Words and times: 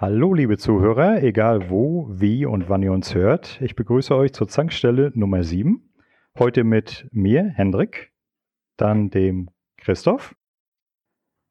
Hallo, 0.00 0.32
liebe 0.32 0.58
Zuhörer, 0.58 1.24
egal 1.24 1.70
wo, 1.70 2.06
wie 2.08 2.46
und 2.46 2.68
wann 2.68 2.84
ihr 2.84 2.92
uns 2.92 3.16
hört. 3.16 3.60
Ich 3.60 3.74
begrüße 3.74 4.14
euch 4.14 4.32
zur 4.32 4.46
Zankstelle 4.46 5.10
Nummer 5.16 5.42
7. 5.42 5.92
Heute 6.38 6.62
mit 6.62 7.08
mir, 7.10 7.42
Hendrik, 7.56 8.12
dann 8.76 9.10
dem 9.10 9.50
Christoph. 9.76 10.36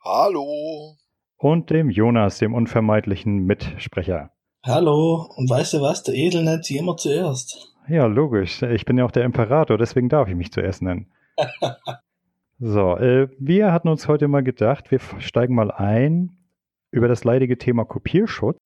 Hallo. 0.02 0.96
Und 1.36 1.72
dem 1.72 1.90
Jonas, 1.90 2.40
dem 2.40 2.54
unvermeidlichen 2.54 3.46
Mitsprecher. 3.46 4.32
Hallo. 4.68 5.30
Und 5.38 5.50
weißt 5.50 5.76
du 5.76 5.82
was? 5.82 6.04
Der 6.04 6.14
Edel 6.14 6.44
nennt 6.44 6.66
sich 6.66 6.76
immer 6.76 6.98
zuerst. 6.98 7.74
Ja, 7.88 8.06
logisch. 8.06 8.62
Ich 8.64 8.84
bin 8.84 8.98
ja 8.98 9.06
auch 9.06 9.12
der 9.12 9.24
Imperator, 9.24 9.78
deswegen 9.78 10.10
darf 10.10 10.28
ich 10.28 10.36
mich 10.36 10.52
zuerst 10.52 10.82
nennen. 10.82 11.08
so, 12.60 12.98
äh, 12.98 13.30
wir 13.40 13.72
hatten 13.72 13.88
uns 13.88 14.10
heute 14.10 14.28
mal 14.28 14.44
gedacht, 14.44 14.92
wir 14.92 15.00
steigen 15.20 15.56
mal 15.56 15.72
ein 15.72 16.38
über 16.92 17.08
das 17.08 17.24
leidige 17.24 17.58
Thema 17.58 17.86
Kopierschutz. 17.86 18.58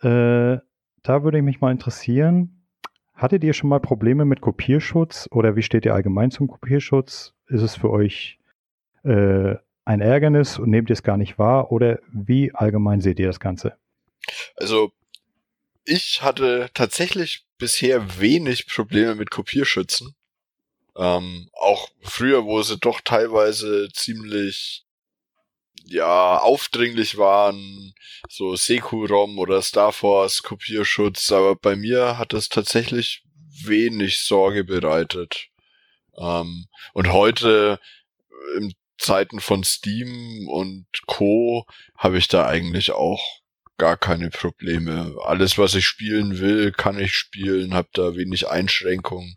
Äh, 0.00 0.58
da 1.04 1.22
würde 1.22 1.38
ich 1.38 1.44
mich 1.44 1.60
mal 1.60 1.70
interessieren, 1.70 2.66
hattet 3.14 3.44
ihr 3.44 3.52
schon 3.52 3.70
mal 3.70 3.78
Probleme 3.78 4.24
mit 4.24 4.40
Kopierschutz 4.40 5.28
oder 5.30 5.54
wie 5.54 5.62
steht 5.62 5.84
ihr 5.84 5.94
allgemein 5.94 6.32
zum 6.32 6.48
Kopierschutz? 6.48 7.34
Ist 7.46 7.62
es 7.62 7.76
für 7.76 7.90
euch 7.90 8.40
äh, 9.04 9.54
ein 9.84 10.00
Ärgernis 10.00 10.58
und 10.58 10.70
nehmt 10.70 10.90
ihr 10.90 10.94
es 10.94 11.04
gar 11.04 11.16
nicht 11.16 11.38
wahr 11.38 11.70
oder 11.70 12.00
wie 12.10 12.52
allgemein 12.52 13.00
seht 13.00 13.20
ihr 13.20 13.28
das 13.28 13.38
Ganze? 13.38 13.76
Also 14.56 14.90
ich 15.84 16.22
hatte 16.22 16.70
tatsächlich 16.74 17.44
bisher 17.58 18.20
wenig 18.20 18.66
Probleme 18.66 19.14
mit 19.14 19.30
Kopierschützen. 19.30 20.14
Ähm, 20.96 21.48
auch 21.54 21.88
früher, 22.02 22.44
wo 22.44 22.62
sie 22.62 22.78
doch 22.78 23.00
teilweise 23.00 23.88
ziemlich 23.92 24.84
ja, 25.84 26.38
aufdringlich 26.38 27.16
waren, 27.16 27.94
so 28.28 28.54
Seku-ROM 28.54 29.38
oder 29.38 29.62
Star 29.62 29.92
Force 29.92 30.42
Kopierschutz, 30.42 31.32
aber 31.32 31.56
bei 31.56 31.76
mir 31.76 32.18
hat 32.18 32.32
das 32.32 32.48
tatsächlich 32.48 33.22
wenig 33.64 34.20
Sorge 34.20 34.64
bereitet. 34.64 35.48
Ähm, 36.16 36.66
und 36.92 37.12
heute 37.12 37.80
in 38.58 38.74
Zeiten 38.98 39.40
von 39.40 39.64
Steam 39.64 40.48
und 40.48 40.86
Co. 41.06 41.66
habe 41.96 42.18
ich 42.18 42.28
da 42.28 42.46
eigentlich 42.46 42.92
auch 42.92 43.41
gar 43.82 43.96
keine 43.96 44.30
Probleme. 44.30 45.16
Alles, 45.24 45.58
was 45.58 45.74
ich 45.74 45.84
spielen 45.84 46.38
will, 46.38 46.70
kann 46.70 47.00
ich 47.00 47.16
spielen, 47.16 47.74
habe 47.74 47.88
da 47.94 48.14
wenig 48.14 48.46
Einschränkungen. 48.48 49.34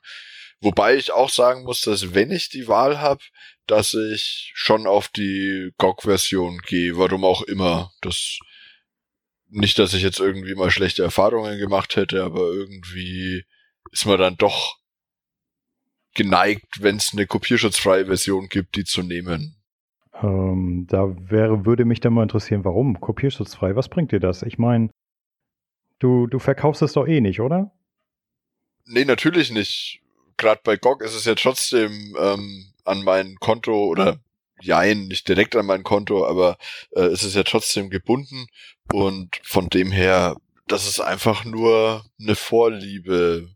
Wobei 0.61 0.97
ich 0.97 1.11
auch 1.11 1.31
sagen 1.31 1.63
muss, 1.63 1.81
dass 1.81 2.13
wenn 2.13 2.29
ich 2.29 2.49
die 2.49 2.67
Wahl 2.67 3.01
habe, 3.01 3.23
dass 3.65 3.95
ich 3.95 4.51
schon 4.53 4.85
auf 4.85 5.07
die 5.07 5.71
GOG-Version 5.79 6.59
gehe, 6.59 6.95
warum 6.95 7.23
auch 7.25 7.41
immer. 7.41 7.91
Das 8.01 8.37
nicht, 9.49 9.79
dass 9.79 9.95
ich 9.95 10.03
jetzt 10.03 10.19
irgendwie 10.19 10.53
mal 10.53 10.69
schlechte 10.69 11.01
Erfahrungen 11.01 11.57
gemacht 11.57 11.95
hätte, 11.95 12.23
aber 12.23 12.41
irgendwie 12.41 13.45
ist 13.91 14.05
man 14.05 14.19
dann 14.19 14.37
doch 14.37 14.77
geneigt, 16.13 16.83
wenn 16.83 16.97
es 16.97 17.13
eine 17.13 17.25
kopierschutzfreie 17.25 18.05
Version 18.05 18.47
gibt, 18.47 18.75
die 18.75 18.83
zu 18.83 19.01
nehmen. 19.01 19.54
Ähm, 20.21 20.85
da 20.89 21.13
wäre, 21.29 21.65
würde 21.65 21.85
mich 21.85 21.99
dann 21.99 22.13
mal 22.13 22.23
interessieren, 22.23 22.63
warum 22.63 22.99
kopierschutzfrei? 22.99 23.75
Was 23.75 23.89
bringt 23.89 24.11
dir 24.11 24.19
das? 24.19 24.43
Ich 24.43 24.57
meine, 24.57 24.89
du, 25.99 26.27
du 26.27 26.39
verkaufst 26.39 26.81
es 26.81 26.93
doch 26.93 27.07
eh 27.07 27.21
nicht, 27.21 27.41
oder? 27.41 27.71
Nee, 28.85 29.05
natürlich 29.05 29.51
nicht. 29.51 30.01
Gerade 30.37 30.61
bei 30.63 30.77
GOG 30.77 31.01
ist 31.01 31.15
es 31.15 31.25
ja 31.25 31.35
trotzdem 31.35 32.15
ähm, 32.19 32.65
an 32.83 33.03
mein 33.03 33.35
Konto 33.35 33.85
oder 33.85 34.19
jein, 34.61 35.07
nicht 35.07 35.27
direkt 35.27 35.55
an 35.55 35.65
mein 35.65 35.83
Konto, 35.83 36.25
aber 36.25 36.57
äh, 36.91 37.01
es 37.01 37.23
ist 37.23 37.35
ja 37.35 37.43
trotzdem 37.43 37.89
gebunden 37.89 38.47
und 38.93 39.39
von 39.43 39.69
dem 39.69 39.91
her, 39.91 40.37
das 40.67 40.87
ist 40.87 40.99
einfach 40.99 41.45
nur 41.45 42.05
eine 42.19 42.35
Vorliebe. 42.35 43.49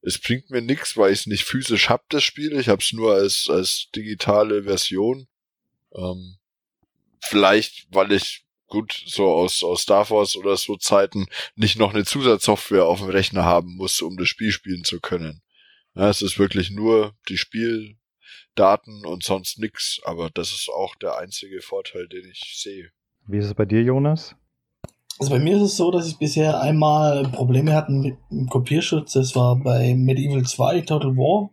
Es 0.00 0.20
bringt 0.20 0.50
mir 0.50 0.62
nichts, 0.62 0.96
weil 0.96 1.12
ich 1.12 1.20
es 1.20 1.26
nicht 1.26 1.44
physisch 1.44 1.88
hab, 1.88 2.08
das 2.08 2.24
Spiel. 2.24 2.58
Ich 2.58 2.68
hab's 2.68 2.92
nur 2.92 3.14
als, 3.14 3.46
als 3.48 3.88
digitale 3.94 4.64
Version. 4.64 5.28
Ähm, 5.94 6.38
vielleicht, 7.20 7.86
weil 7.90 8.12
ich 8.12 8.44
gut 8.66 9.02
so 9.06 9.26
aus, 9.28 9.62
aus 9.62 9.82
Star 9.82 10.08
Wars 10.10 10.36
oder 10.36 10.56
so 10.56 10.76
Zeiten 10.76 11.26
nicht 11.56 11.78
noch 11.78 11.92
eine 11.92 12.04
Zusatzsoftware 12.04 12.86
auf 12.86 13.00
dem 13.00 13.10
Rechner 13.10 13.44
haben 13.44 13.76
muss, 13.76 14.00
um 14.00 14.16
das 14.16 14.28
Spiel 14.28 14.50
spielen 14.50 14.84
zu 14.84 15.00
können. 15.00 15.42
Ja, 15.94 16.08
es 16.08 16.22
ist 16.22 16.38
wirklich 16.38 16.70
nur 16.70 17.14
die 17.28 17.36
Spiel, 17.36 17.96
Daten 18.54 19.04
und 19.04 19.22
sonst 19.22 19.58
nix. 19.58 20.00
Aber 20.04 20.30
das 20.30 20.52
ist 20.52 20.68
auch 20.68 20.94
der 20.96 21.18
einzige 21.18 21.60
Vorteil, 21.60 22.08
den 22.08 22.24
ich 22.30 22.54
sehe. 22.56 22.90
Wie 23.26 23.38
ist 23.38 23.46
es 23.46 23.54
bei 23.54 23.64
dir, 23.64 23.82
Jonas? 23.82 24.34
Also 25.18 25.32
bei 25.32 25.38
mir 25.38 25.56
ist 25.56 25.62
es 25.62 25.76
so, 25.76 25.90
dass 25.90 26.08
ich 26.08 26.18
bisher 26.18 26.60
einmal 26.60 27.28
Probleme 27.28 27.74
hatte 27.74 27.92
mit 27.92 28.16
dem 28.30 28.48
Kopierschutz. 28.48 29.12
Das 29.12 29.36
war 29.36 29.56
bei 29.56 29.94
Medieval 29.94 30.44
2 30.44 30.80
Total 30.82 31.16
War. 31.16 31.50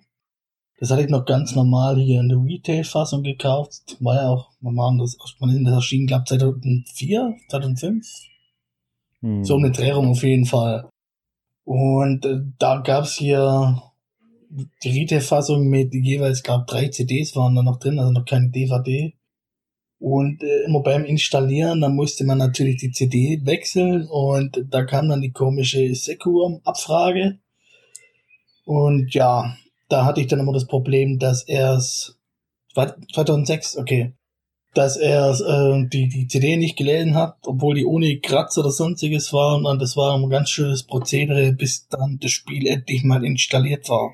Das 0.80 0.92
hatte 0.92 1.02
ich 1.02 1.10
noch 1.10 1.26
ganz 1.26 1.56
normal 1.56 1.98
hier 2.00 2.22
in 2.22 2.30
der 2.30 2.38
Retail-Fassung 2.38 3.22
gekauft. 3.24 3.98
War 4.00 4.16
ja 4.16 4.30
auch 4.30 4.50
normal, 4.62 4.98
das, 4.98 5.18
man 5.40 5.64
das 5.66 5.74
erschienen, 5.74 6.08
glaube 6.08 6.24
2004, 6.26 7.36
2005. 7.50 8.08
Hm. 9.22 9.44
So 9.44 9.58
eine 9.58 9.72
Drehung 9.72 10.08
auf 10.08 10.24
jeden 10.24 10.46
Fall. 10.46 10.90
Und 11.66 12.26
äh, 12.26 12.40
da 12.58 12.78
gab's 12.78 13.18
hier 13.18 13.82
die 14.84 14.90
Retail-Fassung 14.90 15.68
mit 15.68 15.94
jeweils, 15.94 16.44
glaube 16.44 16.66
drei 16.66 16.88
CDs 16.88 17.36
waren 17.36 17.56
da 17.56 17.62
noch 17.62 17.78
drin, 17.78 18.00
also 18.00 18.12
noch 18.12 18.26
keine 18.26 18.50
DVD. 18.50 19.14
Und 20.00 20.42
äh, 20.42 20.64
immer 20.66 20.82
beim 20.82 21.04
Installieren, 21.04 21.82
dann 21.82 21.96
musste 21.96 22.24
man 22.24 22.38
natürlich 22.38 22.78
die 22.78 22.92
CD 22.92 23.42
wechseln 23.44 24.08
und 24.08 24.66
da 24.70 24.86
kam 24.86 25.10
dann 25.10 25.20
die 25.20 25.34
komische 25.34 25.94
Secure-Abfrage. 25.94 27.38
Und 28.64 29.14
ja, 29.14 29.58
da 29.90 30.06
hatte 30.06 30.22
ich 30.22 30.28
dann 30.28 30.40
immer 30.40 30.54
das 30.54 30.68
Problem, 30.68 31.20
dass 31.20 31.44
er 31.44 31.74
es 31.74 32.18
2006, 32.76 33.78
okay, 33.78 34.14
dass 34.74 34.98
er 34.98 35.32
äh, 35.32 35.88
die, 35.90 36.08
die 36.08 36.28
CD 36.28 36.58
nicht 36.58 36.78
gelesen 36.78 37.16
hat, 37.16 37.38
obwohl 37.46 37.76
die 37.76 37.86
ohne 37.86 38.20
Kratzer 38.20 38.62
oder 38.62 38.72
sonstiges 38.72 39.34
waren. 39.34 39.66
Und 39.66 39.82
das 39.82 39.98
war 39.98 40.16
ein 40.16 40.30
ganz 40.30 40.50
schönes 40.52 40.84
Prozedere, 40.84 41.52
bis 41.54 41.88
dann 41.88 42.20
das 42.22 42.32
Spiel 42.32 42.68
endlich 42.68 43.04
mal 43.04 43.26
installiert 43.26 43.90
war. 43.90 44.14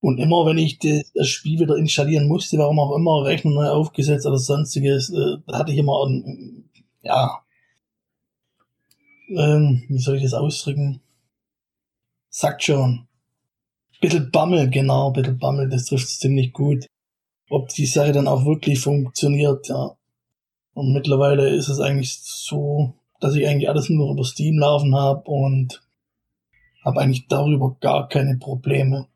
Und 0.00 0.18
immer 0.18 0.46
wenn 0.46 0.58
ich 0.58 0.78
das 0.78 1.26
Spiel 1.26 1.58
wieder 1.58 1.76
installieren 1.76 2.28
musste, 2.28 2.56
warum 2.58 2.78
auch 2.78 2.94
immer, 2.94 3.24
Rechner 3.24 3.50
neu 3.50 3.68
aufgesetzt 3.68 4.26
oder 4.26 4.38
sonstiges, 4.38 5.10
äh, 5.10 5.38
hatte 5.52 5.72
ich 5.72 5.78
immer, 5.78 6.06
ein, 6.06 6.70
ja, 7.02 7.42
ähm, 9.30 9.82
wie 9.88 9.98
soll 9.98 10.16
ich 10.16 10.22
das 10.22 10.34
ausdrücken? 10.34 11.00
Sagt 12.30 12.62
schon. 12.62 13.07
Bisschen 14.00 14.30
Bammel, 14.30 14.70
genau, 14.70 15.10
bisschen 15.10 15.38
Bammel, 15.38 15.68
das 15.68 15.86
trifft 15.86 16.04
es 16.04 16.18
ziemlich 16.18 16.52
gut. 16.52 16.86
Ob 17.50 17.68
die 17.70 17.86
Sache 17.86 18.12
dann 18.12 18.28
auch 18.28 18.44
wirklich 18.44 18.80
funktioniert, 18.80 19.68
ja. 19.68 19.96
Und 20.74 20.92
mittlerweile 20.92 21.48
ist 21.48 21.68
es 21.68 21.80
eigentlich 21.80 22.18
so, 22.20 22.94
dass 23.20 23.34
ich 23.34 23.46
eigentlich 23.46 23.68
alles 23.68 23.88
nur 23.88 24.12
über 24.12 24.24
Steam 24.24 24.58
laufen 24.58 24.94
habe 24.94 25.22
und 25.28 25.82
habe 26.84 27.00
eigentlich 27.00 27.26
darüber 27.26 27.76
gar 27.80 28.08
keine 28.08 28.36
Probleme. 28.36 29.08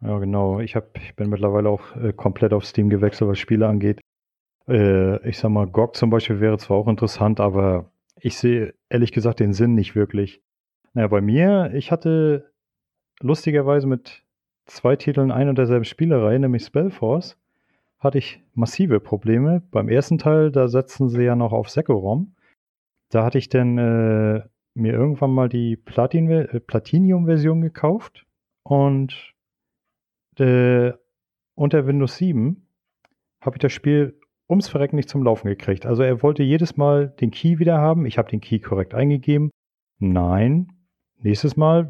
Ja, 0.00 0.18
genau. 0.18 0.60
Ich, 0.60 0.76
hab, 0.76 0.96
ich 0.98 1.16
bin 1.16 1.30
mittlerweile 1.30 1.68
auch 1.68 1.96
äh, 1.96 2.12
komplett 2.12 2.52
auf 2.52 2.64
Steam 2.64 2.90
gewechselt, 2.90 3.28
was 3.28 3.38
Spiele 3.38 3.66
angeht. 3.66 4.00
Äh, 4.68 5.28
ich 5.28 5.38
sag 5.38 5.50
mal, 5.50 5.66
GOG 5.66 5.96
zum 5.96 6.10
Beispiel 6.10 6.40
wäre 6.40 6.58
zwar 6.58 6.76
auch 6.76 6.88
interessant, 6.88 7.40
aber 7.40 7.90
ich 8.20 8.36
sehe 8.38 8.74
ehrlich 8.88 9.12
gesagt 9.12 9.40
den 9.40 9.52
Sinn 9.52 9.74
nicht 9.74 9.94
wirklich. 9.94 10.42
Naja, 10.92 11.08
bei 11.08 11.20
mir, 11.20 11.72
ich 11.74 11.90
hatte 11.90 12.52
lustigerweise 13.20 13.86
mit 13.86 14.22
zwei 14.66 14.96
Titeln 14.96 15.30
ein 15.30 15.48
und 15.48 15.58
derselben 15.58 15.84
Spielerei, 15.84 16.38
nämlich 16.38 16.64
Spellforce, 16.64 17.36
hatte 17.98 18.18
ich 18.18 18.42
massive 18.54 19.00
Probleme. 19.00 19.62
Beim 19.70 19.88
ersten 19.88 20.18
Teil, 20.18 20.50
da 20.50 20.68
setzen 20.68 21.08
sie 21.08 21.22
ja 21.22 21.36
noch 21.36 21.52
auf 21.52 21.70
Sekorom. 21.70 22.34
Da 23.10 23.24
hatte 23.24 23.38
ich 23.38 23.48
dann 23.48 23.78
äh, 23.78 24.42
mir 24.74 24.92
irgendwann 24.92 25.30
mal 25.30 25.48
die 25.48 25.76
Platin 25.76 26.30
äh, 26.30 26.60
Platinium-Version 26.60 27.60
gekauft 27.60 28.26
und 28.62 29.34
äh, 30.38 30.92
unter 31.54 31.86
Windows 31.86 32.16
7 32.16 32.66
habe 33.40 33.56
ich 33.56 33.60
das 33.60 33.72
Spiel 33.72 34.18
ums 34.48 34.68
Verrecken 34.68 34.96
nicht 34.96 35.08
zum 35.08 35.22
Laufen 35.22 35.48
gekriegt. 35.48 35.86
Also 35.86 36.02
er 36.02 36.22
wollte 36.22 36.42
jedes 36.42 36.76
Mal 36.76 37.08
den 37.08 37.30
Key 37.30 37.58
wieder 37.58 37.78
haben. 37.78 38.06
Ich 38.06 38.18
habe 38.18 38.30
den 38.30 38.40
Key 38.40 38.58
korrekt 38.58 38.94
eingegeben. 38.94 39.50
Nein. 39.98 40.73
Nächstes 41.24 41.56
Mal, 41.56 41.88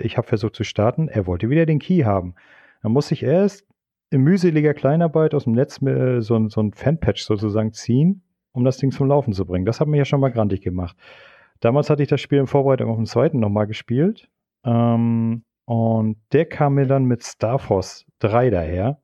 ich 0.00 0.16
habe 0.16 0.28
versucht 0.28 0.54
zu 0.54 0.62
starten, 0.62 1.08
er 1.08 1.26
wollte 1.26 1.50
wieder 1.50 1.66
den 1.66 1.80
Key 1.80 2.04
haben. 2.04 2.36
Dann 2.84 2.92
musste 2.92 3.14
ich 3.14 3.24
erst 3.24 3.66
in 4.10 4.22
mühseliger 4.22 4.74
Kleinarbeit 4.74 5.34
aus 5.34 5.44
dem 5.44 5.54
Netz 5.54 5.82
äh, 5.82 6.20
so, 6.20 6.48
so 6.48 6.60
ein 6.60 6.72
Fanpatch 6.72 7.24
sozusagen 7.24 7.72
ziehen, 7.72 8.22
um 8.52 8.64
das 8.64 8.78
Ding 8.78 8.92
zum 8.92 9.08
Laufen 9.08 9.32
zu 9.32 9.44
bringen. 9.44 9.66
Das 9.66 9.80
hat 9.80 9.88
mir 9.88 9.98
ja 9.98 10.04
schon 10.04 10.20
mal 10.20 10.30
grantig 10.30 10.62
gemacht. 10.62 10.96
Damals 11.58 11.90
hatte 11.90 12.04
ich 12.04 12.08
das 12.08 12.20
Spiel 12.20 12.38
in 12.38 12.46
Vorbereitung 12.46 12.90
auf 12.90 12.96
den 12.96 13.06
zweiten 13.06 13.40
nochmal 13.40 13.66
gespielt. 13.66 14.28
Ähm, 14.64 15.42
und 15.64 16.16
der 16.32 16.46
kam 16.46 16.74
mir 16.74 16.86
dann 16.86 17.06
mit 17.06 17.24
Star 17.24 17.58
Force 17.58 18.06
3 18.20 18.50
daher. 18.50 19.00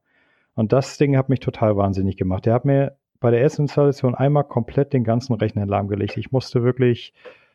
Und 0.55 0.73
das 0.73 0.97
Ding 0.97 1.17
hat 1.17 1.29
mich 1.29 1.41
total 1.41 1.77
wahnsinnig 1.77 2.17
gemacht. 2.17 2.47
Der 2.47 2.55
hat 2.55 2.65
mir 2.65 2.97
bei 3.19 3.33
der 3.33 3.41
ersten 3.41 3.63
Installation 3.63 4.15
einmal 4.15 4.45
komplett 4.45 4.93
den 4.93 5.03
ganzen 5.03 5.35
Rechner 5.35 5.67
lahmgelegt. 5.67 6.17
Ich 6.19 6.31
musste 6.31 6.63
wirklich 6.63 7.13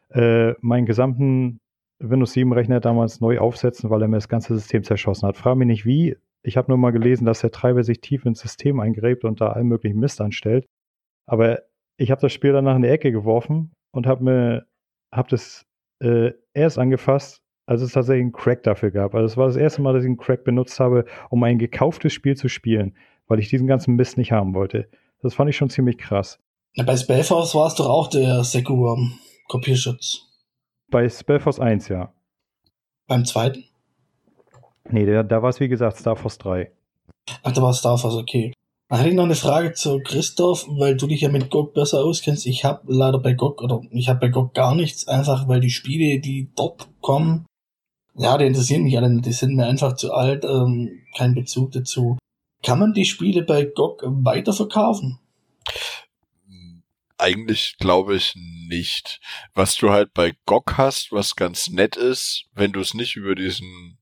äh, 0.10 0.54
meinen 0.60 0.86
gesamten 0.86 1.62
Windows 2.02 2.34
7 2.34 2.52
Rechner 2.54 2.80
damals 2.80 3.22
neu 3.22 3.40
aufsetzen, 3.40 3.90
weil 3.90 4.02
er 4.02 4.08
mir 4.08 4.18
das 4.18 4.30
ganze 4.30 4.56
System 4.56 4.84
zerschossen 4.84 5.28
hat. 5.28 5.38
Frag 5.38 5.56
mich 5.56 5.68
nicht 5.68 5.86
wie. 5.86 6.18
Ich 6.44 6.58
habe 6.58 6.72
nur 6.72 6.78
mal 6.78 6.92
gelesen, 6.92 7.26
dass 7.26 7.42
der 7.42 7.52
Treiber 7.52 7.84
sich 7.84 8.02
tief 8.02 8.26
ins 8.26 8.40
System 8.40 8.80
eingräbt 8.80 9.24
und 9.24 9.42
da 9.42 9.52
allen 9.52 9.68
möglichen 9.68 10.00
Mist 10.00 10.22
anstellt. 10.22 10.66
Aber 11.28 11.62
ich 11.98 12.10
habe 12.10 12.22
das 12.22 12.34
Spiel 12.34 12.52
danach 12.52 12.76
in 12.76 12.82
die 12.82 12.90
Ecke 12.90 13.12
geworfen 13.12 13.72
und 13.92 14.08
habe 14.08 14.24
mir 14.24 14.66
hab 15.12 15.28
das 15.28 15.66
äh, 16.00 16.32
erst 16.54 16.80
angefasst, 16.80 17.42
als 17.68 17.82
es 17.82 17.94
tatsächlich 17.94 18.24
einen 18.24 18.32
Crack 18.32 18.64
dafür 18.64 18.92
gab. 18.92 19.14
Also 19.14 19.26
es 19.26 19.38
war 19.38 19.46
das 19.46 19.56
erste 19.56 19.82
Mal, 19.82 19.94
dass 19.94 20.04
ich 20.04 20.08
einen 20.08 20.18
Crack 20.18 20.44
benutzt 20.44 20.80
habe, 20.80 21.06
um 21.30 21.44
ein 21.44 21.60
gekauftes 21.60 22.12
Spiel 22.12 22.36
zu 22.36 22.48
spielen, 22.48 22.96
weil 23.28 23.40
ich 23.40 23.50
diesen 23.50 23.68
ganzen 23.68 23.96
Mist 23.96 24.18
nicht 24.18 24.32
haben 24.32 24.56
wollte. 24.56 24.90
Das 25.22 25.36
fand 25.36 25.50
ich 25.50 25.58
schon 25.58 25.70
ziemlich 25.70 25.98
krass. 25.98 26.40
Ja, 26.74 26.84
bei 26.84 26.96
Spellforce 26.96 27.54
war 27.54 27.68
es 27.68 27.76
doch 27.76 27.88
auch 27.88 28.08
der 28.08 28.44
Secure-Kopierschutz. 28.44 30.31
Bei 30.92 31.08
Spellforce 31.10 31.60
1, 31.60 31.88
ja. 31.88 32.14
Beim 33.08 33.26
zweiten? 33.26 33.64
Nee, 34.90 35.06
da, 35.06 35.24
da 35.24 35.42
war 35.42 35.50
es 35.50 35.60
wie 35.62 35.70
gesagt 35.70 35.98
Star 35.98 36.18
Force 36.18 36.38
3. 36.38 36.70
Ach, 37.44 37.52
da 37.52 37.62
war 37.62 37.74
Star 37.74 37.98
Force, 37.98 38.16
okay. 38.16 38.54
Dann 38.90 39.00
hätte 39.00 39.12
ich 39.12 39.16
noch 39.16 39.24
eine 39.24 39.36
Frage 39.36 39.72
zu 39.72 40.00
Christoph, 40.04 40.68
weil 40.68 40.98
du 40.98 41.08
dich 41.08 41.22
ja 41.22 41.30
mit 41.30 41.50
GOG 41.50 41.74
besser 41.74 42.04
auskennst. 42.04 42.46
Ich 42.46 42.66
habe 42.66 42.82
leider 42.88 43.20
bei 43.20 43.32
GOG 43.32 43.62
oder 43.62 43.82
ich 43.92 44.10
habe 44.10 44.20
bei 44.20 44.28
GOG 44.28 44.54
gar 44.54 44.76
nichts, 44.76 45.08
einfach 45.08 45.48
weil 45.48 45.62
die 45.62 45.70
Spiele, 45.70 46.20
die 46.20 46.52
dort 46.58 46.90
kommen, 47.00 47.46
ja, 48.16 48.38
die 48.38 48.46
interessieren 48.46 48.84
mich 48.84 48.98
alle 48.98 49.10
nicht, 49.10 49.26
die 49.26 49.32
sind 49.32 49.56
mir 49.56 49.66
einfach 49.66 49.96
zu 49.96 50.14
alt, 50.14 50.44
ähm, 50.44 50.90
kein 51.16 51.34
Bezug 51.34 51.72
dazu. 51.72 52.18
Kann 52.64 52.80
man 52.80 52.92
die 52.92 53.06
Spiele 53.06 53.44
bei 53.44 53.64
GOG 53.64 54.04
weiterverkaufen? 54.04 55.21
Eigentlich 57.22 57.76
glaube 57.78 58.16
ich 58.16 58.34
nicht. 58.36 59.20
Was 59.54 59.76
du 59.76 59.92
halt 59.92 60.12
bei 60.12 60.34
GOG 60.48 60.74
hast, 60.78 61.12
was 61.12 61.36
ganz 61.36 61.70
nett 61.70 61.96
ist, 61.96 62.46
wenn 62.56 62.72
du 62.72 62.80
es 62.80 62.96
nicht 62.96 63.16
über 63.16 63.36
diesen 63.36 64.00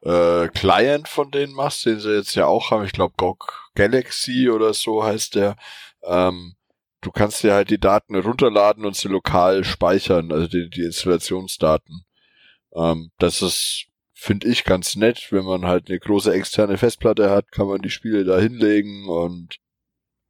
äh, 0.00 0.48
Client 0.48 1.06
von 1.06 1.30
denen 1.30 1.52
machst, 1.52 1.84
den 1.84 2.00
sie 2.00 2.14
jetzt 2.14 2.34
ja 2.34 2.46
auch 2.46 2.70
haben, 2.70 2.86
ich 2.86 2.92
glaube 2.92 3.12
GOG 3.18 3.70
Galaxy 3.74 4.48
oder 4.48 4.72
so 4.72 5.04
heißt 5.04 5.34
der, 5.34 5.56
ähm, 6.02 6.54
du 7.02 7.10
kannst 7.10 7.42
dir 7.42 7.52
halt 7.52 7.68
die 7.68 7.78
Daten 7.78 8.16
runterladen 8.16 8.86
und 8.86 8.96
sie 8.96 9.08
lokal 9.08 9.64
speichern, 9.64 10.32
also 10.32 10.46
die, 10.46 10.70
die 10.70 10.84
Installationsdaten. 10.84 12.06
Ähm, 12.74 13.10
das 13.18 13.42
ist, 13.42 13.84
finde 14.14 14.48
ich, 14.48 14.64
ganz 14.64 14.96
nett. 14.96 15.28
Wenn 15.30 15.44
man 15.44 15.66
halt 15.66 15.90
eine 15.90 15.98
große 15.98 16.32
externe 16.32 16.78
Festplatte 16.78 17.28
hat, 17.28 17.52
kann 17.52 17.66
man 17.66 17.82
die 17.82 17.90
Spiele 17.90 18.24
da 18.24 18.38
hinlegen 18.38 19.10
und 19.10 19.58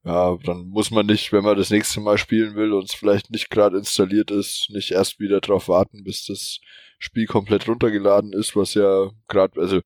ja, 0.05 0.37
dann 0.45 0.69
muss 0.69 0.91
man 0.91 1.07
nicht, 1.07 1.33
wenn 1.33 1.45
man 1.45 1.57
das 1.57 1.71
nächste 1.71 2.01
Mal 2.01 2.19
spielen 2.19 2.57
will 2.57 2.73
und 2.73 2.85
es 2.85 2.95
vielleicht 2.95 3.31
nicht 3.31 3.51
gerade 3.51 3.79
installiert 3.79 4.31
ist, 4.31 4.69
nicht 4.71 4.91
erst 4.91 5.21
wieder 5.21 5.41
drauf 5.41 5.69
warten, 5.69 6.03
bis 6.03 6.27
das 6.27 6.61
Spiel 6.99 7.27
komplett 7.27 7.69
runtergeladen 7.69 8.33
ist, 8.33 8.57
was 8.57 8.75
ja 8.75 9.11
gerade, 9.29 9.61
also 9.61 9.81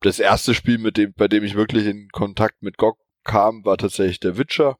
das 0.00 0.18
erste 0.18 0.54
Spiel, 0.54 0.78
mit 0.78 0.96
dem, 0.96 1.12
bei 1.12 1.28
dem 1.28 1.44
ich 1.44 1.54
wirklich 1.54 1.86
in 1.86 2.08
Kontakt 2.10 2.62
mit 2.62 2.78
GOG 2.78 2.98
kam, 3.24 3.64
war 3.64 3.76
tatsächlich 3.76 4.20
der 4.20 4.38
Witcher. 4.38 4.76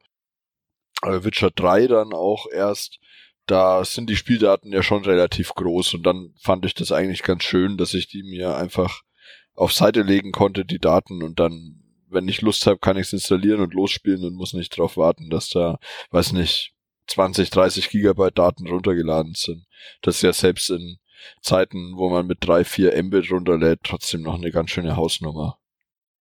Äh, 1.03 1.23
Witcher 1.23 1.51
3 1.51 1.87
dann 1.87 2.13
auch 2.13 2.47
erst. 2.51 2.99
Da 3.45 3.83
sind 3.85 4.09
die 4.09 4.15
Spieldaten 4.15 4.71
ja 4.71 4.83
schon 4.83 5.03
relativ 5.03 5.53
groß 5.53 5.95
und 5.95 6.03
dann 6.03 6.33
fand 6.39 6.65
ich 6.65 6.73
das 6.73 6.91
eigentlich 6.91 7.23
ganz 7.23 7.43
schön, 7.43 7.77
dass 7.77 7.93
ich 7.93 8.07
die 8.07 8.23
mir 8.23 8.55
einfach 8.55 9.01
auf 9.53 9.73
Seite 9.73 10.01
legen 10.01 10.31
konnte, 10.31 10.63
die 10.65 10.79
Daten 10.79 11.21
und 11.23 11.39
dann 11.39 11.80
wenn 12.11 12.27
ich 12.27 12.41
Lust 12.41 12.65
habe, 12.67 12.77
kann 12.79 12.97
ich 12.97 13.07
es 13.07 13.13
installieren 13.13 13.61
und 13.61 13.73
losspielen 13.73 14.23
und 14.23 14.35
muss 14.35 14.53
nicht 14.53 14.77
darauf 14.77 14.97
warten, 14.97 15.29
dass 15.29 15.49
da, 15.49 15.79
weiß 16.11 16.33
nicht, 16.33 16.73
20, 17.07 17.49
30 17.49 17.89
Gigabyte 17.89 18.37
Daten 18.37 18.67
runtergeladen 18.67 19.33
sind. 19.33 19.65
Das 20.01 20.17
ist 20.17 20.21
ja 20.21 20.33
selbst 20.33 20.69
in 20.69 20.97
Zeiten, 21.41 21.93
wo 21.95 22.09
man 22.09 22.27
mit 22.27 22.39
3, 22.41 22.63
4 22.63 23.03
Mbit 23.03 23.31
runterlädt, 23.31 23.79
trotzdem 23.83 24.21
noch 24.21 24.35
eine 24.35 24.51
ganz 24.51 24.71
schöne 24.71 24.95
Hausnummer. 24.95 25.57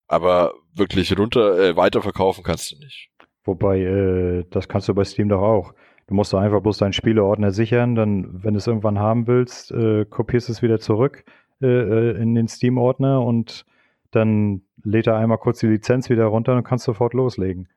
Aber 0.07 0.55
wirklich 0.75 1.17
runter, 1.17 1.59
äh, 1.59 1.77
weiterverkaufen 1.77 2.43
kannst 2.43 2.73
du 2.73 2.77
nicht. 2.79 3.11
Wobei, 3.45 3.81
äh, 3.81 4.45
das 4.51 4.69
kannst 4.69 4.89
du 4.89 4.95
bei 4.95 5.05
Steam 5.05 5.29
doch 5.29 5.43
auch. 5.43 5.75
Du 6.07 6.15
musst 6.15 6.33
doch 6.33 6.39
einfach 6.39 6.63
bloß 6.63 6.79
deinen 6.79 6.95
Spieleordner 6.95 7.51
sichern, 7.51 7.95
dann, 7.95 8.43
wenn 8.43 8.55
du 8.55 8.59
es 8.59 8.67
irgendwann 8.67 8.99
haben 8.99 9.27
willst, 9.27 9.71
äh, 9.73 10.07
kopierst 10.07 10.49
es 10.49 10.63
wieder 10.63 10.81
zurück 10.81 11.25
äh, 11.61 11.67
äh 11.67 12.23
in 12.23 12.35
den 12.35 12.49
Steam-Ordner 12.49 13.23
und 13.23 13.67
dann 14.11 14.63
lädt 14.85 15.07
er 15.07 15.17
einmal 15.17 15.39
kurz 15.39 15.61
die 15.61 15.67
Lizenz 15.67 16.09
wieder 16.11 16.27
runter 16.27 16.57
und 16.57 16.65
kannst 16.65 16.85
sofort 16.85 17.15
loslegen. 17.15 17.69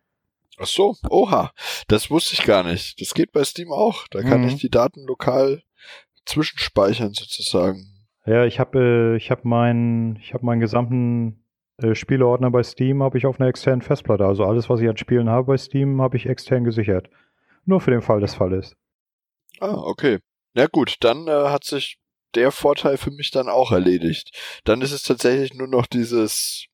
Ach 0.58 0.68
so, 0.68 0.96
oha, 1.10 1.52
das 1.88 2.12
wusste 2.12 2.34
ich 2.34 2.44
gar 2.44 2.64
nicht. 2.64 3.00
Das 3.02 3.14
geht 3.14 3.32
bei 3.32 3.44
Steam 3.44 3.72
auch. 3.72 4.08
Da 4.10 4.22
kann 4.22 4.42
mhm. 4.42 4.48
ich 4.48 4.56
die 4.58 4.70
Daten 4.70 5.06
lokal 5.06 5.64
zwischenspeichern 6.26 7.14
sozusagen. 7.14 7.88
Ja, 8.26 8.46
ich 8.46 8.60
habe 8.60 8.80
äh, 8.80 9.18
ich 9.18 9.32
habe 9.32 9.48
meinen 9.48 10.18
ich 10.18 10.34
habe 10.34 10.46
meinen 10.46 10.60
gesamten 10.60 11.44
äh, 11.78 11.96
Spieleordner 11.96 12.52
bei 12.52 12.64
Steam 12.64 13.02
habe 13.02 13.18
ich 13.18 13.26
auf 13.26 13.40
einer 13.40 13.50
externen 13.50 13.82
Festplatte. 13.82 14.26
Also 14.26 14.46
alles, 14.46 14.70
was 14.70 14.82
ich 14.82 14.90
an 14.90 14.98
Spielen 14.98 15.30
habe 15.30 15.48
bei 15.48 15.58
Steam, 15.58 16.02
habe 16.02 16.18
ich 16.18 16.28
extern 16.28 16.64
gesichert. 16.64 17.10
Nur 17.66 17.82
für 17.82 17.92
den 17.92 18.02
Fall 18.02 18.20
des 18.20 18.36
Falles. 18.36 18.76
Ah, 19.60 19.74
okay. 19.74 20.20
Na 20.54 20.68
gut, 20.68 20.98
dann 21.00 21.28
äh, 21.28 21.50
hat 21.50 21.64
sich 21.64 21.98
der 22.36 22.52
Vorteil 22.52 22.98
für 22.98 23.12
mich 23.12 23.32
dann 23.32 23.50
auch 23.50 23.72
erledigt. 23.72 24.32
Dann 24.64 24.82
ist 24.82 24.92
es 24.92 25.04
tatsächlich 25.04 25.54
nur 25.54 25.68
noch 25.68 25.86
dieses 25.86 26.68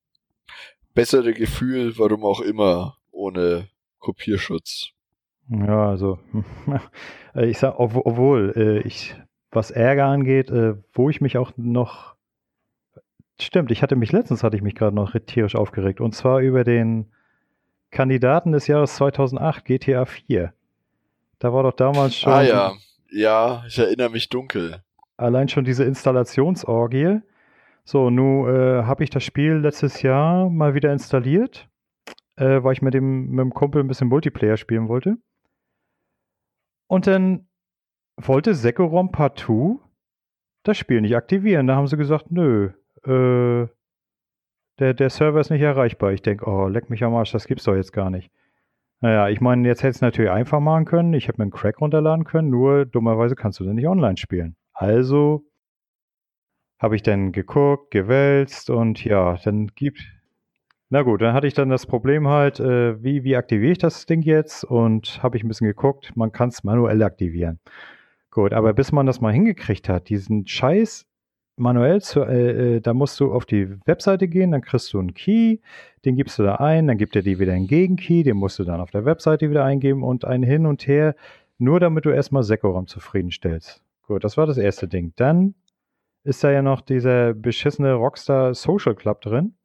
bessere 0.98 1.34
Gefühl, 1.34 1.98
warum 1.98 2.26
auch 2.26 2.42
immer, 2.42 2.98
ohne 3.12 3.68
Kopierschutz. 4.00 4.90
Ja, 5.50 5.88
also 5.90 6.20
ich 7.36 7.58
sag, 7.58 7.76
obwohl 7.78 8.54
äh, 8.56 8.80
ich, 8.88 9.16
was 9.52 9.72
Ärger 9.72 10.06
angeht, 10.06 10.50
äh, 10.50 10.76
wo 10.94 11.10
ich 11.10 11.22
mich 11.22 11.38
auch 11.38 11.52
noch, 11.56 12.16
stimmt, 13.40 13.72
ich 13.72 13.82
hatte 13.82 13.96
mich 13.96 14.12
letztens 14.12 14.44
hatte 14.44 14.58
ich 14.58 14.64
mich 14.64 14.76
gerade 14.76 14.96
noch 14.96 15.16
tierisch 15.26 15.56
aufgeregt 15.56 16.02
und 16.02 16.14
zwar 16.14 16.40
über 16.42 16.64
den 16.64 17.12
Kandidaten 17.92 18.52
des 18.52 18.68
Jahres 18.68 18.96
2008 18.96 19.64
GTA 19.64 20.06
4. 20.06 20.54
Da 21.40 21.54
war 21.54 21.64
doch 21.64 21.74
damals 21.74 22.18
schon. 22.18 22.34
Ah 22.34 22.42
ja, 22.42 22.74
ja, 23.12 23.64
ich 23.68 23.78
erinnere 23.78 24.10
mich 24.10 24.28
dunkel 24.28 24.82
allein 25.18 25.50
schon 25.50 25.66
diese 25.66 25.84
Installationsorgie. 25.84 27.20
So, 27.90 28.10
nun 28.10 28.54
äh, 28.54 28.84
habe 28.84 29.06
ich 29.06 29.10
das 29.12 29.24
Spiel 29.24 29.54
letztes 29.54 30.02
Jahr 30.02 30.50
mal 30.50 30.74
wieder 30.74 30.92
installiert, 30.92 31.70
äh, 32.36 32.62
weil 32.62 32.74
ich 32.74 32.82
mit 32.82 32.94
dem, 32.94 33.30
mit 33.30 33.40
dem 33.40 33.54
Kumpel 33.54 33.82
ein 33.82 33.88
bisschen 33.88 34.10
Multiplayer 34.10 34.58
spielen 34.58 34.90
wollte. 34.90 35.16
Und 36.88 37.08
dann 37.08 37.48
wollte 38.18 38.56
Sekorom 38.56 39.14
partout 39.14 39.80
das 40.64 40.78
Spiel 40.78 41.00
nicht 41.00 41.16
aktivieren. 41.16 41.68
Da 41.68 41.78
haben 41.78 41.88
sie 41.88 41.96
gesagt, 41.96 42.30
nö, 42.30 42.72
äh, 43.06 43.68
der, 44.80 44.94
der 44.94 45.10
Server 45.10 45.40
ist 45.40 45.50
nicht 45.50 45.62
erreichbar. 45.62 46.12
Ich 46.12 46.22
denke, 46.22 46.46
oh, 46.46 46.68
leck 46.68 46.90
mich 46.90 47.06
am 47.06 47.16
Arsch, 47.16 47.32
das 47.32 47.48
gibt's 47.48 47.64
doch 47.64 47.76
jetzt 47.76 47.94
gar 47.94 48.10
nicht. 48.10 48.30
Naja, 49.00 49.30
ich 49.30 49.40
meine, 49.40 49.66
jetzt 49.66 49.82
hätte 49.82 49.92
es 49.92 50.02
natürlich 50.02 50.32
einfach 50.32 50.60
machen 50.60 50.84
können. 50.84 51.14
Ich 51.14 51.30
hätte 51.30 51.40
mir 51.40 51.44
einen 51.44 51.52
Crack 51.52 51.80
runterladen 51.80 52.26
können, 52.26 52.50
nur 52.50 52.86
dummerweise 52.86 53.38
kannst 53.38 53.62
du 53.62 53.64
den 53.64 53.76
nicht 53.76 53.88
online 53.88 54.18
spielen. 54.18 54.58
Also 54.74 55.46
habe 56.80 56.96
ich 56.96 57.04
dann 57.04 57.32
geguckt, 57.32 57.92
gewälzt 57.92 58.70
und 58.70 59.04
ja, 59.04 59.38
dann 59.44 59.68
gibt. 59.76 60.04
Na 60.90 61.02
gut, 61.02 61.22
dann 61.22 61.34
hatte 61.34 61.48
ich 61.48 61.54
dann 61.54 61.70
das 61.70 61.86
Problem 61.86 62.28
halt, 62.28 62.60
äh, 62.60 63.04
wie, 63.04 63.24
wie 63.24 63.36
aktiviere 63.36 63.74
ich 63.74 63.78
das 63.78 64.06
Ding 64.06 64.22
jetzt? 64.22 64.64
Und 64.64 65.22
habe 65.22 65.36
ich 65.36 65.44
ein 65.44 65.48
bisschen 65.48 65.68
geguckt, 65.68 66.16
man 66.16 66.32
kann 66.32 66.50
es 66.50 66.64
manuell 66.64 67.04
aktivieren. 67.04 67.60
Gut, 68.32 68.54
aber 68.54 68.74
bis 68.74 68.92
man 68.92 69.06
das 69.06 69.20
mal 69.20 69.34
hingekriegt 69.34 69.90
hat, 69.90 70.10
diesen 70.10 70.48
Scheiß 70.48 71.06
manuell 71.58 72.02
zu, 72.02 72.22
äh, 72.22 72.76
äh, 72.76 72.82
da 72.82 72.94
musst 72.94 73.20
du 73.20 73.34
auf 73.34 73.46
die 73.46 73.68
Webseite 73.86 74.28
gehen, 74.28 74.52
dann 74.52 74.62
kriegst 74.62 74.94
du 74.94 75.00
einen 75.00 75.14
Key, 75.14 75.58
den 76.06 76.16
gibst 76.16 76.40
du 76.40 76.44
da 76.44 76.56
ein, 76.56 76.88
dann 76.88 76.98
gibt 76.98 77.16
er 77.16 77.24
dir 77.24 77.40
wieder 77.40 77.54
einen 77.54 77.68
Gegenkey, 77.68 78.24
den 78.24 78.38
musst 78.38 78.60
du 78.60 78.64
dann 78.64 78.80
auf 78.80 78.92
der 78.92 79.06
Webseite 79.06 79.50
wieder 79.50 79.66
eingeben 79.66 80.04
und 80.04 80.24
ein 80.24 80.44
Hin 80.44 80.66
und 80.66 80.88
Her, 80.88 81.16
nur 81.58 81.80
damit 81.80 82.06
du 82.06 82.12
erstmal 82.12 82.44
Sekoram 82.44 82.88
zufriedenstellst. 82.88 83.84
Gut, 84.04 84.24
das 84.24 84.38
war 84.38 84.46
das 84.46 84.58
erste 84.58 84.88
Ding. 84.88 85.14
Dann 85.16 85.56
ist 86.28 86.44
da 86.44 86.52
ja 86.52 86.62
noch 86.62 86.82
dieser 86.82 87.34
beschissene 87.34 87.94
Rockstar 87.94 88.54
Social 88.54 88.96
Club 88.96 89.22
drin. 89.22 89.56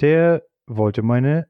Der 0.00 0.42
wollte 0.66 1.02
meine, 1.02 1.48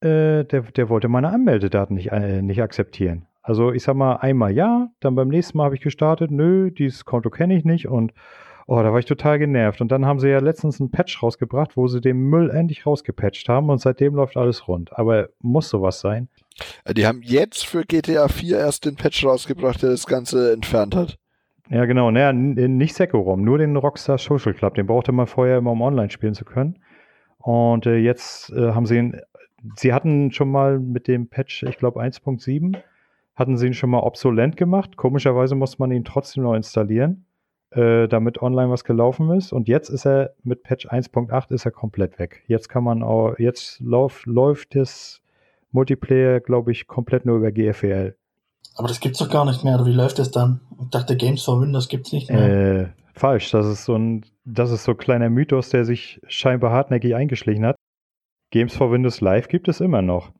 äh, 0.00 0.44
der, 0.44 0.62
der 0.62 0.88
wollte 0.88 1.08
meine 1.08 1.30
Anmeldedaten 1.30 1.96
nicht, 1.96 2.12
äh, 2.12 2.42
nicht 2.42 2.62
akzeptieren. 2.62 3.26
Also 3.42 3.72
ich 3.72 3.82
sag 3.82 3.96
mal 3.96 4.16
einmal 4.16 4.52
ja, 4.52 4.88
dann 5.00 5.16
beim 5.16 5.28
nächsten 5.28 5.58
Mal 5.58 5.64
habe 5.64 5.74
ich 5.74 5.80
gestartet, 5.80 6.30
nö, 6.30 6.70
dieses 6.70 7.04
Konto 7.04 7.28
kenne 7.28 7.56
ich 7.56 7.64
nicht 7.64 7.88
und 7.88 8.12
oh, 8.68 8.80
da 8.82 8.92
war 8.92 8.98
ich 9.00 9.04
total 9.04 9.38
genervt. 9.38 9.80
Und 9.80 9.90
dann 9.90 10.06
haben 10.06 10.20
sie 10.20 10.28
ja 10.28 10.38
letztens 10.38 10.80
einen 10.80 10.90
Patch 10.90 11.22
rausgebracht, 11.22 11.76
wo 11.76 11.88
sie 11.88 12.00
den 12.00 12.18
Müll 12.18 12.50
endlich 12.50 12.86
rausgepatcht 12.86 13.48
haben 13.48 13.68
und 13.70 13.80
seitdem 13.80 14.14
läuft 14.14 14.36
alles 14.36 14.68
rund. 14.68 14.96
Aber 14.96 15.28
muss 15.40 15.68
sowas 15.68 16.00
sein? 16.00 16.28
Die 16.88 17.06
haben 17.06 17.20
jetzt 17.22 17.66
für 17.66 17.84
GTA 17.84 18.28
4 18.28 18.58
erst 18.58 18.84
den 18.84 18.96
Patch 18.96 19.24
rausgebracht, 19.24 19.82
der 19.82 19.90
das 19.90 20.06
Ganze 20.06 20.52
entfernt 20.52 20.94
hat. 20.94 21.18
Ja, 21.68 21.84
genau. 21.84 22.10
Naja, 22.10 22.32
nicht 22.32 22.94
Sekiro-ROM, 22.94 23.42
nur 23.42 23.58
den 23.58 23.76
Rockstar 23.76 24.18
Social 24.18 24.54
Club. 24.54 24.74
Den 24.74 24.86
brauchte 24.86 25.12
man 25.12 25.26
vorher 25.26 25.58
immer, 25.58 25.72
um 25.72 25.82
online 25.82 26.10
spielen 26.10 26.34
zu 26.34 26.44
können. 26.44 26.78
Und 27.38 27.86
äh, 27.86 27.96
jetzt 27.96 28.50
äh, 28.52 28.72
haben 28.72 28.86
sie 28.86 28.98
ihn, 28.98 29.20
sie 29.76 29.92
hatten 29.92 30.30
schon 30.32 30.50
mal 30.50 30.78
mit 30.78 31.08
dem 31.08 31.28
Patch, 31.28 31.64
ich 31.64 31.76
glaube 31.76 32.00
1.7, 32.00 32.76
hatten 33.34 33.56
sie 33.56 33.66
ihn 33.66 33.74
schon 33.74 33.90
mal 33.90 34.00
obsolent 34.00 34.56
gemacht. 34.56 34.96
Komischerweise 34.96 35.54
muss 35.56 35.78
man 35.78 35.90
ihn 35.90 36.04
trotzdem 36.04 36.44
noch 36.44 36.54
installieren, 36.54 37.26
äh, 37.70 38.06
damit 38.06 38.40
online 38.42 38.70
was 38.70 38.84
gelaufen 38.84 39.30
ist. 39.32 39.52
Und 39.52 39.66
jetzt 39.68 39.88
ist 39.88 40.06
er 40.06 40.34
mit 40.44 40.62
Patch 40.62 40.86
1.8 40.86 41.52
ist 41.52 41.64
er 41.64 41.72
komplett 41.72 42.18
weg. 42.18 42.44
Jetzt 42.46 42.68
kann 42.68 42.84
man 42.84 43.02
auch, 43.02 43.38
jetzt 43.38 43.80
lauf, 43.80 44.24
läuft 44.24 44.76
das 44.76 45.20
Multiplayer, 45.72 46.40
glaube 46.40 46.70
ich, 46.70 46.86
komplett 46.86 47.26
nur 47.26 47.38
über 47.38 47.50
GFL. 47.50 48.14
Aber 48.76 48.88
das 48.88 49.00
gibt's 49.00 49.18
doch 49.18 49.30
gar 49.30 49.44
nicht 49.46 49.64
mehr, 49.64 49.76
oder 49.76 49.86
wie 49.86 49.92
läuft 49.92 50.18
das 50.18 50.30
dann? 50.30 50.60
Ich 50.82 50.90
dachte, 50.90 51.16
Games 51.16 51.42
for 51.42 51.60
Windows 51.60 51.88
gibt's 51.88 52.12
nicht 52.12 52.30
mehr. 52.30 52.82
Äh, 52.82 52.88
falsch. 53.14 53.50
Das 53.50 53.66
ist 53.66 53.84
so 53.84 53.96
ein, 53.96 54.24
das 54.44 54.70
ist 54.70 54.84
so 54.84 54.92
ein 54.92 54.98
kleiner 54.98 55.30
Mythos, 55.30 55.70
der 55.70 55.84
sich 55.84 56.20
scheinbar 56.28 56.72
hartnäckig 56.72 57.14
eingeschlichen 57.14 57.64
hat. 57.64 57.76
Games 58.50 58.76
for 58.76 58.92
Windows 58.92 59.20
Live 59.20 59.48
gibt 59.48 59.68
es 59.68 59.80
immer 59.80 60.02
noch. 60.02 60.30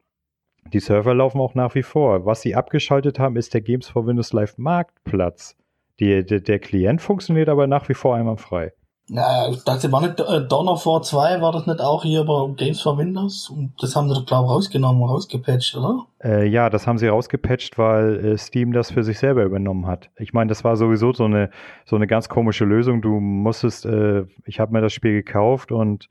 Die 0.72 0.80
Server 0.80 1.14
laufen 1.14 1.40
auch 1.40 1.54
nach 1.54 1.74
wie 1.74 1.82
vor. 1.82 2.26
Was 2.26 2.42
sie 2.42 2.54
abgeschaltet 2.54 3.18
haben, 3.18 3.36
ist 3.36 3.54
der 3.54 3.62
Games 3.62 3.88
for 3.88 4.06
Windows 4.06 4.32
Live 4.32 4.58
Marktplatz. 4.58 5.56
Die, 5.98 6.24
der, 6.24 6.40
der 6.40 6.58
Klient 6.58 7.00
funktioniert 7.00 7.48
aber 7.48 7.66
nach 7.66 7.88
wie 7.88 7.94
vor 7.94 8.16
einwandfrei. 8.16 8.72
Ja, 9.08 9.48
ich 9.48 9.62
dachte, 9.62 9.90
war 9.92 10.00
nicht 10.00 10.18
äh, 10.18 10.46
Dawn 10.48 10.66
of 10.68 10.84
War 10.84 11.00
2, 11.00 11.40
war 11.40 11.52
das 11.52 11.66
nicht 11.66 11.80
auch 11.80 12.02
hier 12.02 12.24
bei 12.24 12.52
Games 12.56 12.80
for 12.80 12.98
Windows? 12.98 13.48
Und 13.48 13.72
das 13.80 13.94
haben 13.94 14.08
sie 14.08 14.14
doch, 14.14 14.26
glaube 14.26 14.46
ich, 14.46 14.50
rausgenommen, 14.50 15.04
rausgepatcht, 15.04 15.76
oder? 15.76 16.06
Äh, 16.24 16.48
ja, 16.48 16.70
das 16.70 16.88
haben 16.88 16.98
sie 16.98 17.06
rausgepatcht, 17.06 17.78
weil 17.78 18.24
äh, 18.24 18.38
Steam 18.38 18.72
das 18.72 18.90
für 18.90 19.04
sich 19.04 19.20
selber 19.20 19.44
übernommen 19.44 19.86
hat. 19.86 20.10
Ich 20.16 20.32
meine, 20.32 20.48
das 20.48 20.64
war 20.64 20.76
sowieso 20.76 21.12
so 21.12 21.24
eine, 21.24 21.50
so 21.84 21.94
eine 21.94 22.08
ganz 22.08 22.28
komische 22.28 22.64
Lösung. 22.64 23.00
Du 23.00 23.20
musstest, 23.20 23.86
äh, 23.86 24.24
ich 24.44 24.58
habe 24.58 24.72
mir 24.72 24.80
das 24.80 24.92
Spiel 24.92 25.12
gekauft 25.12 25.70
und 25.70 26.08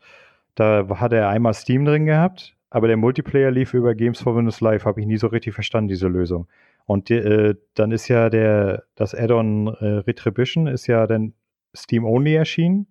da 0.56 0.88
hat 0.96 1.12
er 1.12 1.28
einmal 1.28 1.54
Steam 1.54 1.84
drin 1.84 2.06
gehabt, 2.06 2.56
aber 2.70 2.88
der 2.88 2.96
Multiplayer 2.96 3.52
lief 3.52 3.74
über 3.74 3.94
Games 3.94 4.22
for 4.22 4.38
Windows 4.38 4.62
Live, 4.62 4.86
habe 4.86 5.02
ich 5.02 5.06
nie 5.06 5.18
so 5.18 5.28
richtig 5.28 5.54
verstanden, 5.54 5.90
diese 5.90 6.08
Lösung. 6.08 6.48
Und 6.86 7.12
äh, 7.12 7.56
dann 7.74 7.92
ist 7.92 8.08
ja 8.08 8.30
der, 8.30 8.84
das 8.96 9.14
Add-on 9.14 9.68
äh, 9.68 9.86
Retribution 10.06 10.68
ist 10.68 10.88
ja 10.88 11.08
dann 11.08 11.34
Steam-only 11.76 12.36
erschienen. 12.36 12.88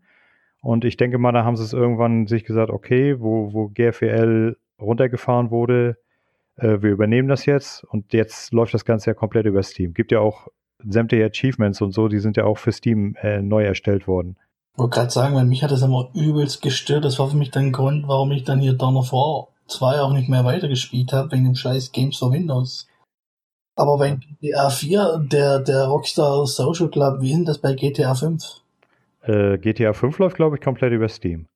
Und 0.61 0.85
ich 0.85 0.97
denke 0.97 1.19
mal, 1.19 1.33
da 1.33 1.45
haben 1.45 1.57
sie 1.57 1.65
es 1.65 1.73
irgendwann 1.73 2.27
sich 2.27 2.45
gesagt, 2.45 2.71
okay, 2.71 3.21
wo, 3.21 3.53
wo 3.53 3.69
GFL 3.69 4.57
runtergefahren 4.81 5.51
wurde, 5.51 5.99
äh, 6.57 6.81
wir 6.81 6.91
übernehmen 6.91 7.29
das 7.29 7.47
jetzt 7.47 7.85
und 7.85 8.13
jetzt 8.13 8.53
läuft 8.53 8.75
das 8.75 8.85
Ganze 8.85 9.11
ja 9.11 9.15
komplett 9.15 9.47
über 9.47 9.63
Steam. 9.63 9.93
Gibt 9.93 10.13
ja 10.13 10.21
auch 10.21 10.49
sämtliche 10.87 11.25
Achievements 11.25 11.81
und 11.81 11.93
so, 11.93 12.09
die 12.09 12.19
sind 12.19 12.37
ja 12.37 12.45
auch 12.45 12.59
für 12.59 12.73
Steam 12.73 13.17
äh, 13.21 13.43
neu 13.43 13.65
erstellt 13.65 14.07
worden. 14.07 14.37
Ich 14.73 14.79
wollte 14.79 14.95
gerade 14.95 15.11
sagen, 15.11 15.35
weil 15.35 15.45
mich 15.45 15.63
hat 15.63 15.71
das 15.71 15.83
immer 15.83 16.11
übelst 16.15 16.63
gestört. 16.63 17.05
Das 17.05 17.19
war 17.19 17.29
für 17.29 17.37
mich 17.37 17.51
dann 17.51 17.73
Grund, 17.73 18.09
warum 18.09 18.33
ich 18.33 18.45
dann 18.45 18.59
hier 18.59 18.73
Dawn 18.73 18.97
of 18.97 19.13
War 19.13 19.49
2 19.69 20.01
auch 20.01 20.13
nicht 20.13 20.29
mehr 20.29 20.45
weitergespielt 20.45 21.13
habe, 21.13 21.33
wegen 21.33 21.45
dem 21.45 21.55
scheiß 21.55 21.93
Games 21.93 22.17
for 22.17 22.33
Windows. 22.33 22.89
Aber 23.77 23.99
wenn 23.99 24.21
GTA 24.21 24.71
4, 24.71 25.27
der, 25.31 25.61
der 25.61 25.85
Rockstar 25.87 26.47
Social 26.47 26.89
Club, 26.89 27.21
wie 27.21 27.33
ist 27.33 27.49
das 27.49 27.59
bei 27.59 27.75
GTA 27.75 28.15
5? 28.15 28.64
Äh, 29.27 29.59
GTA 29.59 29.93
5 29.93 30.19
läuft, 30.19 30.37
glaube 30.37 30.57
ich, 30.57 30.63
komplett 30.63 30.93
über 30.93 31.09
Steam. 31.09 31.49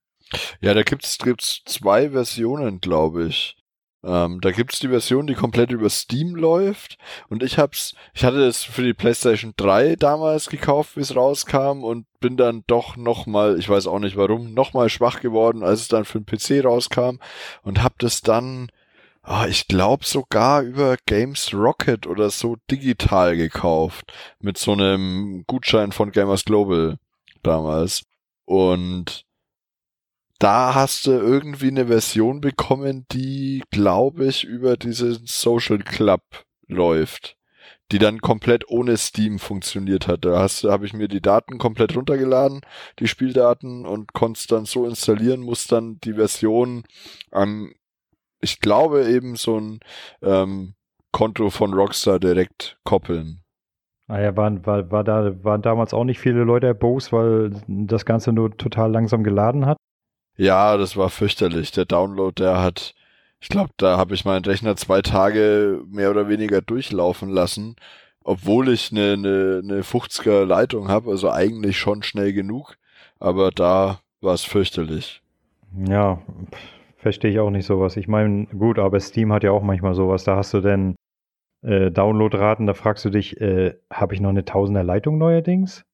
Ja, 0.60 0.74
da 0.74 0.82
gibt's 0.82 1.18
gibt's 1.18 1.62
zwei 1.64 2.10
Versionen, 2.10 2.80
glaube 2.80 3.26
ich. 3.26 3.56
Ähm, 4.04 4.40
da 4.40 4.52
gibt's 4.52 4.78
die 4.78 4.88
Version, 4.88 5.26
die 5.26 5.34
komplett 5.34 5.72
über 5.72 5.90
Steam 5.90 6.36
läuft. 6.36 6.98
Und 7.28 7.42
ich 7.42 7.58
hab's, 7.58 7.94
ich 8.14 8.24
hatte 8.24 8.44
es 8.44 8.62
für 8.62 8.82
die 8.82 8.94
PlayStation 8.94 9.54
3 9.56 9.96
damals 9.96 10.48
gekauft, 10.48 10.96
wie 10.96 11.00
es 11.00 11.16
rauskam, 11.16 11.82
und 11.82 12.06
bin 12.20 12.36
dann 12.36 12.62
doch 12.66 12.96
nochmal, 12.96 13.58
ich 13.58 13.68
weiß 13.68 13.86
auch 13.86 13.98
nicht 13.98 14.16
warum, 14.16 14.54
nochmal 14.54 14.88
schwach 14.88 15.20
geworden, 15.20 15.62
als 15.62 15.80
es 15.82 15.88
dann 15.88 16.04
für 16.04 16.20
den 16.20 16.26
PC 16.26 16.64
rauskam 16.64 17.18
und 17.62 17.82
hab 17.82 17.98
das 17.98 18.22
dann, 18.22 18.70
oh, 19.26 19.44
ich 19.48 19.66
glaube 19.66 20.04
sogar 20.04 20.62
über 20.62 20.96
Games 21.06 21.52
Rocket 21.52 22.06
oder 22.06 22.30
so 22.30 22.56
digital 22.70 23.36
gekauft. 23.36 24.12
Mit 24.40 24.58
so 24.58 24.72
einem 24.72 25.44
Gutschein 25.46 25.92
von 25.92 26.12
Gamers 26.12 26.44
Global 26.44 26.98
damals. 27.42 28.02
Und 28.44 29.24
da 30.38 30.74
hast 30.74 31.06
du 31.06 31.10
irgendwie 31.10 31.68
eine 31.68 31.88
Version 31.88 32.40
bekommen, 32.40 33.06
die, 33.10 33.62
glaube 33.70 34.26
ich, 34.26 34.44
über 34.44 34.76
diesen 34.76 35.26
Social 35.26 35.78
Club 35.78 36.22
läuft, 36.68 37.36
die 37.90 37.98
dann 37.98 38.20
komplett 38.20 38.68
ohne 38.68 38.96
Steam 38.96 39.38
funktioniert 39.38 40.06
hat. 40.06 40.24
Da 40.24 40.48
habe 40.64 40.86
ich 40.86 40.92
mir 40.92 41.08
die 41.08 41.20
Daten 41.20 41.58
komplett 41.58 41.96
runtergeladen, 41.96 42.60
die 43.00 43.08
Spieldaten 43.08 43.84
und 43.84 44.12
konnte 44.12 44.38
es 44.38 44.46
dann 44.46 44.64
so 44.64 44.86
installieren, 44.86 45.40
muss 45.40 45.66
dann 45.66 45.98
die 46.04 46.14
Version 46.14 46.84
an, 47.32 47.72
ich 48.40 48.60
glaube 48.60 49.10
eben 49.10 49.34
so 49.34 49.58
ein 49.58 49.80
ähm, 50.22 50.74
Konto 51.10 51.50
von 51.50 51.74
Rockstar 51.74 52.20
direkt 52.20 52.78
koppeln. 52.84 53.42
Naja, 54.08 54.30
ah 54.30 54.36
waren, 54.36 54.64
war, 54.64 54.90
war 54.90 55.04
da, 55.04 55.44
waren 55.44 55.60
damals 55.60 55.92
auch 55.92 56.04
nicht 56.04 56.18
viele 56.18 56.42
Leute 56.42 56.66
erbost, 56.66 57.12
weil 57.12 57.50
das 57.66 58.06
Ganze 58.06 58.32
nur 58.32 58.56
total 58.56 58.90
langsam 58.90 59.22
geladen 59.22 59.66
hat. 59.66 59.76
Ja, 60.36 60.76
das 60.78 60.96
war 60.96 61.10
fürchterlich. 61.10 61.72
Der 61.72 61.84
Download, 61.84 62.32
der 62.42 62.62
hat, 62.62 62.94
ich 63.38 63.48
glaube, 63.48 63.70
da 63.76 63.98
habe 63.98 64.14
ich 64.14 64.24
meinen 64.24 64.44
Rechner 64.44 64.76
zwei 64.76 65.02
Tage 65.02 65.82
mehr 65.86 66.10
oder 66.10 66.28
weniger 66.28 66.62
durchlaufen 66.62 67.28
lassen, 67.28 67.76
obwohl 68.24 68.70
ich 68.70 68.92
eine, 68.92 69.12
eine, 69.12 69.60
eine 69.62 69.82
50er 69.82 70.44
Leitung 70.46 70.88
habe, 70.88 71.10
also 71.10 71.30
eigentlich 71.30 71.76
schon 71.76 72.02
schnell 72.02 72.32
genug, 72.32 72.76
aber 73.20 73.50
da 73.50 74.00
war 74.22 74.34
es 74.34 74.42
fürchterlich. 74.42 75.22
Ja, 75.86 76.22
verstehe 76.96 77.30
ich 77.30 77.40
auch 77.40 77.50
nicht 77.50 77.66
sowas. 77.66 77.96
Ich 77.98 78.08
meine, 78.08 78.46
gut, 78.46 78.78
aber 78.78 79.00
Steam 79.00 79.32
hat 79.34 79.44
ja 79.44 79.50
auch 79.50 79.62
manchmal 79.62 79.94
sowas. 79.94 80.24
Da 80.24 80.36
hast 80.36 80.54
du 80.54 80.60
denn 80.60 80.94
äh, 81.62 81.90
Downloadraten, 81.90 82.66
da 82.66 82.74
fragst 82.74 83.04
du 83.04 83.10
dich, 83.10 83.40
äh, 83.40 83.74
habe 83.92 84.14
ich 84.14 84.20
noch 84.20 84.30
eine 84.30 84.44
Tausender 84.44 84.84
Leitung 84.84 85.18
neuerdings? 85.18 85.84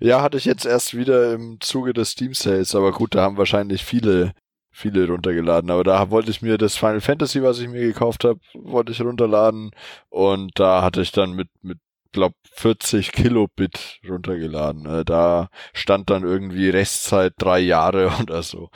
Ja, 0.00 0.22
hatte 0.22 0.36
ich 0.36 0.44
jetzt 0.44 0.66
erst 0.66 0.96
wieder 0.96 1.32
im 1.32 1.60
Zuge 1.60 1.92
des 1.92 2.10
Steam 2.10 2.34
Sales, 2.34 2.74
aber 2.74 2.92
gut, 2.92 3.14
da 3.14 3.22
haben 3.22 3.36
wahrscheinlich 3.36 3.84
viele, 3.84 4.32
viele 4.70 5.08
runtergeladen. 5.08 5.70
Aber 5.70 5.84
da 5.84 6.10
wollte 6.10 6.30
ich 6.30 6.42
mir 6.42 6.58
das 6.58 6.76
Final 6.76 7.00
Fantasy, 7.00 7.42
was 7.42 7.58
ich 7.60 7.68
mir 7.68 7.80
gekauft 7.80 8.24
habe, 8.24 8.40
wollte 8.54 8.92
ich 8.92 9.00
runterladen 9.00 9.70
und 10.10 10.52
da 10.58 10.82
hatte 10.82 11.02
ich 11.02 11.12
dann 11.12 11.32
mit, 11.32 11.48
mit 11.62 11.78
glaube 12.12 12.36
40 12.52 13.12
Kilobit 13.12 14.00
runtergeladen. 14.08 14.86
Äh, 14.86 15.04
da 15.04 15.48
stand 15.74 16.08
dann 16.08 16.22
irgendwie 16.22 16.70
Restzeit 16.70 17.34
drei 17.36 17.58
Jahre 17.60 18.10
oder 18.22 18.42
so. 18.42 18.70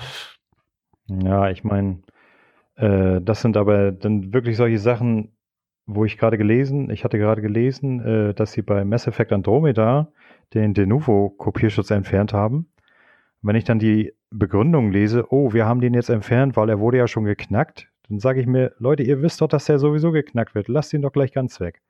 Ja, 1.07 1.49
ich 1.49 1.65
meine, 1.65 2.03
äh, 2.77 3.21
das 3.23 3.41
sind 3.41 3.57
aber 3.57 3.93
dann 3.93 4.35
wirklich 4.35 4.59
solche 4.59 4.79
Sachen, 4.79 5.38
wo 5.89 6.05
ich 6.05 6.19
gerade 6.19 6.37
gelesen, 6.37 6.91
ich 6.91 7.03
hatte 7.03 7.19
gerade 7.19 7.41
gelesen, 7.41 8.01
äh, 8.05 8.35
dass 8.35 8.53
sie 8.53 8.61
bei 8.61 8.85
Mass 8.85 9.07
Effect 9.07 9.33
Andromeda 9.33 10.13
den 10.53 10.75
Denuvo-Kopierschutz 10.75 11.91
entfernt 11.91 12.35
haben. 12.35 12.69
Wenn 13.41 13.57
ich 13.57 13.65
dann 13.65 13.79
die 13.79 14.13
Begründung 14.31 14.93
lese, 14.93 15.33
oh, 15.33 15.55
wir 15.55 15.65
haben 15.65 15.81
den 15.81 15.95
jetzt 15.95 16.11
entfernt, 16.11 16.57
weil 16.57 16.69
er 16.69 16.79
wurde 16.79 16.99
ja 16.99 17.09
schon 17.09 17.25
geknackt, 17.25 17.89
dann 18.09 18.19
sage 18.19 18.41
ich 18.41 18.47
mir, 18.47 18.75
Leute, 18.79 19.03
ihr 19.03 19.23
wisst 19.23 19.41
doch, 19.41 19.49
dass 19.49 19.65
der 19.65 19.79
sowieso 19.79 20.13
geknackt 20.13 20.55
wird. 20.55 20.69
Lasst 20.69 20.93
ihn 20.93 21.03
doch 21.03 21.13
gleich 21.13 21.33
ganz 21.33 21.59
weg. 21.59 21.81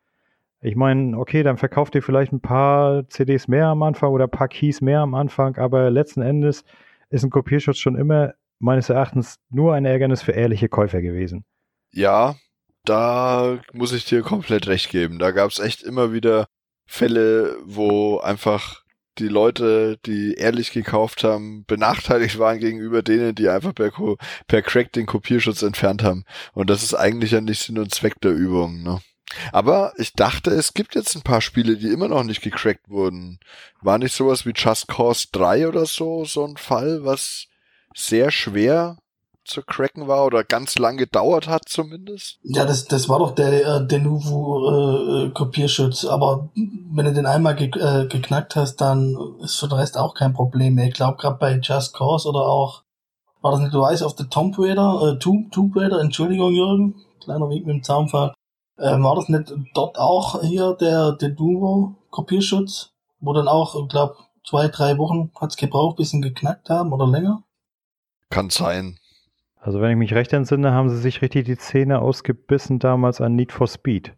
Ich 0.61 0.77
meine, 0.77 1.19
okay, 1.19 1.43
dann 1.43 1.57
verkauft 1.57 1.97
ihr 1.97 2.03
vielleicht 2.03 2.33
ein 2.33 2.41
paar 2.41 3.09
CDs 3.09 3.49
mehr 3.49 3.67
am 3.67 3.83
Anfang 3.83 4.13
oder 4.13 4.25
ein 4.25 4.31
paar 4.31 4.49
Keys 4.49 4.81
mehr 4.81 5.01
am 5.01 5.15
Anfang, 5.15 5.57
aber 5.57 5.91
letzten 5.91 6.23
Endes 6.23 6.65
ist 7.11 7.25
ein 7.25 7.31
Kopierschutz 7.31 7.79
schon 7.79 7.97
immer 7.97 8.35
meines 8.61 8.91
Erachtens 8.91 9.41
nur 9.51 9.75
ein 9.75 9.85
Ärgernis 9.85 10.23
für 10.23 10.33
ehrliche 10.33 10.69
Käufer 10.69 11.01
gewesen. 11.01 11.45
Ja, 11.93 12.37
da 12.89 13.59
muss 13.73 13.93
ich 13.93 14.05
dir 14.05 14.23
komplett 14.23 14.67
recht 14.67 14.91
geben. 14.91 15.19
Da 15.19 15.31
gab 15.31 15.51
es 15.51 15.59
echt 15.59 15.83
immer 15.83 16.13
wieder 16.13 16.47
Fälle, 16.87 17.57
wo 17.65 18.19
einfach 18.19 18.83
die 19.19 19.29
Leute, 19.29 19.99
die 20.07 20.35
ehrlich 20.35 20.73
gekauft 20.73 21.25
haben, 21.25 21.65
benachteiligt 21.67 22.39
waren 22.39 22.61
gegenüber 22.61 23.03
denen, 23.03 23.35
die 23.35 23.49
einfach 23.49 23.75
per, 23.75 23.93
per 24.47 24.63
Crack 24.63 24.93
den 24.93 25.07
Kopierschutz 25.07 25.63
entfernt 25.63 26.03
haben. 26.03 26.25
Und 26.53 26.71
das 26.71 26.83
ist 26.83 26.95
eigentlich 26.95 27.33
ja 27.33 27.41
nicht 27.41 27.61
Sinn 27.61 27.79
und 27.79 27.93
Zweck 27.93 28.21
der 28.21 28.33
Übung. 28.33 28.83
Ne? 28.83 29.01
Aber 29.53 29.93
ich 29.97 30.13
dachte, 30.15 30.51
es 30.51 30.73
gibt 30.73 30.95
jetzt 30.95 31.15
ein 31.17 31.23
paar 31.23 31.41
Spiele, 31.41 31.77
die 31.77 31.89
immer 31.89 32.09
noch 32.09 32.25
nicht 32.25 32.43
gecrackt 32.43 32.89
wurden. 32.89 33.39
War 33.83 33.99
nicht 33.99 34.15
sowas 34.15 34.47
wie 34.47 34.53
Just 34.55 34.89
Cause 34.89 35.29
3 35.33 35.69
oder 35.69 35.85
so, 35.85 36.25
so 36.25 36.47
ein 36.47 36.57
Fall, 36.57 37.05
was 37.05 37.47
sehr 37.95 38.31
schwer 38.31 38.99
zu 39.49 39.63
cracken 39.63 40.07
war 40.09 40.25
oder 40.27 40.45
ganz 40.45 40.79
lang 40.79 40.97
gedauert 40.97 41.49
hat 41.49 41.69
zumindest. 41.69 42.39
Ja, 42.43 42.65
das, 42.65 42.85
das 42.87 43.09
war 43.09 43.19
doch 43.19 43.35
der 43.35 43.67
äh, 43.67 43.87
Denuvo 43.87 45.27
äh, 45.27 45.31
Kopierschutz, 45.31 46.05
aber 46.05 46.51
wenn 46.55 47.07
du 47.07 47.13
den 47.13 47.27
einmal 47.27 47.57
ge 47.57 47.69
äh, 47.69 48.07
geknackt 48.07 48.57
hast, 48.57 48.77
dann 48.77 49.17
ist 49.41 49.57
für 49.57 49.69
den 49.69 49.79
Rest 49.79 49.97
auch 49.99 50.15
kein 50.15 50.35
Problem 50.35 50.75
mehr. 50.75 50.89
Ich 50.89 50.95
glaube 50.95 51.19
gerade 51.19 51.39
bei 51.39 51.59
Just 51.59 51.95
Cause 51.95 52.29
oder 52.29 52.47
auch 52.47 52.83
war 53.41 53.53
das 53.53 53.61
nicht 53.61 53.75
Rise 53.75 54.05
of 54.05 54.15
the 54.19 54.25
Tomb 54.25 54.59
Raider, 54.59 55.15
äh, 55.15 55.19
Tomb, 55.19 55.53
Tomb 55.53 55.75
Raider, 55.77 56.01
Entschuldigung 56.01 56.53
Jürgen, 56.53 56.95
kleiner 57.23 57.49
Weg 57.49 57.67
mit 57.67 57.77
dem 57.77 57.83
Zaunfall. 57.83 58.35
Äh, 58.77 59.01
war 59.01 59.17
das 59.17 59.29
nicht 59.29 59.53
dort 59.75 59.99
auch 59.99 60.41
hier 60.43 60.75
der, 60.75 61.13
der 61.13 61.31
Duo-Kopierschutz, 61.31 62.91
wo 63.21 63.33
dann 63.33 63.49
auch, 63.49 63.81
ich 63.81 63.89
glaube, 63.89 64.17
zwei, 64.45 64.69
drei 64.69 64.99
Wochen 64.99 65.31
hat's 65.41 65.57
gebraucht, 65.57 65.97
bis 65.97 66.11
sie 66.11 66.21
geknackt 66.21 66.71
haben 66.71 66.93
oder 66.93 67.07
länger? 67.07 67.43
Kann 68.31 68.51
sein. 68.51 68.99
Also 69.61 69.81
wenn 69.81 69.91
ich 69.91 69.97
mich 69.97 70.15
recht 70.15 70.33
entsinne, 70.33 70.73
haben 70.73 70.89
sie 70.89 70.99
sich 70.99 71.21
richtig 71.23 71.45
die 71.47 71.57
Zähne 71.59 72.01
ausgebissen 72.01 72.79
damals 72.79 73.21
an 73.21 73.35
Need 73.35 73.53
for 73.53 73.67
Speed. 73.67 74.15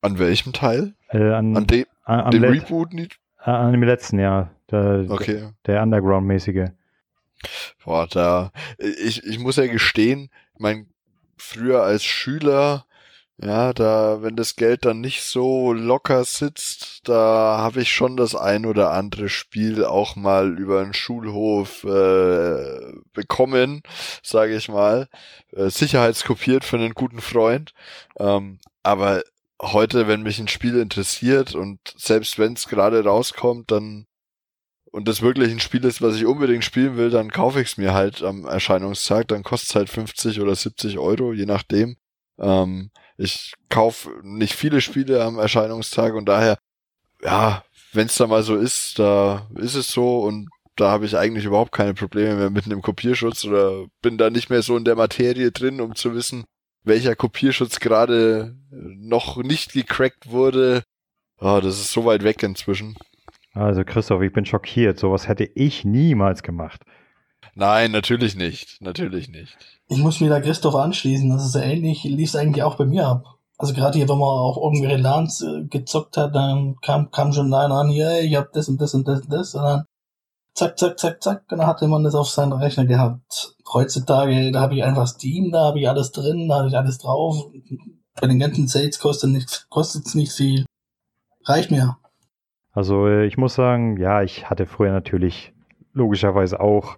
An 0.00 0.18
welchem 0.18 0.52
Teil? 0.52 0.94
Äh, 1.08 1.32
an, 1.32 1.56
An 1.56 1.66
dem, 1.66 1.84
an, 2.04 2.30
dem 2.30 2.44
Reboot? 2.44 2.92
Äh, 2.94 3.08
an 3.50 3.72
dem 3.72 3.82
letzten 3.82 4.18
Jahr. 4.18 4.50
Der, 4.70 5.04
Okay. 5.08 5.50
der 5.66 5.82
Underground-mäßige. 5.82 6.70
Boah, 7.84 8.06
da, 8.06 8.52
ich, 8.78 9.24
ich 9.24 9.38
muss 9.38 9.56
ja 9.56 9.66
gestehen, 9.66 10.30
mein, 10.58 10.86
früher 11.36 11.82
als 11.82 12.04
Schüler, 12.04 12.86
ja, 13.42 13.72
da, 13.72 14.22
wenn 14.22 14.36
das 14.36 14.54
Geld 14.54 14.84
dann 14.84 15.00
nicht 15.00 15.22
so 15.24 15.72
locker 15.72 16.24
sitzt, 16.24 17.00
da 17.08 17.58
habe 17.58 17.82
ich 17.82 17.92
schon 17.92 18.16
das 18.16 18.36
ein 18.36 18.66
oder 18.66 18.92
andere 18.92 19.28
Spiel 19.28 19.84
auch 19.84 20.14
mal 20.14 20.58
über 20.58 20.84
den 20.84 20.94
Schulhof 20.94 21.82
äh, 21.82 22.92
bekommen, 23.12 23.82
sage 24.22 24.54
ich 24.54 24.68
mal, 24.68 25.08
äh, 25.52 25.70
sicherheitskopiert 25.70 26.64
für 26.64 26.76
einen 26.76 26.94
guten 26.94 27.20
Freund. 27.20 27.72
Ähm, 28.18 28.60
aber 28.84 29.22
heute, 29.60 30.06
wenn 30.06 30.22
mich 30.22 30.38
ein 30.38 30.48
Spiel 30.48 30.78
interessiert 30.78 31.56
und 31.56 31.80
selbst 31.96 32.38
wenn 32.38 32.52
es 32.52 32.68
gerade 32.68 33.02
rauskommt, 33.04 33.72
dann 33.72 34.06
und 34.92 35.08
das 35.08 35.22
wirklich 35.22 35.50
ein 35.50 35.60
Spiel 35.60 35.84
ist, 35.84 36.02
was 36.02 36.16
ich 36.16 36.26
unbedingt 36.26 36.64
spielen 36.64 36.96
will, 36.96 37.10
dann 37.10 37.30
kaufe 37.30 37.60
ich 37.60 37.68
es 37.68 37.76
mir 37.78 37.94
halt 37.94 38.22
am 38.22 38.44
Erscheinungstag. 38.44 39.26
Dann 39.28 39.42
kostet 39.42 39.70
es 39.70 39.74
halt 39.74 39.88
50 39.88 40.40
oder 40.40 40.54
70 40.54 40.98
Euro, 40.98 41.32
je 41.32 41.46
nachdem. 41.46 41.96
Ähm, 42.38 42.90
ich 43.22 43.54
kaufe 43.68 44.10
nicht 44.22 44.54
viele 44.54 44.80
Spiele 44.80 45.22
am 45.22 45.38
Erscheinungstag 45.38 46.14
und 46.14 46.26
daher, 46.26 46.58
ja, 47.22 47.64
wenn 47.92 48.06
es 48.06 48.16
da 48.16 48.26
mal 48.26 48.42
so 48.42 48.56
ist, 48.56 48.98
da 48.98 49.48
ist 49.54 49.76
es 49.76 49.88
so 49.88 50.20
und 50.20 50.48
da 50.76 50.90
habe 50.90 51.06
ich 51.06 51.16
eigentlich 51.16 51.44
überhaupt 51.44 51.72
keine 51.72 51.94
Probleme 51.94 52.34
mehr 52.34 52.50
mit 52.50 52.64
einem 52.64 52.82
Kopierschutz 52.82 53.44
oder 53.44 53.86
bin 54.00 54.18
da 54.18 54.30
nicht 54.30 54.50
mehr 54.50 54.62
so 54.62 54.76
in 54.76 54.84
der 54.84 54.96
Materie 54.96 55.52
drin, 55.52 55.80
um 55.80 55.94
zu 55.94 56.14
wissen, 56.14 56.44
welcher 56.82 57.14
Kopierschutz 57.14 57.78
gerade 57.78 58.56
noch 58.70 59.36
nicht 59.36 59.72
gecrackt 59.72 60.30
wurde. 60.30 60.82
Ah, 61.38 61.60
das 61.60 61.78
ist 61.78 61.92
so 61.92 62.04
weit 62.04 62.24
weg 62.24 62.42
inzwischen. 62.42 62.96
Also 63.52 63.84
Christoph, 63.84 64.22
ich 64.22 64.32
bin 64.32 64.46
schockiert. 64.46 64.98
Sowas 64.98 65.28
hätte 65.28 65.44
ich 65.44 65.84
niemals 65.84 66.42
gemacht. 66.42 66.82
Nein, 67.54 67.90
natürlich 67.90 68.34
nicht. 68.34 68.80
Natürlich 68.80 69.28
nicht. 69.28 69.56
Ich 69.88 69.98
muss 69.98 70.20
mir 70.20 70.30
da 70.30 70.40
Christoph 70.40 70.74
anschließen. 70.74 71.28
Das 71.30 71.44
ist 71.44 71.54
ähnlich, 71.54 72.04
lief 72.04 72.30
es 72.30 72.36
eigentlich 72.36 72.62
auch 72.62 72.76
bei 72.76 72.86
mir 72.86 73.06
ab. 73.06 73.38
Also 73.58 73.74
gerade 73.74 73.98
hier, 73.98 74.08
wenn 74.08 74.18
man 74.18 74.28
auf 74.28 74.56
irgendwelche 74.56 74.96
LANs 74.96 75.42
äh, 75.42 75.64
gezockt 75.64 76.16
hat, 76.16 76.34
dann 76.34 76.76
kam, 76.82 77.10
kam 77.10 77.32
schon 77.32 77.52
einer 77.52 77.74
an, 77.74 77.90
hier, 77.90 78.20
ich 78.20 78.34
hab 78.34 78.52
das 78.52 78.68
und 78.68 78.80
das 78.80 78.94
und 78.94 79.06
das 79.06 79.20
und 79.20 79.32
das. 79.32 79.54
Und 79.54 79.62
dann 79.62 79.84
zack, 80.54 80.78
zack, 80.78 80.98
zack, 80.98 81.22
zack, 81.22 81.42
und 81.50 81.58
dann 81.58 81.66
hatte 81.66 81.86
man 81.86 82.02
das 82.02 82.14
auf 82.14 82.28
seinen 82.28 82.52
Rechner 82.52 82.86
gehabt. 82.86 83.54
Heutzutage, 83.72 84.50
da 84.50 84.60
habe 84.60 84.74
ich 84.74 84.84
einfach 84.84 85.06
Steam, 85.06 85.52
da 85.52 85.66
habe 85.66 85.80
ich 85.80 85.88
alles 85.88 86.12
drin, 86.12 86.48
da 86.48 86.56
habe 86.56 86.68
ich 86.68 86.76
alles 86.76 86.98
drauf. 86.98 87.36
Bei 88.20 88.26
den 88.26 88.38
ganzen 88.38 88.66
Sales 88.66 88.98
kostet 88.98 89.30
nichts, 89.30 89.66
kostet's 89.68 90.14
nicht 90.14 90.32
viel. 90.32 90.64
Reicht 91.44 91.70
mir. 91.70 91.96
Also 92.72 93.06
äh, 93.06 93.26
ich 93.26 93.36
muss 93.36 93.54
sagen, 93.54 93.96
ja, 93.98 94.22
ich 94.22 94.48
hatte 94.48 94.66
früher 94.66 94.92
natürlich 94.92 95.52
logischerweise 95.92 96.60
auch 96.60 96.96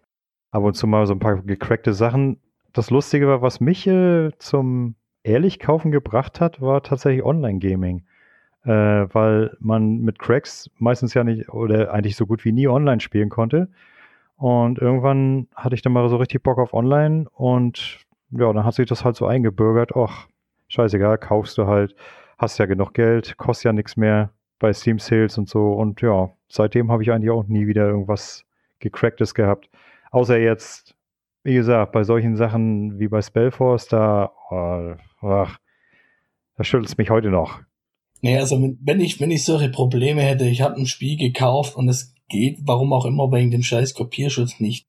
ab 0.55 0.63
und 0.63 0.75
zu 0.75 0.87
mal 0.87 1.07
so 1.07 1.13
ein 1.13 1.19
paar 1.19 1.43
gecrackte 1.43 1.93
Sachen. 1.93 2.39
Das 2.73 2.91
Lustige 2.91 3.27
war, 3.27 3.43
was 3.43 3.61
mich 3.61 3.87
äh, 3.89 4.31
zum 4.39 4.95
ehrlich 5.25 5.59
kaufen 5.59 5.91
gebracht 5.91 6.41
hat, 6.41 6.61
war 6.61 6.83
tatsächlich 6.83 7.25
Online-Gaming. 7.25 8.05
Äh, 8.65 8.71
weil 8.71 9.57
man 9.59 9.99
mit 9.99 10.19
Cracks 10.19 10.71
meistens 10.79 11.13
ja 11.13 11.25
nicht 11.25 11.49
oder 11.51 11.93
eigentlich 11.93 12.17
so 12.17 12.25
gut 12.25 12.45
wie 12.45 12.53
nie 12.53 12.69
online 12.69 13.01
spielen 13.01 13.31
konnte. 13.31 13.69
Und 14.37 14.79
irgendwann 14.79 15.49
hatte 15.55 15.75
ich 15.75 15.83
dann 15.83 15.93
mal 15.93 16.09
so 16.09 16.17
richtig 16.17 16.43
Bock 16.43 16.59
auf 16.59 16.73
Online 16.73 17.27
und 17.35 17.99
ja, 18.31 18.53
dann 18.53 18.65
hat 18.65 18.75
sich 18.75 18.87
das 18.87 19.05
halt 19.05 19.17
so 19.17 19.27
eingebürgert. 19.27 19.95
Och, 19.95 20.29
scheißegal, 20.69 21.19
kaufst 21.19 21.59
du 21.59 21.67
halt, 21.67 21.95
hast 22.39 22.59
ja 22.59 22.67
genug 22.67 22.95
Geld, 22.95 23.37
kostet 23.37 23.65
ja 23.65 23.73
nichts 23.73 23.97
mehr 23.97 24.31
bei 24.61 24.73
Steam 24.73 24.99
Sales 24.99 25.37
und 25.37 25.49
so. 25.49 25.73
Und 25.73 26.01
ja, 26.01 26.31
seitdem 26.49 26.91
habe 26.91 27.03
ich 27.03 27.11
eigentlich 27.11 27.31
auch 27.31 27.47
nie 27.47 27.67
wieder 27.67 27.87
irgendwas 27.87 28.45
gecracktes 28.79 29.35
gehabt. 29.35 29.69
Außer 30.15 30.39
jetzt, 30.39 30.95
wie 31.43 31.55
gesagt, 31.55 31.91
bei 31.91 32.05
solchen 32.05 32.37
Sachen 32.37 33.01
wie 33.01 33.09
bei 33.09 33.21
Spellforce, 33.21 33.89
da, 33.89 34.31
oh, 34.49 34.95
ach, 35.27 35.59
da 36.57 36.63
schüttelt 36.63 36.89
es 36.89 36.97
mich 36.97 37.11
heute 37.11 37.31
noch. 37.31 37.59
Naja, 38.23 38.39
also 38.39 38.57
wenn 38.81 39.01
ich, 39.01 39.21
wenn 39.21 39.33
ich 39.33 39.43
solche 39.43 39.71
Probleme 39.71 40.23
hätte, 40.23 40.45
ich 40.45 40.63
habe 40.63 40.77
ein 40.77 40.87
Spiel 40.87 41.19
gekauft 41.19 41.75
und 41.75 41.89
es 41.89 42.15
geht, 42.29 42.61
warum 42.63 42.93
auch 42.93 43.07
immer, 43.07 43.33
wegen 43.33 43.51
dem 43.51 43.65
scheiß 43.65 43.95
Kopierschutz 43.95 44.61
nicht, 44.61 44.87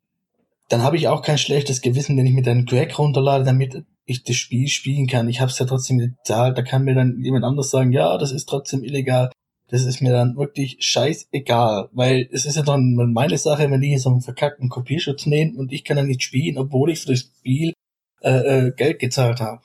dann 0.70 0.84
habe 0.84 0.96
ich 0.96 1.08
auch 1.08 1.24
kein 1.24 1.40
schlechtes 1.40 1.82
Gewissen, 1.82 2.16
wenn 2.18 2.28
ich 2.28 2.34
mit 2.34 2.48
einem 2.48 2.68
Crack 2.68 3.00
runterlade, 3.00 3.46
damit 3.46 3.84
ich 4.06 4.24
das 4.24 4.36
Spiel 4.36 4.68
spielen 4.68 5.08
kann. 5.08 5.28
Ich 5.28 5.42
habe 5.42 5.50
es 5.50 5.58
ja 5.58 5.66
trotzdem 5.66 5.98
gezahlt, 5.98 6.56
da 6.56 6.62
kann 6.62 6.84
mir 6.84 6.94
dann 6.94 7.20
jemand 7.24 7.46
anders 7.46 7.72
sagen, 7.72 7.92
ja, 7.92 8.20
das 8.20 8.32
ist 8.32 8.46
trotzdem 8.46 8.84
illegal. 8.84 9.32
Das 9.68 9.84
ist 9.84 10.02
mir 10.02 10.12
dann 10.12 10.36
wirklich 10.36 10.78
scheißegal, 10.80 11.90
weil 11.92 12.30
es 12.32 12.46
ist 12.46 12.56
ja 12.56 12.62
dann 12.62 12.94
meine 13.14 13.38
Sache, 13.38 13.70
wenn 13.72 13.82
die 13.82 13.98
so 13.98 14.12
einen 14.12 14.22
verkackten 14.22 14.70
Kopierschutz 14.70 15.26
nehmen 15.26 15.56
und 15.56 15.74
ich 15.74 15.84
kann 15.84 15.98
dann 15.98 16.08
nicht 16.08 16.22
spielen, 16.22 16.58
obwohl 16.58 16.92
ich 16.92 17.02
für 17.02 17.10
das 17.10 17.20
Spiel 17.20 17.74
äh, 18.22 18.68
äh, 18.68 18.72
Geld 18.72 19.00
gezahlt 19.00 19.40
habe. 19.40 19.62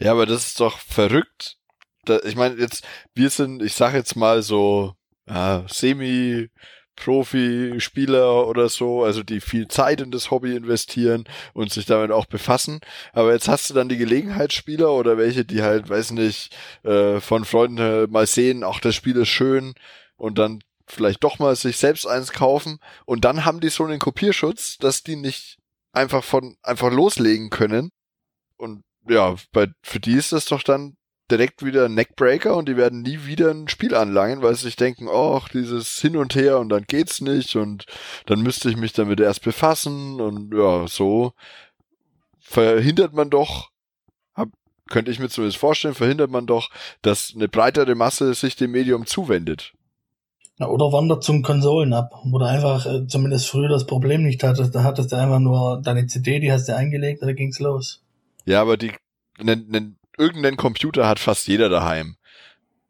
Ja, 0.00 0.12
aber 0.12 0.26
das 0.26 0.48
ist 0.48 0.60
doch 0.60 0.78
verrückt. 0.78 1.58
Da, 2.04 2.18
ich 2.24 2.34
meine, 2.34 2.56
jetzt, 2.56 2.84
wir 3.14 3.30
sind, 3.30 3.62
ich 3.62 3.74
sag 3.74 3.94
jetzt 3.94 4.16
mal 4.16 4.42
so, 4.42 4.94
ja, 5.28 5.64
semi 5.68 6.48
Profi-Spieler 6.96 8.46
oder 8.46 8.68
so, 8.68 9.04
also 9.04 9.22
die 9.22 9.40
viel 9.40 9.68
Zeit 9.68 10.00
in 10.00 10.10
das 10.10 10.30
Hobby 10.30 10.56
investieren 10.56 11.24
und 11.52 11.72
sich 11.72 11.86
damit 11.86 12.10
auch 12.10 12.26
befassen. 12.26 12.80
Aber 13.12 13.32
jetzt 13.32 13.48
hast 13.48 13.70
du 13.70 13.74
dann 13.74 13.88
die 13.88 13.96
Gelegenheitsspieler 13.96 14.92
oder 14.92 15.18
welche, 15.18 15.44
die 15.44 15.62
halt, 15.62 15.88
weiß 15.88 16.12
nicht, 16.12 16.56
äh, 16.82 17.20
von 17.20 17.44
Freunden 17.44 18.10
mal 18.10 18.26
sehen, 18.26 18.64
ach, 18.64 18.80
das 18.80 18.94
Spiel 18.94 19.16
ist 19.16 19.28
schön 19.28 19.74
und 20.16 20.38
dann 20.38 20.60
vielleicht 20.86 21.24
doch 21.24 21.38
mal 21.38 21.56
sich 21.56 21.76
selbst 21.78 22.06
eins 22.06 22.32
kaufen 22.32 22.78
und 23.06 23.24
dann 23.24 23.44
haben 23.44 23.60
die 23.60 23.70
so 23.70 23.84
einen 23.84 23.98
Kopierschutz, 23.98 24.78
dass 24.78 25.02
die 25.02 25.16
nicht 25.16 25.58
einfach 25.92 26.24
von 26.24 26.56
einfach 26.62 26.90
loslegen 26.90 27.50
können. 27.50 27.90
Und 28.56 28.82
ja, 29.08 29.36
bei, 29.52 29.68
für 29.82 30.00
die 30.00 30.14
ist 30.14 30.32
das 30.32 30.46
doch 30.46 30.62
dann 30.62 30.96
direkt 31.30 31.64
wieder 31.64 31.86
ein 31.86 31.94
Neckbreaker 31.94 32.56
und 32.56 32.68
die 32.68 32.76
werden 32.76 33.02
nie 33.02 33.24
wieder 33.24 33.50
ein 33.50 33.68
Spiel 33.68 33.94
anlangen, 33.94 34.42
weil 34.42 34.54
sie 34.54 34.64
sich 34.64 34.76
denken, 34.76 35.08
ach, 35.10 35.48
dieses 35.48 35.98
Hin 36.00 36.16
und 36.16 36.34
Her 36.34 36.58
und 36.58 36.68
dann 36.68 36.84
geht's 36.86 37.20
nicht 37.20 37.56
und 37.56 37.86
dann 38.26 38.42
müsste 38.42 38.68
ich 38.68 38.76
mich 38.76 38.92
damit 38.92 39.20
erst 39.20 39.42
befassen 39.42 40.20
und 40.20 40.54
ja, 40.54 40.86
so 40.86 41.32
verhindert 42.38 43.14
man 43.14 43.30
doch, 43.30 43.70
hab, 44.34 44.48
könnte 44.90 45.10
ich 45.10 45.18
mir 45.18 45.28
zumindest 45.28 45.58
vorstellen, 45.58 45.94
verhindert 45.94 46.30
man 46.30 46.46
doch, 46.46 46.68
dass 47.00 47.32
eine 47.34 47.48
breitere 47.48 47.94
Masse 47.94 48.34
sich 48.34 48.56
dem 48.56 48.72
Medium 48.72 49.06
zuwendet. 49.06 49.72
Ja, 50.58 50.68
oder 50.68 50.92
wandert 50.92 51.24
zum 51.24 51.42
Konsolen 51.42 51.92
ab, 51.92 52.12
wo 52.24 52.38
du 52.38 52.44
einfach 52.44 52.86
äh, 52.86 53.06
zumindest 53.08 53.48
früher 53.48 53.68
das 53.68 53.86
Problem 53.86 54.22
nicht 54.22 54.44
hattest. 54.44 54.72
Da 54.72 54.84
hattest 54.84 55.10
du 55.10 55.16
einfach 55.16 55.40
nur 55.40 55.80
deine 55.82 56.06
CD, 56.06 56.38
die 56.38 56.52
hast 56.52 56.68
du 56.68 56.76
eingelegt 56.76 57.22
und 57.22 57.26
dann 57.26 57.36
ging's 57.36 57.58
los. 57.58 58.04
Ja, 58.44 58.60
aber 58.60 58.76
die, 58.76 58.92
ne, 59.42 59.56
ne, 59.56 59.96
irgendeinen 60.18 60.56
Computer 60.56 61.06
hat 61.08 61.18
fast 61.18 61.46
jeder 61.48 61.68
daheim. 61.68 62.16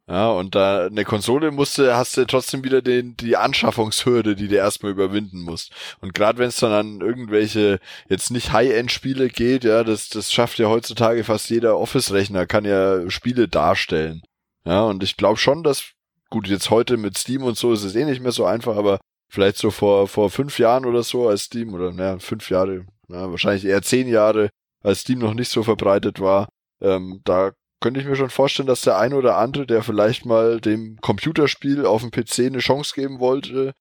Ja, 0.07 0.29
und 0.29 0.55
da 0.55 0.87
eine 0.87 1.05
Konsole 1.05 1.51
musste, 1.51 1.97
hast 1.97 2.19
du 2.19 2.27
trotzdem 2.27 2.63
wieder 2.63 2.83
den, 2.83 3.17
die 3.17 3.39
Anschaffungshürde, 3.39 4.37
die 4.37 4.49
du 4.49 4.57
erstmal 4.57 4.93
überwinden 4.93 5.41
musst. 5.41 5.73
Und 6.01 6.13
gerade 6.13 6.39
wenn 6.39 6.49
es 6.49 6.59
dann 6.59 6.73
an 6.73 7.01
irgendwelche 7.01 7.81
jetzt 8.11 8.31
nicht 8.31 8.53
High-End-Spiele 8.53 9.31
geht, 9.31 9.65
ja, 9.65 9.83
das, 9.83 10.11
das 10.11 10.31
schafft 10.31 10.59
ja 10.59 10.69
heutzutage 10.69 11.25
fast 11.25 11.49
jeder 11.49 11.79
Office-Rechner, 11.79 12.47
kann 12.47 12.67
ja 12.67 13.09
Spiele 13.09 13.49
darstellen. 13.49 14.21
Ja, 14.67 14.83
und 14.83 15.03
ich 15.03 15.17
glaube 15.17 15.39
schon, 15.39 15.63
dass, 15.63 15.93
gut, 16.29 16.49
jetzt 16.49 16.69
heute 16.69 16.99
mit 16.99 17.17
Steam 17.17 17.43
und 17.43 17.57
so 17.57 17.73
ist 17.73 17.85
es 17.85 17.95
eh 17.95 18.05
nicht 18.05 18.21
mehr 18.21 18.33
so 18.33 18.45
einfach, 18.45 18.77
aber 18.77 18.99
vielleicht 19.31 19.57
so 19.57 19.71
vor, 19.71 20.07
vor 20.07 20.29
fünf 20.29 20.59
Jahren 20.59 20.85
oder 20.85 21.03
so 21.03 21.29
als 21.29 21.45
Steam, 21.45 21.73
oder 21.73 21.93
naja, 21.93 22.19
fünf 22.19 22.51
Jahre, 22.51 22.85
ja, 23.09 23.31
wahrscheinlich 23.31 23.65
eher 23.65 23.81
zehn 23.81 24.09
Jahre, 24.09 24.51
als 24.83 25.01
Steam 25.01 25.21
noch 25.21 25.33
nicht 25.33 25.49
so 25.51 25.63
verbreitet 25.63 26.21
war, 26.21 26.49
ähm, 26.85 27.21
da 27.25 27.53
könnte 27.81 28.01
ich 28.01 28.07
mir 28.07 28.17
schon 28.17 28.31
vorstellen, 28.31 28.67
dass 28.67 28.83
der 28.83 28.99
eine 28.99 29.17
oder 29.17 29.37
andere, 29.37 29.67
der 29.67 29.83
vielleicht 29.83 30.27
mal 30.27 30.61
dem 30.61 30.97
Computerspiel 31.01 31.85
auf 31.87 32.03
dem 32.03 32.11
PC 32.11 32.47
eine 32.47 32.59
Chance 32.59 32.95
geben 32.95 33.21
wollte, 33.21 33.75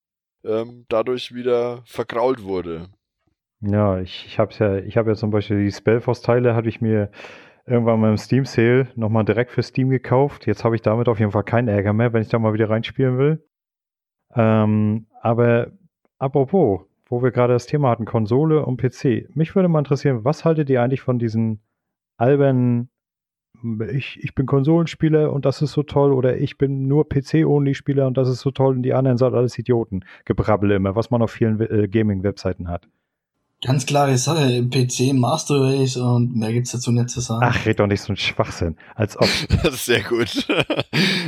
ähm, 0.44 0.86
dadurch 0.90 1.34
wieder 1.34 1.84
vergrault 1.86 2.44
wurde. 2.44 2.90
Ja, 3.62 4.00
ich, 4.00 4.26
ich 4.26 4.40
habe 4.40 4.54
ja, 4.60 4.78
ich 4.78 4.96
ja 4.96 5.16
zum 5.16 5.32
Beispiel 5.32 5.64
die 5.64 5.72
Spellforce-Teile, 5.72 6.54
hatte 6.56 6.68
ich 6.68 6.82
mir 6.82 7.12
irgendwann 7.66 8.00
mal 8.00 8.10
im 8.12 8.18
Steam 8.18 8.46
Sale 8.46 8.90
nochmal 8.96 9.24
direkt 9.24 9.52
für 9.52 9.64
Steam 9.64 9.90
gekauft. 9.90 10.48
Jetzt 10.48 10.66
habe 10.66 10.76
ich 10.76 10.82
damit 10.82 11.08
auf 11.08 11.20
jeden 11.20 11.32
Fall 11.32 11.44
keinen 11.44 11.70
Ärger 11.70 11.94
mehr, 11.94 12.12
wenn 12.12 12.22
ich 12.22 12.30
da 12.30 12.40
mal 12.40 12.54
wieder 12.54 12.70
reinspielen 12.70 13.18
will. 13.18 13.48
Ähm, 14.36 15.08
aber 15.22 15.72
apropos, 16.20 16.82
wo 17.06 17.24
wir 17.24 17.32
gerade 17.32 17.54
das 17.54 17.68
Thema 17.68 17.90
hatten, 17.90 18.06
Konsole 18.06 18.66
und 18.66 18.82
PC. 18.82 19.30
Mich 19.36 19.56
würde 19.56 19.70
mal 19.70 19.80
interessieren, 19.80 20.26
was 20.26 20.44
haltet 20.44 20.70
ihr 20.70 20.82
eigentlich 20.82 21.02
von 21.02 21.20
diesen 21.20 21.62
albernen 22.18 22.90
ich, 23.92 24.20
ich 24.22 24.36
bin 24.36 24.46
Konsolenspieler 24.46 25.32
und 25.32 25.46
das 25.46 25.62
ist 25.62 25.72
so 25.72 25.84
toll 25.84 26.14
oder 26.14 26.38
ich 26.38 26.58
bin 26.58 26.88
nur 26.88 27.08
PC-Only-Spieler 27.08 28.08
und 28.08 28.18
das 28.18 28.30
ist 28.30 28.42
so 28.42 28.52
toll 28.52 28.76
und 28.76 28.84
die 28.84 28.94
anderen 28.94 29.18
sind 29.18 29.34
alles 29.34 29.58
Idioten. 29.58 30.06
Gebrabbel 30.26 30.72
immer, 30.72 30.96
was 30.96 31.12
man 31.12 31.22
auf 31.22 31.32
vielen 31.32 31.60
äh, 31.60 31.88
Gaming-Webseiten 31.88 32.68
hat. 32.68 32.88
Ganz 33.66 33.86
klare 33.86 34.18
Sache, 34.18 34.52
im 34.52 34.70
PC 34.70 35.14
Master 35.14 35.56
Race 35.62 35.96
und 35.96 36.36
mehr 36.36 36.52
gibt's 36.52 36.74
dazu 36.74 36.92
nicht 36.92 37.10
zu 37.10 37.22
sagen. 37.22 37.46
Ach, 37.46 37.66
red 37.66 37.80
doch 37.80 37.88
nicht 37.88 38.02
so 38.02 38.12
ein 38.12 38.18
Schwachsinn, 38.18 38.76
als 38.94 39.16
ob. 39.18 39.28
Das 39.64 39.76
ist 39.76 39.86
sehr 39.86 40.02
gut. 40.02 40.48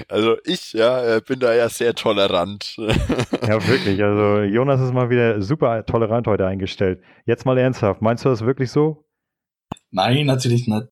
Also 0.08 0.36
ich, 0.46 0.74
ja, 0.74 1.16
äh, 1.16 1.22
bin 1.26 1.40
da 1.40 1.54
ja 1.54 1.68
sehr 1.68 1.96
tolerant. 1.96 2.78
Ja, 2.78 3.68
wirklich. 3.68 4.02
Also 4.04 4.44
Jonas 4.44 4.80
ist 4.80 4.94
mal 4.94 5.10
wieder 5.10 5.42
super 5.42 5.86
tolerant 5.86 6.28
heute 6.28 6.46
eingestellt. 6.46 7.02
Jetzt 7.26 7.46
mal 7.46 7.58
ernsthaft, 7.58 8.02
meinst 8.02 8.24
du 8.24 8.30
das 8.30 8.46
wirklich 8.46 8.70
so? 8.70 9.04
Nein, 9.92 10.26
natürlich 10.26 10.68
nicht. 10.68 10.88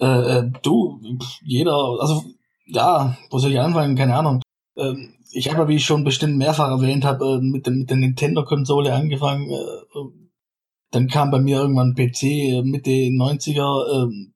Äh, 0.00 0.38
äh, 0.38 0.50
du, 0.62 1.00
jeder, 1.42 1.74
also 2.00 2.24
ja, 2.66 3.16
wo 3.30 3.38
soll 3.38 3.52
ich 3.52 3.60
anfangen? 3.60 3.96
Keine 3.96 4.16
Ahnung. 4.16 4.42
Ähm, 4.76 5.14
ich 5.32 5.52
habe, 5.52 5.68
wie 5.68 5.76
ich 5.76 5.84
schon 5.84 6.04
bestimmt 6.04 6.36
mehrfach 6.36 6.70
erwähnt 6.70 7.04
habe, 7.04 7.24
äh, 7.24 7.38
mit, 7.40 7.66
mit 7.66 7.90
der 7.90 7.96
Nintendo-Konsole 7.96 8.92
angefangen. 8.92 9.50
Äh, 9.50 9.56
dann 10.90 11.08
kam 11.08 11.30
bei 11.30 11.40
mir 11.40 11.58
irgendwann 11.58 11.90
ein 11.90 11.94
PC 11.94 12.22
äh, 12.22 12.62
Mitte 12.62 12.90
90er. 12.90 14.08
Äh, 14.08 14.30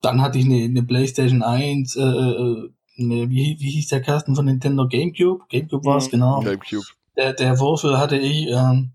dann 0.00 0.20
hatte 0.20 0.38
ich 0.38 0.46
eine, 0.46 0.64
eine 0.64 0.82
PlayStation 0.82 1.42
1. 1.42 1.96
Äh, 1.96 2.02
äh, 2.02 2.70
eine, 2.98 3.30
wie, 3.30 3.56
wie 3.58 3.70
hieß 3.70 3.88
der 3.88 4.02
Kasten 4.02 4.34
von 4.34 4.46
Nintendo? 4.46 4.86
GameCube? 4.88 5.44
GameCube 5.48 5.84
war 5.84 5.96
es, 5.96 6.06
mhm, 6.06 6.10
genau. 6.12 6.40
GameCube. 6.40 6.86
Der, 7.16 7.32
der 7.34 7.58
Würfel 7.60 7.98
hatte 7.98 8.16
ich. 8.16 8.48
Ähm, 8.48 8.92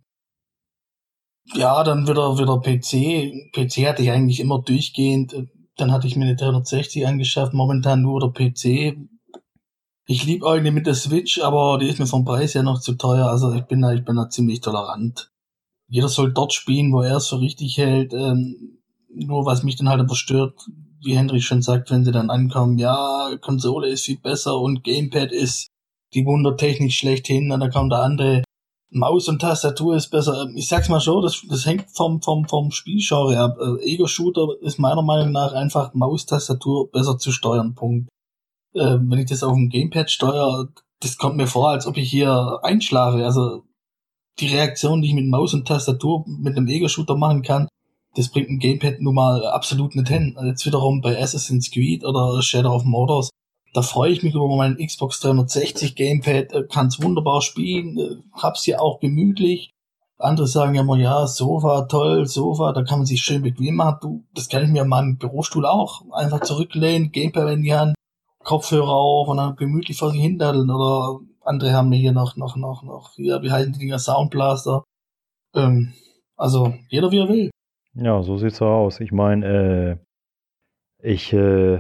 ja, 1.54 1.84
dann 1.84 2.08
wieder 2.08 2.38
wieder 2.38 2.60
PC. 2.60 3.52
PC 3.54 3.88
hatte 3.88 4.04
ich 4.04 4.12
eigentlich 4.12 4.40
immer 4.40 4.62
durchgehend. 4.62 5.34
Dann 5.78 5.92
hatte 5.92 6.08
ich 6.08 6.16
mir 6.16 6.26
eine 6.26 6.36
360 6.36 7.08
angeschafft. 7.08 7.54
Momentan 7.54 8.02
nur 8.02 8.20
der 8.20 8.30
PC. 8.30 8.98
Ich 10.06 10.26
liebe 10.26 10.48
eigentlich 10.48 10.74
mit 10.74 10.88
der 10.88 10.96
Switch, 10.96 11.40
aber 11.42 11.78
die 11.78 11.88
ist 11.88 12.00
mir 12.00 12.08
vom 12.08 12.26
Preis 12.26 12.56
her 12.56 12.64
noch 12.64 12.80
zu 12.80 12.94
teuer. 12.94 13.28
Also 13.28 13.54
ich 13.54 13.64
bin 13.64 13.82
da, 13.82 13.94
ich 13.94 14.04
bin 14.04 14.16
da 14.16 14.30
ziemlich 14.30 14.62
tolerant. 14.62 15.32
Jeder 15.88 16.10
soll 16.10 16.34
dort 16.34 16.54
spielen, 16.54 16.92
wo 16.92 17.02
er 17.02 17.18
es 17.18 17.28
für 17.28 17.40
richtig 17.40 17.78
hält. 17.78 18.14
Ähm, 18.14 18.80
nur 19.14 19.46
was 19.46 19.64
mich 19.64 19.76
dann 19.76 19.90
halt 19.90 20.00
aber 20.00 20.16
stört, 20.16 20.54
wie 21.02 21.16
Hendrik 21.16 21.44
schon 21.44 21.62
sagt, 21.62 21.92
wenn 21.92 22.06
sie 22.06 22.12
dann 22.12 22.30
ankommen, 22.30 22.78
ja, 22.78 23.30
Konsole 23.42 23.90
ist 23.90 24.06
viel 24.06 24.18
besser 24.18 24.60
und 24.60 24.84
Gamepad 24.84 25.32
ist 25.32 25.68
die 26.14 26.26
Wundertechnik 26.26 26.94
schlechthin, 26.94 27.52
und 27.52 27.60
dann 27.60 27.72
kommt 27.72 27.92
der 27.92 28.00
andere, 28.00 28.44
Maus 28.90 29.28
und 29.28 29.40
Tastatur 29.40 29.96
ist 29.96 30.10
besser. 30.10 30.48
Ich 30.56 30.70
sag's 30.70 30.90
mal 30.90 31.02
so, 31.02 31.22
das, 31.22 31.44
das 31.50 31.66
hängt 31.66 31.90
vom, 31.92 32.22
vom, 32.22 32.48
vom 32.48 32.72
Spielgenre 32.72 33.38
ab. 33.38 33.58
Äh, 33.60 33.94
Ego-Shooter 33.94 34.62
ist 34.62 34.80
meiner 34.80 35.02
Meinung 35.02 35.32
nach 35.32 35.54
einfach 35.54 35.94
Maus-Tastatur 35.94 36.90
besser 36.92 37.18
zu 37.18 37.32
steuern, 37.32 37.76
Punkt. 37.76 38.10
Äh, 38.74 38.98
wenn 39.02 39.20
ich 39.20 39.30
das 39.30 39.44
auf 39.44 39.54
dem 39.54 39.70
Gamepad 39.70 40.10
steuere, 40.10 40.70
das 41.02 41.18
kommt 41.18 41.36
mir 41.36 41.48
vor, 41.48 41.70
als 41.70 41.86
ob 41.86 41.98
ich 41.98 42.10
hier 42.10 42.60
einschlafe. 42.64 43.26
Also 43.26 43.64
die 44.40 44.48
Reaktion, 44.48 45.02
die 45.02 45.10
ich 45.10 45.16
mit 45.16 45.28
Maus 45.28 45.54
und 45.54 45.68
Tastatur 45.68 46.24
mit 46.28 46.56
einem 46.56 46.68
Ego-Shooter 46.68 47.18
machen 47.18 47.42
kann, 47.42 47.68
das 48.16 48.30
bringt 48.30 48.50
ein 48.50 48.60
Gamepad 48.60 49.00
nun 49.02 49.16
mal 49.16 49.46
absolut 49.46 49.96
nicht 49.96 50.08
hin. 50.08 50.38
Jetzt 50.44 50.66
wiederum 50.66 51.02
bei 51.02 51.22
Assassin's 51.22 51.70
Creed 51.70 52.06
oder 52.06 52.42
Shadow 52.42 52.74
of 52.74 52.84
Mordors, 52.84 53.30
da 53.74 53.82
freue 53.82 54.12
ich 54.12 54.24
mich 54.24 54.34
über 54.34 54.48
meinen 54.56 54.78
Xbox 54.78 55.20
360 55.20 55.96
Gamepad, 55.96 56.54
äh, 56.54 56.64
kann 56.64 56.88
es 56.88 57.02
wunderbar 57.02 57.42
spielen, 57.42 57.98
äh, 57.98 58.16
hab's 58.34 58.66
ja 58.66 58.80
auch 58.80 59.00
gemütlich. 59.00 59.74
Andere 60.20 60.48
sagen 60.48 60.74
ja 60.74 60.82
immer, 60.82 60.98
ja, 60.98 61.28
Sofa, 61.28 61.84
toll, 61.84 62.26
Sofa, 62.26 62.74
da 62.74 62.84
kann 62.84 63.00
man 63.00 63.06
sich 63.06 63.22
schön 63.22 63.44
bequem 63.44 63.76
machen. 63.76 63.98
Du, 64.02 64.24
das 64.34 64.50
kann 64.50 64.64
ich 64.64 64.70
mir 64.70 64.82
in 64.82 64.90
meinem 64.90 65.18
Bürostuhl 65.18 65.66
auch. 65.66 66.02
Einfach 66.12 66.42
zurücklehnen, 66.42 67.12
Gamepad 67.12 67.52
in 67.54 67.62
die 67.62 67.76
Hand, 67.76 67.96
Kopfhörer 68.44 68.90
auf 68.90 69.28
und 69.28 69.38
dann 69.38 69.56
gemütlich 69.56 69.98
vor 69.98 70.10
sich 70.10 70.22
hindaddeln. 70.22 70.72
Oder 70.72 71.20
andere 71.42 71.74
haben 71.74 71.90
mir 71.90 72.00
hier 72.00 72.14
noch, 72.14 72.36
noch, 72.36 72.56
noch, 72.56 72.82
noch, 72.82 73.12
ja, 73.18 73.44
wie 73.44 73.52
heißen 73.52 73.74
die 73.74 73.80
Dinger, 73.80 74.00
Soundblaster. 74.00 74.84
Ähm, 75.56 75.94
also, 76.36 76.74
jeder 76.90 77.12
wie 77.12 77.20
er 77.20 77.30
will. 77.30 77.52
Ja, 77.94 78.24
so 78.24 78.38
sieht's 78.38 78.58
so 78.58 78.66
aus. 78.66 79.00
Ich 79.00 79.12
meine, 79.12 79.46
äh, 79.46 79.98
ich 81.04 81.32
äh, 81.34 81.80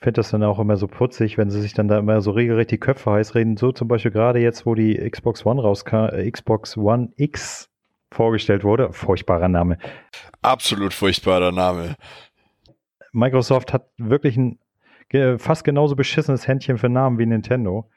finde 0.00 0.18
das 0.18 0.30
dann 0.30 0.44
auch 0.44 0.58
immer 0.58 0.76
so 0.76 0.86
putzig, 0.86 1.38
wenn 1.38 1.50
sie 1.50 1.60
sich 1.60 1.74
dann 1.74 1.88
da 1.88 1.98
immer 1.98 2.20
so 2.20 2.30
regelrecht 2.30 2.70
die 2.70 2.78
Köpfe 2.78 3.10
heiß 3.10 3.34
reden. 3.34 3.56
So 3.56 3.72
zum 3.72 3.88
Beispiel 3.88 4.12
gerade 4.12 4.38
jetzt, 4.38 4.64
wo 4.64 4.74
die 4.74 4.96
Xbox 5.10 5.44
One 5.44 5.60
rauskam, 5.60 6.06
äh, 6.12 6.30
Xbox 6.30 6.76
One 6.76 7.12
X 7.16 7.68
vorgestellt 8.10 8.64
wurde. 8.64 8.92
Furchtbarer 8.92 9.48
Name. 9.48 9.78
Absolut 10.40 10.94
furchtbarer 10.94 11.52
Name. 11.52 11.96
Microsoft 13.12 13.72
hat 13.72 13.88
wirklich 13.96 14.36
ein 14.36 14.58
fast 15.38 15.64
genauso 15.64 15.96
beschissenes 15.96 16.46
Händchen 16.46 16.78
für 16.78 16.88
Namen 16.88 17.18
wie 17.18 17.26
Nintendo. 17.26 17.90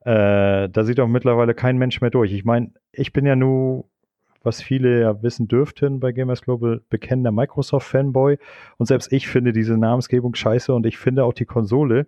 Äh, 0.00 0.68
da 0.68 0.84
sieht 0.84 1.00
auch 1.00 1.06
mittlerweile 1.06 1.54
kein 1.54 1.78
Mensch 1.78 2.00
mehr 2.00 2.10
durch. 2.10 2.32
Ich 2.32 2.44
meine, 2.44 2.72
ich 2.92 3.12
bin 3.12 3.26
ja 3.26 3.36
nur 3.36 3.88
was 4.48 4.62
viele 4.62 5.02
ja 5.02 5.22
wissen 5.22 5.46
dürften 5.46 6.00
bei 6.00 6.12
Gamers 6.12 6.40
Global, 6.40 6.80
bekennender 6.88 7.32
Microsoft-Fanboy. 7.32 8.38
Und 8.78 8.86
selbst 8.86 9.12
ich 9.12 9.28
finde 9.28 9.52
diese 9.52 9.76
Namensgebung 9.76 10.34
scheiße 10.34 10.72
und 10.74 10.86
ich 10.86 10.96
finde 10.96 11.24
auch 11.24 11.34
die 11.34 11.44
Konsole, 11.44 12.06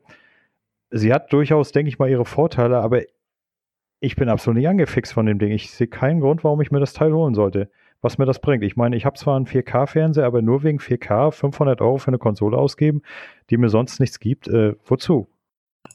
sie 0.90 1.12
hat 1.12 1.32
durchaus, 1.32 1.70
denke 1.70 1.90
ich 1.90 1.98
mal, 1.98 2.08
ihre 2.08 2.24
Vorteile, 2.24 2.78
aber 2.78 3.02
ich 4.00 4.16
bin 4.16 4.30
absolut 4.30 4.56
nicht 4.56 4.68
angefixt 4.68 5.12
von 5.12 5.26
dem 5.26 5.38
Ding. 5.38 5.52
Ich 5.52 5.70
sehe 5.70 5.86
keinen 5.86 6.20
Grund, 6.20 6.42
warum 6.42 6.62
ich 6.62 6.70
mir 6.70 6.80
das 6.80 6.94
Teil 6.94 7.12
holen 7.12 7.34
sollte. 7.34 7.70
Was 8.00 8.16
mir 8.16 8.24
das 8.24 8.40
bringt. 8.40 8.64
Ich 8.64 8.76
meine, 8.76 8.96
ich 8.96 9.04
habe 9.04 9.18
zwar 9.18 9.36
einen 9.36 9.46
4K-Fernseher, 9.46 10.24
aber 10.24 10.40
nur 10.40 10.62
wegen 10.62 10.78
4K 10.78 11.32
500 11.32 11.82
Euro 11.82 11.98
für 11.98 12.08
eine 12.08 12.16
Konsole 12.16 12.56
ausgeben, 12.56 13.02
die 13.50 13.58
mir 13.58 13.68
sonst 13.68 14.00
nichts 14.00 14.18
gibt. 14.18 14.48
Äh, 14.48 14.76
wozu? 14.86 15.28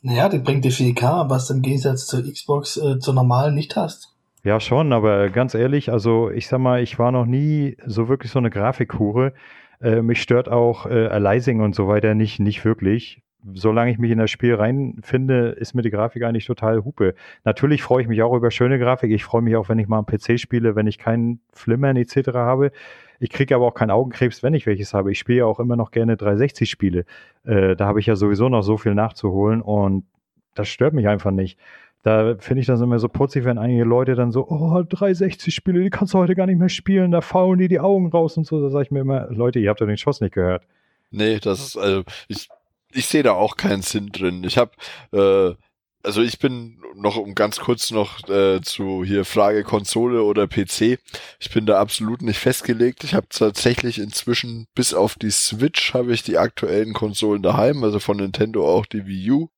Naja, 0.04 0.30
die 0.30 0.38
bringt 0.38 0.64
dir 0.66 0.72
4K, 0.72 1.32
was 1.32 1.48
du 1.48 1.56
im 1.56 1.64
Gegensatz 1.64 2.06
zur 2.06 2.22
Xbox 2.22 2.78
äh, 2.78 3.00
zur 3.00 3.16
normalen 3.16 3.56
nicht 3.56 3.76
hast. 3.76 4.15
Ja, 4.46 4.60
schon, 4.60 4.94
aber 4.94 5.32
ganz 5.32 5.56
ehrlich, 5.56 5.92
also 5.92 6.30
ich 6.30 6.48
sag 6.48 6.60
mal, 6.60 6.84
ich 6.84 7.00
war 7.00 7.12
noch 7.12 7.26
nie 7.26 7.78
so 7.84 8.10
wirklich 8.10 8.32
so 8.32 8.38
eine 8.38 8.52
Grafikhure. 8.52 9.34
Äh, 9.82 10.04
mich 10.04 10.22
stört 10.22 10.50
auch 10.50 10.86
äh, 10.86 11.08
Aliasing 11.08 11.62
und 11.62 11.74
so 11.74 11.88
weiter 11.88 12.14
nicht, 12.14 12.40
nicht 12.40 12.64
wirklich. 12.64 13.24
Solange 13.56 13.90
ich 13.90 13.98
mich 13.98 14.12
in 14.12 14.20
das 14.20 14.30
Spiel 14.30 14.54
reinfinde, 14.54 15.50
ist 15.50 15.74
mir 15.74 15.82
die 15.82 15.90
Grafik 15.90 16.22
eigentlich 16.22 16.46
total 16.46 16.86
hupe. 16.86 17.16
Natürlich 17.44 17.82
freue 17.82 18.04
ich 18.04 18.08
mich 18.08 18.22
auch 18.22 18.36
über 18.36 18.52
schöne 18.52 18.78
Grafik. 18.78 19.10
Ich 19.12 19.24
freue 19.24 19.42
mich 19.42 19.56
auch, 19.56 19.68
wenn 19.68 19.80
ich 19.80 19.88
mal 19.88 19.98
am 19.98 20.06
PC 20.06 20.40
spiele, 20.40 20.76
wenn 20.76 20.86
ich 20.86 21.00
keinen 21.00 21.40
Flimmern 21.52 21.96
etc. 21.96 22.30
habe. 22.36 22.72
Ich 23.20 23.32
kriege 23.32 23.56
aber 23.56 23.66
auch 23.66 23.74
keinen 23.74 23.90
Augenkrebs, 23.90 24.44
wenn 24.44 24.54
ich 24.54 24.68
welches 24.68 24.94
habe. 24.94 25.12
Ich 25.12 25.18
spiele 25.18 25.40
ja 25.40 25.46
auch 25.46 25.60
immer 25.60 25.76
noch 25.76 25.90
gerne 25.90 26.18
360-Spiele. 26.18 27.06
Äh, 27.46 27.76
da 27.76 27.88
habe 27.88 28.00
ich 28.00 28.06
ja 28.06 28.16
sowieso 28.16 28.48
noch 28.48 28.62
so 28.62 28.78
viel 28.78 28.94
nachzuholen 28.94 29.64
und 29.64 30.06
das 30.54 30.70
stört 30.70 30.94
mich 30.94 31.08
einfach 31.08 31.32
nicht. 31.32 31.60
Da 32.06 32.36
finde 32.38 32.62
ich 32.62 32.68
das 32.68 32.82
immer 32.82 33.00
so 33.00 33.10
putzig, 33.10 33.46
wenn 33.46 33.58
einige 33.58 33.84
Leute 33.84 34.14
dann 34.14 34.32
so, 34.32 34.48
oh, 34.48 34.78
360-Spiele, 34.78 35.82
die 35.82 35.90
kannst 35.90 36.14
du 36.14 36.20
heute 36.20 36.36
gar 36.36 36.46
nicht 36.46 36.60
mehr 36.60 36.70
spielen, 36.70 37.10
da 37.10 37.22
faulen 37.22 37.58
die 37.58 37.68
die 37.68 37.80
Augen 37.80 38.12
raus 38.12 38.38
und 38.38 38.46
so. 38.46 38.62
Da 38.62 38.70
sage 38.70 38.84
ich 38.84 38.92
mir 38.92 39.00
immer, 39.00 39.26
Leute, 39.32 39.58
ihr 39.58 39.72
habt 39.72 39.82
doch 39.82 39.88
den 39.88 39.98
Schuss 39.98 40.22
nicht 40.22 40.36
gehört. 40.36 40.68
Nee, 41.10 41.40
das 41.40 41.60
ist, 41.66 41.78
also, 41.78 42.04
ich, 42.28 42.48
ich 42.92 43.08
sehe 43.08 43.24
da 43.24 43.32
auch 43.32 43.58
keinen 43.58 43.82
Sinn 43.82 44.12
drin. 44.12 44.44
Ich 44.44 44.60
habe, 44.60 44.70
äh, 45.14 45.56
also 46.04 46.22
ich 46.22 46.38
bin 46.38 46.78
noch 46.94 47.18
um 47.18 47.34
ganz 47.34 47.60
kurz 47.60 47.90
noch 47.90 48.30
äh, 48.30 48.62
zu 48.62 49.04
hier 49.04 49.26
Frage 49.26 49.64
Konsole 49.64 50.22
oder 50.22 50.46
PC. 50.46 51.00
Ich 51.40 51.50
bin 51.52 51.66
da 51.66 51.80
absolut 51.80 52.22
nicht 52.22 52.38
festgelegt. 52.38 53.04
Ich 53.04 53.16
habe 53.16 53.26
tatsächlich 53.32 53.98
inzwischen 53.98 54.68
bis 54.76 54.94
auf 54.94 55.16
die 55.16 55.32
Switch 55.32 55.96
habe 55.96 56.14
ich 56.14 56.22
die 56.22 56.38
aktuellen 56.38 56.94
Konsolen 56.94 57.42
daheim, 57.42 57.84
also 57.84 58.00
von 58.00 58.18
Nintendo 58.18 58.72
auch 58.72 58.86
die 58.86 59.08
Wii 59.08 59.32
U. 59.32 59.50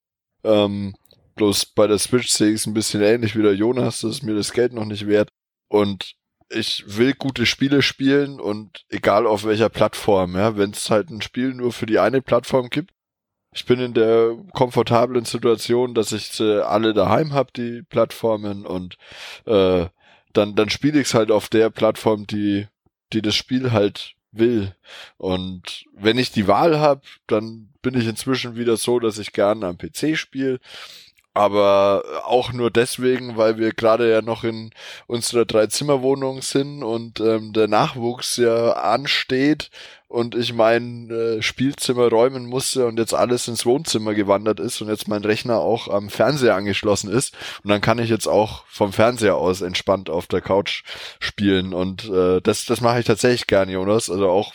Ähm, 0.45 0.95
Bloß 1.37 1.67
bei 1.67 1.87
der 1.87 1.99
Switch 1.99 2.29
sehe 2.29 2.49
ich 2.49 2.55
es 2.55 2.65
ein 2.65 2.73
bisschen 2.73 3.01
ähnlich 3.01 3.35
wie 3.35 3.43
der 3.43 3.55
Jonas, 3.55 4.01
das 4.01 4.11
ist 4.11 4.23
mir 4.23 4.35
das 4.35 4.51
Geld 4.51 4.73
noch 4.73 4.85
nicht 4.85 5.07
wert. 5.07 5.29
Und 5.69 6.15
ich 6.49 6.83
will 6.87 7.13
gute 7.13 7.45
Spiele 7.45 7.81
spielen 7.81 8.39
und 8.39 8.85
egal 8.89 9.27
auf 9.27 9.43
welcher 9.43 9.69
Plattform, 9.69 10.35
ja, 10.35 10.57
wenn 10.57 10.71
es 10.71 10.89
halt 10.89 11.09
ein 11.09 11.21
Spiel 11.21 11.53
nur 11.53 11.71
für 11.71 11.85
die 11.85 11.99
eine 11.99 12.21
Plattform 12.21 12.69
gibt. 12.69 12.91
Ich 13.53 13.65
bin 13.65 13.79
in 13.79 13.93
der 13.93 14.35
komfortablen 14.53 15.25
Situation, 15.25 15.93
dass 15.93 16.11
ich 16.11 16.27
sie 16.27 16.65
alle 16.65 16.93
daheim 16.93 17.33
habe, 17.33 17.51
die 17.55 17.81
Plattformen, 17.83 18.65
und 18.65 18.97
äh, 19.45 19.87
dann, 20.33 20.55
dann 20.55 20.69
spiele 20.69 20.99
ich 20.99 21.07
es 21.07 21.13
halt 21.13 21.31
auf 21.31 21.49
der 21.49 21.69
Plattform, 21.69 22.27
die, 22.27 22.67
die 23.13 23.21
das 23.21 23.35
Spiel 23.35 23.71
halt 23.71 24.15
will. 24.31 24.75
Und 25.17 25.85
wenn 25.93 26.17
ich 26.17 26.31
die 26.31 26.47
Wahl 26.47 26.79
habe, 26.79 27.01
dann 27.27 27.69
bin 27.81 27.95
ich 27.99 28.07
inzwischen 28.07 28.55
wieder 28.55 28.77
so, 28.77 28.99
dass 28.99 29.17
ich 29.17 29.33
gerne 29.33 29.65
am 29.65 29.77
PC 29.77 30.17
spiele 30.17 30.59
aber 31.37 32.03
auch 32.25 32.51
nur 32.51 32.71
deswegen, 32.71 33.37
weil 33.37 33.57
wir 33.57 33.71
gerade 33.71 34.09
ja 34.09 34.21
noch 34.21 34.43
in 34.43 34.71
unserer 35.05 35.45
Dreizimmerwohnung 35.45 36.41
sind 36.41 36.83
und 36.83 37.19
ähm, 37.19 37.53
der 37.53 37.67
Nachwuchs 37.67 38.37
ja 38.37 38.71
ansteht. 38.73 39.69
Und 40.09 40.35
ich 40.35 40.53
mein 40.53 41.11
äh, 41.11 41.41
Spielzimmer 41.41 42.07
räumen 42.07 42.45
musste 42.45 42.87
und 42.87 42.97
jetzt 42.97 43.13
alles 43.13 43.47
ins 43.49 43.65
Wohnzimmer 43.65 44.13
gewandert 44.13 44.59
ist 44.61 44.81
und 44.81 44.87
jetzt 44.87 45.09
mein 45.09 45.23
Rechner 45.25 45.59
auch 45.59 45.89
am 45.89 46.09
Fernseher 46.09 46.55
angeschlossen 46.55 47.11
ist. 47.11 47.35
Und 47.61 47.69
dann 47.69 47.81
kann 47.81 47.99
ich 47.99 48.09
jetzt 48.09 48.27
auch 48.27 48.63
vom 48.67 48.93
Fernseher 48.93 49.35
aus 49.35 49.61
entspannt 49.61 50.09
auf 50.09 50.27
der 50.27 50.41
Couch 50.41 50.83
spielen. 51.19 51.73
Und 51.73 52.09
äh, 52.09 52.39
das 52.41 52.65
das 52.65 52.79
mache 52.79 52.99
ich 53.01 53.05
tatsächlich 53.05 53.47
gern, 53.47 53.69
Jonas, 53.69 54.09
also 54.09 54.29
auch 54.29 54.53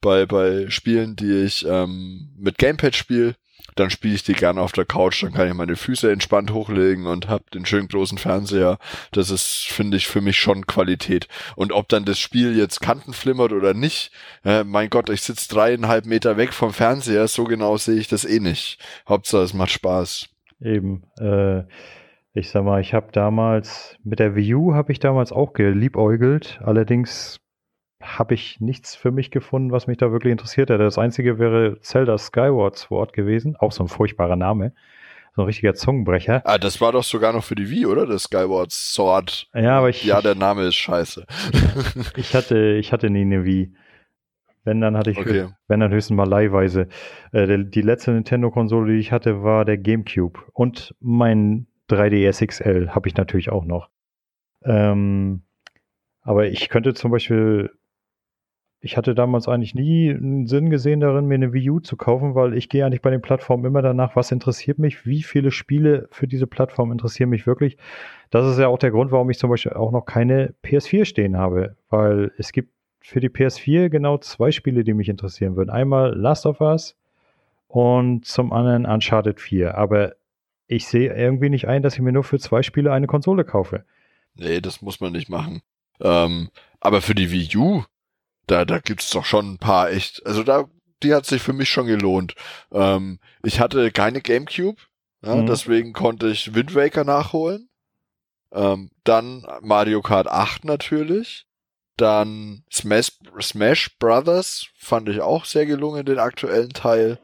bei 0.00 0.24
bei 0.24 0.70
Spielen, 0.70 1.16
die 1.16 1.44
ich 1.44 1.66
ähm, 1.68 2.30
mit 2.38 2.56
Gamepad 2.56 2.96
spiele 2.96 3.34
dann 3.74 3.90
spiele 3.90 4.14
ich 4.14 4.22
die 4.22 4.34
gerne 4.34 4.60
auf 4.60 4.72
der 4.72 4.84
Couch, 4.84 5.22
dann 5.22 5.32
kann 5.32 5.48
ich 5.48 5.54
meine 5.54 5.76
Füße 5.76 6.10
entspannt 6.10 6.52
hochlegen 6.52 7.06
und 7.06 7.28
hab 7.28 7.50
den 7.50 7.66
schönen 7.66 7.88
großen 7.88 8.18
Fernseher. 8.18 8.78
Das 9.12 9.30
ist, 9.30 9.66
finde 9.68 9.96
ich, 9.96 10.06
für 10.06 10.20
mich 10.20 10.36
schon 10.36 10.66
Qualität. 10.66 11.28
Und 11.56 11.72
ob 11.72 11.88
dann 11.88 12.04
das 12.04 12.18
Spiel 12.18 12.56
jetzt 12.56 12.80
Kanten 12.80 13.12
flimmert 13.12 13.52
oder 13.52 13.74
nicht, 13.74 14.10
äh, 14.44 14.64
mein 14.64 14.90
Gott, 14.90 15.10
ich 15.10 15.22
sitze 15.22 15.48
dreieinhalb 15.48 16.06
Meter 16.06 16.36
weg 16.36 16.52
vom 16.52 16.72
Fernseher, 16.72 17.28
so 17.28 17.44
genau 17.44 17.76
sehe 17.76 17.98
ich 17.98 18.08
das 18.08 18.24
eh 18.24 18.40
nicht. 18.40 18.78
Hauptsache, 19.08 19.42
es 19.42 19.54
macht 19.54 19.70
Spaß. 19.70 20.28
Eben. 20.60 21.04
Äh, 21.18 21.64
ich 22.36 22.50
sag 22.50 22.64
mal, 22.64 22.80
ich 22.80 22.94
habe 22.94 23.12
damals 23.12 23.96
mit 24.02 24.18
der 24.18 24.34
Wii 24.34 24.54
U 24.54 24.74
habe 24.74 24.90
ich 24.90 24.98
damals 24.98 25.30
auch 25.30 25.52
geliebäugelt. 25.52 26.60
Allerdings 26.64 27.40
habe 28.04 28.34
ich 28.34 28.60
nichts 28.60 28.94
für 28.94 29.10
mich 29.10 29.30
gefunden, 29.30 29.72
was 29.72 29.86
mich 29.86 29.98
da 29.98 30.12
wirklich 30.12 30.32
interessiert 30.32 30.70
hätte. 30.70 30.82
Das 30.82 30.98
einzige 30.98 31.38
wäre 31.38 31.80
Zelda 31.80 32.18
Skyward 32.18 32.76
Sword 32.76 33.12
gewesen. 33.12 33.56
Auch 33.56 33.72
so 33.72 33.84
ein 33.84 33.88
furchtbarer 33.88 34.36
Name. 34.36 34.72
So 35.34 35.42
ein 35.42 35.46
richtiger 35.46 35.74
Zungenbrecher. 35.74 36.42
Ah, 36.44 36.58
das 36.58 36.80
war 36.80 36.92
doch 36.92 37.02
sogar 37.02 37.32
noch 37.32 37.42
für 37.42 37.56
die 37.56 37.68
Wii, 37.68 37.86
oder? 37.86 38.06
Das 38.06 38.24
Skyward 38.24 38.70
Sword. 38.70 39.48
Ja, 39.54 39.78
aber 39.78 39.88
ich. 39.88 40.04
Ja, 40.04 40.22
der 40.22 40.36
Name 40.36 40.62
ist 40.66 40.76
scheiße. 40.76 41.26
ich 42.16 42.34
hatte, 42.34 42.74
ich 42.74 42.92
hatte 42.92 43.10
nie 43.10 43.22
eine 43.22 43.44
Wii. 43.44 43.74
Wenn, 44.62 44.80
dann 44.80 44.96
hatte 44.96 45.10
ich, 45.10 45.18
okay. 45.18 45.48
wenn, 45.68 45.80
dann 45.80 45.92
höchstens 45.92 46.16
mal 46.16 46.28
leihweise. 46.28 46.88
Äh, 47.32 47.64
die 47.64 47.82
letzte 47.82 48.12
Nintendo-Konsole, 48.12 48.92
die 48.92 48.98
ich 48.98 49.12
hatte, 49.12 49.42
war 49.42 49.64
der 49.64 49.76
GameCube. 49.76 50.40
Und 50.52 50.94
mein 51.00 51.66
3DS 51.90 52.46
XL 52.46 52.90
habe 52.90 53.08
ich 53.08 53.16
natürlich 53.16 53.50
auch 53.50 53.64
noch. 53.64 53.90
Ähm, 54.64 55.42
aber 56.22 56.46
ich 56.46 56.68
könnte 56.70 56.94
zum 56.94 57.10
Beispiel 57.10 57.70
ich 58.84 58.98
hatte 58.98 59.14
damals 59.14 59.48
eigentlich 59.48 59.74
nie 59.74 60.10
einen 60.10 60.46
Sinn 60.46 60.68
gesehen 60.68 61.00
darin, 61.00 61.24
mir 61.24 61.36
eine 61.36 61.54
Wii 61.54 61.70
U 61.70 61.80
zu 61.80 61.96
kaufen, 61.96 62.34
weil 62.34 62.52
ich 62.52 62.68
gehe 62.68 62.84
eigentlich 62.84 63.00
bei 63.00 63.08
den 63.08 63.22
Plattformen 63.22 63.64
immer 63.64 63.80
danach, 63.80 64.14
was 64.14 64.30
interessiert 64.30 64.78
mich, 64.78 65.06
wie 65.06 65.22
viele 65.22 65.50
Spiele 65.50 66.06
für 66.10 66.28
diese 66.28 66.46
Plattform 66.46 66.92
interessieren 66.92 67.30
mich 67.30 67.46
wirklich. 67.46 67.78
Das 68.28 68.46
ist 68.46 68.58
ja 68.58 68.68
auch 68.68 68.76
der 68.76 68.90
Grund, 68.90 69.10
warum 69.10 69.30
ich 69.30 69.38
zum 69.38 69.48
Beispiel 69.48 69.72
auch 69.72 69.90
noch 69.90 70.04
keine 70.04 70.52
PS4 70.62 71.06
stehen 71.06 71.38
habe, 71.38 71.76
weil 71.88 72.32
es 72.36 72.52
gibt 72.52 72.72
für 73.00 73.20
die 73.20 73.30
PS4 73.30 73.88
genau 73.88 74.18
zwei 74.18 74.50
Spiele, 74.50 74.84
die 74.84 74.92
mich 74.92 75.08
interessieren 75.08 75.56
würden. 75.56 75.70
Einmal 75.70 76.14
Last 76.14 76.44
of 76.44 76.60
Us 76.60 76.94
und 77.68 78.26
zum 78.26 78.52
anderen 78.52 78.84
Uncharted 78.84 79.40
4. 79.40 79.78
Aber 79.78 80.12
ich 80.66 80.86
sehe 80.88 81.14
irgendwie 81.14 81.48
nicht 81.48 81.68
ein, 81.68 81.82
dass 81.82 81.94
ich 81.94 82.00
mir 82.00 82.12
nur 82.12 82.24
für 82.24 82.38
zwei 82.38 82.62
Spiele 82.62 82.92
eine 82.92 83.06
Konsole 83.06 83.44
kaufe. 83.44 83.86
Nee, 84.34 84.60
das 84.60 84.82
muss 84.82 85.00
man 85.00 85.12
nicht 85.12 85.30
machen. 85.30 85.62
Ähm, 86.02 86.50
aber 86.80 87.00
für 87.00 87.14
die 87.14 87.30
Wii 87.30 87.56
U, 87.56 87.84
da, 88.46 88.64
da 88.64 88.78
gibt's 88.78 89.10
doch 89.10 89.24
schon 89.24 89.54
ein 89.54 89.58
paar 89.58 89.90
echt, 89.90 90.24
also 90.26 90.42
da, 90.42 90.68
die 91.02 91.14
hat 91.14 91.26
sich 91.26 91.42
für 91.42 91.52
mich 91.52 91.68
schon 91.68 91.86
gelohnt. 91.86 92.34
Ähm, 92.72 93.18
ich 93.42 93.60
hatte 93.60 93.90
keine 93.90 94.20
Gamecube, 94.20 94.80
ja, 95.24 95.36
mhm. 95.36 95.46
deswegen 95.46 95.92
konnte 95.92 96.28
ich 96.28 96.54
Wind 96.54 96.74
Waker 96.74 97.04
nachholen. 97.04 97.68
Ähm, 98.52 98.90
dann 99.02 99.46
Mario 99.62 100.00
Kart 100.02 100.28
8 100.28 100.64
natürlich. 100.64 101.46
Dann 101.96 102.64
Smash, 102.72 103.12
Smash 103.40 103.98
Brothers 103.98 104.66
fand 104.76 105.08
ich 105.08 105.20
auch 105.20 105.44
sehr 105.44 105.66
gelungen, 105.66 106.04
den 106.04 106.18
aktuellen 106.18 106.70
Teil. 106.70 107.18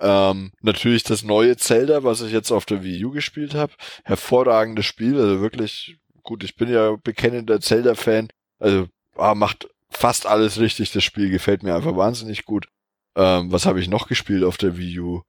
Ähm, 0.00 0.52
natürlich 0.60 1.02
das 1.02 1.24
neue 1.24 1.56
Zelda, 1.56 2.04
was 2.04 2.20
ich 2.20 2.32
jetzt 2.32 2.50
auf 2.50 2.64
der 2.64 2.82
Wii 2.82 3.04
U 3.04 3.10
gespielt 3.10 3.54
habe. 3.54 3.72
Hervorragendes 4.04 4.86
Spiel, 4.86 5.18
also 5.18 5.40
wirklich 5.40 5.98
gut. 6.22 6.44
Ich 6.44 6.56
bin 6.56 6.70
ja 6.70 6.96
bekennender 7.02 7.60
Zelda-Fan. 7.60 8.28
Also 8.58 8.86
ah, 9.16 9.34
macht 9.34 9.68
fast 9.98 10.26
alles 10.26 10.58
richtig. 10.58 10.92
Das 10.92 11.04
Spiel 11.04 11.30
gefällt 11.30 11.62
mir 11.62 11.74
einfach 11.74 11.96
wahnsinnig 11.96 12.44
gut. 12.44 12.68
Ähm, 13.16 13.50
was 13.50 13.66
habe 13.66 13.80
ich 13.80 13.88
noch 13.88 14.08
gespielt 14.08 14.44
auf 14.44 14.56
der 14.56 14.78
Wii 14.78 15.00
U? 15.00 15.22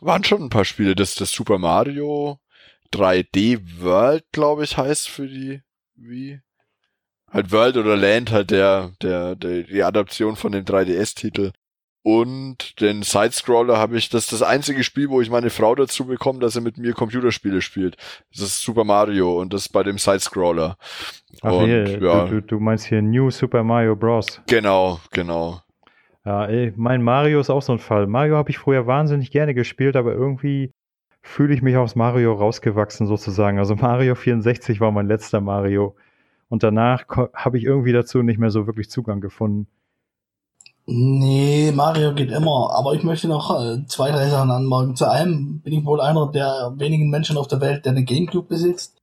Waren 0.00 0.24
schon 0.24 0.42
ein 0.42 0.50
paar 0.50 0.64
Spiele. 0.64 0.94
Das, 0.94 1.14
das 1.14 1.30
Super 1.30 1.58
Mario 1.58 2.40
3D 2.92 3.80
World, 3.80 4.24
glaube 4.32 4.64
ich, 4.64 4.76
heißt 4.76 5.08
für 5.08 5.28
die 5.28 5.62
Wii. 5.94 6.40
Halt 7.30 7.50
World 7.52 7.76
oder 7.76 7.96
Land, 7.96 8.30
halt 8.30 8.50
der, 8.50 8.92
der, 9.00 9.36
der 9.36 9.62
die 9.62 9.82
Adaption 9.82 10.36
von 10.36 10.52
dem 10.52 10.64
3DS-Titel. 10.64 11.52
Und 12.04 12.80
den 12.80 13.02
Sidescroller 13.02 13.78
habe 13.78 13.96
ich, 13.96 14.08
das 14.08 14.24
ist 14.24 14.32
das 14.32 14.42
einzige 14.42 14.82
Spiel, 14.82 15.08
wo 15.08 15.20
ich 15.20 15.30
meine 15.30 15.50
Frau 15.50 15.74
dazu 15.76 16.04
bekomme, 16.04 16.40
dass 16.40 16.56
er 16.56 16.62
mit 16.62 16.76
mir 16.76 16.94
Computerspiele 16.94 17.62
spielt. 17.62 17.96
Das 18.32 18.40
ist 18.40 18.60
Super 18.60 18.82
Mario 18.82 19.40
und 19.40 19.52
das 19.52 19.68
bei 19.68 19.84
dem 19.84 19.98
Sidescroller. 19.98 20.76
Ach 21.42 21.52
und, 21.52 21.66
hier, 21.66 22.02
ja. 22.02 22.24
du, 22.26 22.42
du 22.42 22.58
meinst 22.58 22.86
hier 22.86 23.02
New 23.02 23.30
Super 23.30 23.62
Mario 23.62 23.94
Bros. 23.94 24.42
Genau, 24.48 24.98
genau. 25.12 25.62
Ja, 26.24 26.46
ey, 26.46 26.72
mein 26.76 27.02
Mario 27.02 27.38
ist 27.38 27.50
auch 27.50 27.62
so 27.62 27.72
ein 27.72 27.78
Fall. 27.78 28.08
Mario 28.08 28.36
habe 28.36 28.50
ich 28.50 28.58
früher 28.58 28.86
wahnsinnig 28.86 29.30
gerne 29.30 29.54
gespielt, 29.54 29.94
aber 29.94 30.12
irgendwie 30.12 30.72
fühle 31.20 31.54
ich 31.54 31.62
mich 31.62 31.76
aus 31.76 31.94
Mario 31.94 32.32
rausgewachsen 32.32 33.06
sozusagen. 33.06 33.58
Also 33.58 33.76
Mario 33.76 34.16
64 34.16 34.80
war 34.80 34.90
mein 34.90 35.06
letzter 35.06 35.40
Mario. 35.40 35.96
Und 36.48 36.64
danach 36.64 37.06
habe 37.32 37.58
ich 37.58 37.64
irgendwie 37.64 37.92
dazu 37.92 38.22
nicht 38.22 38.38
mehr 38.38 38.50
so 38.50 38.66
wirklich 38.66 38.90
Zugang 38.90 39.20
gefunden. 39.20 39.68
Nee, 40.86 41.72
Mario 41.72 42.14
geht 42.14 42.30
immer. 42.30 42.70
Aber 42.72 42.94
ich 42.94 43.02
möchte 43.02 43.28
noch 43.28 43.50
äh, 43.60 43.86
zwei, 43.86 44.10
drei 44.10 44.28
Sachen 44.28 44.50
anmerken. 44.50 44.96
Zu 44.96 45.10
einem 45.10 45.60
bin 45.60 45.72
ich 45.72 45.84
wohl 45.84 46.00
einer 46.00 46.30
der 46.30 46.72
wenigen 46.76 47.10
Menschen 47.10 47.38
auf 47.38 47.48
der 47.48 47.60
Welt, 47.60 47.84
der 47.84 47.92
eine 47.92 48.04
Gamecube 48.04 48.48
besitzt. 48.48 48.96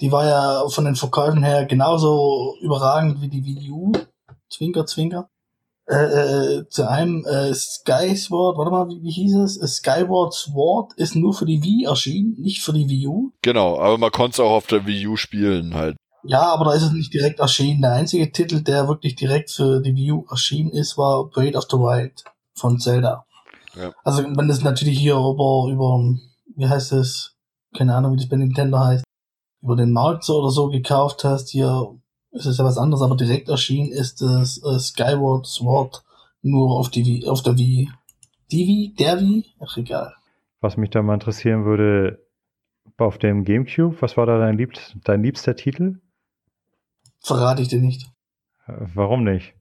Die 0.00 0.10
war 0.10 0.26
ja 0.26 0.68
von 0.68 0.84
den 0.86 0.96
Verkäufen 0.96 1.42
her 1.42 1.66
genauso 1.66 2.56
überragend 2.60 3.20
wie 3.20 3.28
die 3.28 3.44
Wii 3.44 3.70
U. 3.70 3.92
Zwinker, 4.48 4.86
zwinker. 4.86 5.28
Äh, 5.86 5.94
äh, 5.94 6.68
zu 6.68 6.88
einem 6.88 7.24
äh, 7.24 7.52
Sky 7.52 8.14
Sword, 8.14 8.56
warte 8.56 8.70
mal, 8.70 8.88
wie, 8.88 9.02
wie 9.02 9.10
hieß 9.10 9.34
es? 9.36 9.76
Skyward 9.76 10.32
Sword 10.32 10.92
ist 10.94 11.16
nur 11.16 11.34
für 11.34 11.46
die 11.46 11.62
Wii 11.64 11.86
erschienen, 11.86 12.36
nicht 12.38 12.62
für 12.62 12.72
die 12.72 12.88
Wii 12.88 13.08
U. 13.08 13.32
Genau, 13.42 13.76
aber 13.76 13.98
man 13.98 14.12
konnte 14.12 14.34
es 14.34 14.40
auch 14.40 14.52
auf 14.52 14.68
der 14.68 14.86
Wii 14.86 15.08
U 15.08 15.16
spielen 15.16 15.74
halt. 15.74 15.96
Ja, 16.22 16.42
aber 16.42 16.66
da 16.66 16.72
ist 16.72 16.82
es 16.82 16.92
nicht 16.92 17.12
direkt 17.12 17.40
erschienen. 17.40 17.82
Der 17.82 17.92
einzige 17.92 18.30
Titel, 18.30 18.62
der 18.62 18.88
wirklich 18.88 19.14
direkt 19.14 19.50
für 19.50 19.80
die 19.80 19.94
View 19.94 20.24
erschienen 20.30 20.70
ist, 20.70 20.98
war 20.98 21.26
Breath 21.28 21.56
of 21.56 21.66
the 21.70 21.76
Wild 21.76 22.24
von 22.54 22.78
Zelda. 22.78 23.24
Ja. 23.74 23.92
Also 24.04 24.24
wenn 24.24 24.48
das 24.48 24.62
natürlich 24.62 24.98
hier 24.98 25.14
über, 25.14 25.68
über, 25.70 26.14
wie 26.56 26.68
heißt 26.68 26.92
es, 26.92 27.36
keine 27.76 27.94
Ahnung, 27.94 28.12
wie 28.12 28.16
das 28.16 28.28
bei 28.28 28.36
Nintendo 28.36 28.78
heißt, 28.78 29.04
über 29.62 29.76
den 29.76 29.92
Markt 29.92 30.24
so 30.24 30.40
oder 30.40 30.50
so 30.50 30.68
gekauft 30.68 31.24
hast, 31.24 31.50
hier 31.50 31.96
ist 32.32 32.46
es 32.46 32.58
ja 32.58 32.64
was 32.64 32.78
anderes, 32.78 33.02
aber 33.02 33.16
direkt 33.16 33.48
erschienen 33.48 33.90
ist 33.90 34.20
das 34.20 34.62
äh, 34.62 34.78
Skyward 34.78 35.46
Sword 35.46 36.02
nur 36.42 36.78
auf 36.78 36.88
die 36.88 37.26
auf 37.26 37.42
der 37.42 37.56
Wii. 37.56 37.90
Die 38.50 38.66
Wii? 38.66 38.94
Der 38.98 39.20
Wii? 39.20 39.44
Ach 39.60 39.76
egal. 39.76 40.14
Was 40.60 40.76
mich 40.76 40.90
da 40.90 41.02
mal 41.02 41.14
interessieren 41.14 41.64
würde, 41.64 42.18
auf 42.96 43.18
dem 43.18 43.44
Gamecube, 43.44 43.96
was 44.00 44.16
war 44.16 44.26
da 44.26 44.38
dein, 44.38 44.56
lieb 44.56 44.72
dein 45.04 45.22
liebster 45.22 45.56
Titel? 45.56 46.00
Verrate 47.20 47.62
ich 47.62 47.68
dir 47.68 47.80
nicht. 47.80 48.06
Äh, 48.66 48.72
warum 48.94 49.24
nicht? 49.24 49.54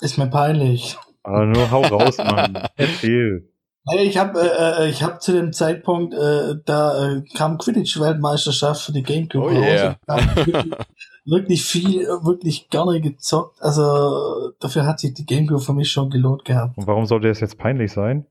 Ist 0.00 0.18
mir 0.18 0.28
peinlich. 0.28 0.96
Aber 1.22 1.46
nur 1.46 1.70
hau 1.70 1.82
raus, 1.82 2.18
Mann. 2.18 2.68
Erzähl. 2.76 3.48
Ich 3.94 4.16
habe 4.16 4.40
äh, 4.40 4.84
äh, 4.84 4.90
ich 4.90 5.02
hab 5.02 5.20
zu 5.22 5.32
dem 5.32 5.52
Zeitpunkt, 5.52 6.14
äh, 6.14 6.54
da 6.64 7.16
äh, 7.16 7.22
kam 7.36 7.58
Quidditch-Weltmeisterschaft 7.58 8.82
für 8.82 8.92
die 8.92 9.02
Gamecube 9.02 9.46
oh 9.46 9.50
yeah. 9.50 9.98
Wirklich, 10.06 10.72
wirklich, 11.24 11.64
viel, 11.64 12.06
wirklich 12.22 12.70
gerne 12.70 13.00
gezockt. 13.00 13.60
Also 13.60 14.52
dafür 14.60 14.86
hat 14.86 15.00
sich 15.00 15.14
die 15.14 15.26
Gamecube 15.26 15.60
für 15.60 15.72
mich 15.72 15.90
schon 15.90 16.10
gelohnt 16.10 16.44
gehabt. 16.44 16.78
Und 16.78 16.86
warum 16.86 17.06
sollte 17.06 17.26
das 17.26 17.40
jetzt 17.40 17.58
peinlich 17.58 17.92
sein? 17.92 18.26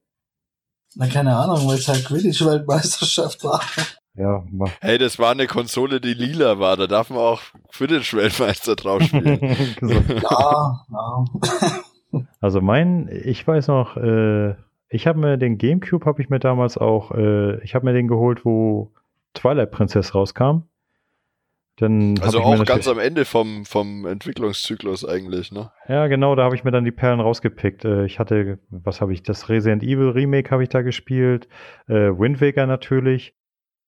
Na, 0.96 1.08
keine 1.08 1.36
Ahnung, 1.36 1.68
weil 1.68 1.78
es 1.78 1.88
halt 1.88 2.06
Quidditch-Weltmeisterschaft 2.06 3.44
war. 3.44 3.62
Ja, 4.16 4.44
mach. 4.52 4.72
Hey, 4.82 4.98
das 4.98 5.20
war 5.20 5.32
eine 5.32 5.48
Konsole, 5.48 6.02
die 6.02 6.14
lila 6.14 6.60
war. 6.60 6.76
Da 6.76 6.88
darf 6.88 7.10
man 7.10 7.20
auch 7.20 7.42
Quidditch-Weltmeister 7.74 8.76
drauf 8.76 9.02
spielen. 9.04 9.40
ja, 9.82 10.86
ja. 10.92 11.26
also 12.42 12.62
mein, 12.62 13.10
ich 13.24 13.48
weiß 13.48 13.68
noch, 13.68 13.96
äh, 13.96 14.56
ich 14.90 15.08
habe 15.08 15.20
mir 15.20 15.38
den 15.38 15.58
Gamecube, 15.58 16.06
habe 16.06 16.22
ich 16.22 16.30
mir 16.30 16.40
damals 16.40 16.78
auch, 16.78 17.12
äh, 17.12 17.64
ich 17.64 17.74
habe 17.74 17.86
mir 17.86 17.94
den 17.94 18.10
geholt, 18.10 18.44
wo 18.44 18.92
Twilight 19.34 19.72
Princess 19.72 20.14
rauskam. 20.14 20.64
Dann 21.78 22.20
also 22.20 22.42
auch 22.42 22.66
ganz 22.66 22.88
am 22.90 23.00
Ende 23.00 23.24
vom, 23.24 23.66
vom 23.66 24.06
Entwicklungszyklus 24.06 25.08
eigentlich, 25.08 25.54
ne? 25.54 25.72
Ja, 25.88 26.08
genau, 26.08 26.36
da 26.36 26.44
habe 26.44 26.56
ich 26.56 26.66
mir 26.66 26.72
dann 26.72 26.84
die 26.84 26.92
Perlen 26.92 27.22
rausgepickt. 27.22 27.86
Äh, 27.86 28.06
ich 28.06 28.20
hatte, 28.20 28.60
was 28.70 29.00
habe 29.00 29.14
ich, 29.14 29.24
das 29.24 29.48
Resident 29.48 29.82
Evil 29.82 30.10
Remake 30.10 30.52
habe 30.52 30.64
ich 30.64 30.70
da 30.70 30.82
gespielt, 30.82 31.48
äh, 31.88 31.94
Wind 31.94 32.42
Waker 32.42 32.68
natürlich. 32.68 33.34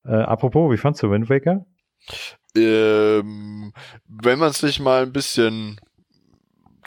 Äh, 0.05 0.15
apropos, 0.15 0.71
wie 0.71 0.77
fandst 0.77 1.01
du 1.03 1.11
Wind 1.11 1.29
Waker? 1.29 1.65
Ähm, 2.55 3.73
wenn 4.07 4.39
man 4.39 4.51
sich 4.51 4.79
mal 4.79 5.03
ein 5.03 5.13
bisschen 5.13 5.79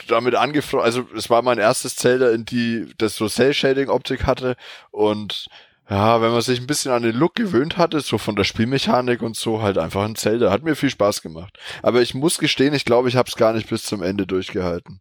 damit 0.09 0.35
angefreundet, 0.35 0.87
also 0.87 1.07
es 1.17 1.31
war 1.31 1.43
mein 1.43 1.59
erstes 1.59 1.97
Zelda, 1.97 2.31
in 2.31 2.45
die 2.45 2.93
das 2.99 3.17
so 3.17 3.29
Cell-Shading-Optik 3.29 4.27
hatte 4.27 4.57
und 4.91 5.49
ja, 5.89 6.21
wenn 6.21 6.33
man 6.33 6.41
sich 6.41 6.61
ein 6.61 6.67
bisschen 6.67 6.91
an 6.91 7.03
den 7.03 7.15
Look 7.15 7.37
gewöhnt 7.37 7.77
hatte, 7.77 8.01
so 8.01 8.19
von 8.19 8.35
der 8.35 8.43
Spielmechanik 8.43 9.23
und 9.23 9.37
so, 9.37 9.63
halt 9.63 9.79
einfach 9.79 10.05
ein 10.05 10.17
Zelda. 10.17 10.51
Hat 10.51 10.65
mir 10.65 10.75
viel 10.75 10.91
Spaß 10.91 11.23
gemacht. 11.23 11.59
Aber 11.81 12.03
ich 12.03 12.13
muss 12.13 12.39
gestehen, 12.39 12.75
ich 12.75 12.85
glaube, 12.85 13.09
ich 13.09 13.15
habe 13.15 13.29
es 13.29 13.37
gar 13.37 13.53
nicht 13.53 13.69
bis 13.69 13.85
zum 13.85 14.03
Ende 14.03 14.27
durchgehalten. 14.27 15.01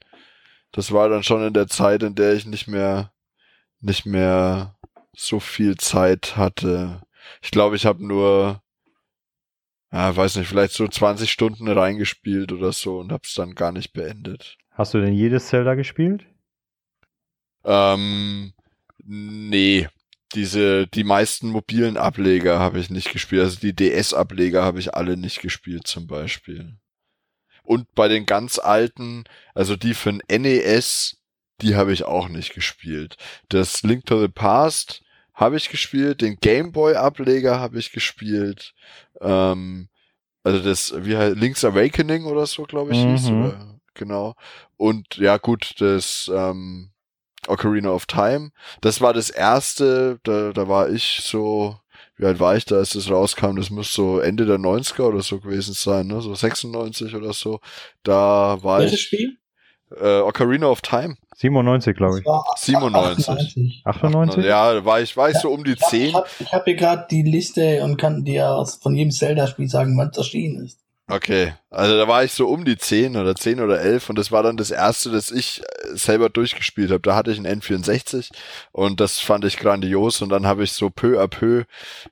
Das 0.71 0.91
war 0.91 1.09
dann 1.09 1.23
schon 1.23 1.43
in 1.45 1.53
der 1.53 1.67
Zeit, 1.67 2.03
in 2.03 2.13
der 2.13 2.33
ich 2.33 2.45
nicht 2.45 2.67
mehr, 2.67 3.11
nicht 3.81 4.05
mehr 4.05 4.75
so 5.15 5.39
viel 5.39 5.75
Zeit 5.77 6.37
hatte. 6.37 7.01
Ich 7.41 7.51
glaube, 7.51 7.75
ich 7.75 7.85
habe 7.85 8.05
nur, 8.05 8.61
ja, 9.91 10.15
weiß 10.15 10.35
nicht, 10.37 10.47
vielleicht 10.47 10.73
so 10.73 10.87
20 10.87 11.31
Stunden 11.31 11.67
reingespielt 11.67 12.51
oder 12.51 12.71
so 12.71 12.99
und 12.99 13.11
hab's 13.11 13.33
dann 13.33 13.55
gar 13.55 13.71
nicht 13.71 13.93
beendet. 13.93 14.57
Hast 14.71 14.93
du 14.93 14.99
denn 14.99 15.13
jedes 15.13 15.47
Zelda 15.47 15.75
gespielt? 15.75 16.25
Ähm, 17.63 18.53
nee. 19.03 19.87
Diese, 20.33 20.87
die 20.87 21.05
meisten 21.05 21.49
mobilen 21.49 21.95
Ableger 21.97 22.59
habe 22.59 22.79
ich 22.79 22.89
nicht 22.89 23.13
gespielt. 23.13 23.43
Also 23.43 23.59
die 23.59 23.75
DS-Ableger 23.75 24.63
habe 24.63 24.79
ich 24.79 24.93
alle 24.93 25.15
nicht 25.15 25.41
gespielt 25.41 25.87
zum 25.87 26.07
Beispiel. 26.07 26.77
Und 27.63 27.93
bei 27.95 28.07
den 28.07 28.25
ganz 28.25 28.59
alten, 28.59 29.23
also 29.53 29.75
die 29.75 29.93
für 29.93 30.09
ein 30.09 30.41
NES, 30.41 31.21
die 31.61 31.75
habe 31.75 31.93
ich 31.93 32.03
auch 32.03 32.27
nicht 32.27 32.53
gespielt. 32.53 33.17
Das 33.49 33.83
Link 33.83 34.05
to 34.05 34.19
the 34.19 34.27
Past 34.27 35.04
habe 35.35 35.57
ich 35.57 35.69
gespielt, 35.69 36.21
den 36.21 36.37
Game 36.37 36.71
Boy 36.71 36.95
Ableger 36.95 37.59
habe 37.59 37.77
ich 37.77 37.91
gespielt. 37.91 38.73
Ähm, 39.21 39.89
also 40.43 40.59
das, 40.59 40.93
wie 40.97 41.17
heißt 41.17 41.37
Link's 41.37 41.65
Awakening 41.65 42.25
oder 42.25 42.45
so, 42.45 42.63
glaube 42.63 42.93
ich, 42.93 43.03
mhm. 43.03 43.11
hieß. 43.11 43.29
Oder, 43.29 43.79
genau. 43.93 44.35
Und 44.77 45.17
ja, 45.17 45.37
gut, 45.37 45.75
das 45.79 46.31
ähm, 46.33 46.91
Ocarina 47.47 47.89
of 47.89 48.05
Time. 48.05 48.51
Das 48.81 49.01
war 49.01 49.13
das 49.13 49.29
erste, 49.29 50.19
da, 50.23 50.51
da 50.51 50.67
war 50.67 50.89
ich 50.89 51.19
so, 51.23 51.77
wie 52.17 52.25
alt 52.25 52.39
war 52.39 52.55
ich 52.55 52.65
da, 52.65 52.77
als 52.77 52.91
das 52.91 53.09
rauskam? 53.09 53.55
Das 53.55 53.69
muss 53.69 53.93
so 53.93 54.19
Ende 54.19 54.45
der 54.45 54.57
90er 54.57 55.03
oder 55.03 55.21
so 55.21 55.39
gewesen 55.39 55.73
sein, 55.73 56.07
ne? 56.07 56.21
So 56.21 56.33
96 56.33 57.13
oder 57.15 57.33
so. 57.33 57.59
Da 58.03 58.57
war 58.61 58.79
Welches 58.79 58.99
ich. 58.99 59.05
Spiel? 59.05 59.37
Äh, 59.99 60.19
Ocarina 60.19 60.67
of 60.67 60.81
Time. 60.81 61.17
97, 61.35 61.95
glaube 61.95 62.19
ich. 62.19 62.25
97. 62.57 63.27
98? 63.27 63.81
98? 63.85 64.45
Ja, 64.45 64.85
war 64.85 65.01
ich, 65.01 65.15
war 65.17 65.29
ich 65.29 65.35
ja, 65.35 65.41
so 65.41 65.49
um 65.49 65.63
die 65.63 65.73
ich 65.73 65.81
hab, 65.81 65.89
10. 65.89 66.07
Ich 66.07 66.13
habe 66.13 66.27
hab 66.51 66.65
hier 66.65 66.75
gerade 66.75 67.07
die 67.11 67.23
Liste 67.23 67.83
und 67.83 67.97
kann 67.97 68.23
dir 68.23 68.65
von 68.81 68.95
jedem 68.95 69.11
Zelda-Spiel 69.11 69.67
sagen, 69.67 69.97
wann 69.97 70.09
es 70.09 70.17
erschienen 70.17 70.65
ist. 70.65 70.79
Okay, 71.07 71.53
also 71.69 71.95
da 71.97 72.07
war 72.07 72.23
ich 72.23 72.31
so 72.31 72.47
um 72.47 72.65
die 72.65 72.79
10 72.79 73.15
oder 73.15 73.35
10 73.35 73.59
oder 73.59 73.79
11 73.79 74.09
und 74.09 74.17
das 74.17 74.31
war 74.31 74.41
dann 74.41 74.57
das 74.57 74.71
erste, 74.71 75.11
das 75.11 75.29
ich 75.29 75.61
äh, 75.61 75.95
selber 75.95 76.29
durchgespielt 76.29 76.89
habe. 76.89 77.01
Da 77.01 77.15
hatte 77.15 77.31
ich 77.31 77.37
einen 77.37 77.61
N64 77.61 78.31
und 78.71 78.99
das 78.99 79.19
fand 79.19 79.45
ich 79.45 79.57
grandios 79.57 80.23
und 80.23 80.29
dann 80.29 80.47
habe 80.47 80.63
ich 80.63 80.71
so 80.71 80.89
peu 80.89 81.21
à 81.21 81.27
peu 81.27 81.65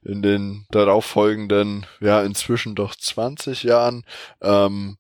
in 0.04 0.22
den 0.22 0.68
darauffolgenden, 0.70 1.88
ja 2.02 2.22
inzwischen 2.22 2.76
doch 2.76 2.94
20 2.96 3.64
Jahren 3.64 4.04
ähm, 4.44 4.98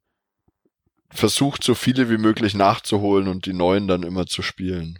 versucht, 1.13 1.63
so 1.63 1.75
viele 1.75 2.09
wie 2.09 2.17
möglich 2.17 2.53
nachzuholen 2.53 3.27
und 3.27 3.45
die 3.45 3.53
neuen 3.53 3.87
dann 3.87 4.03
immer 4.03 4.25
zu 4.25 4.41
spielen. 4.41 4.99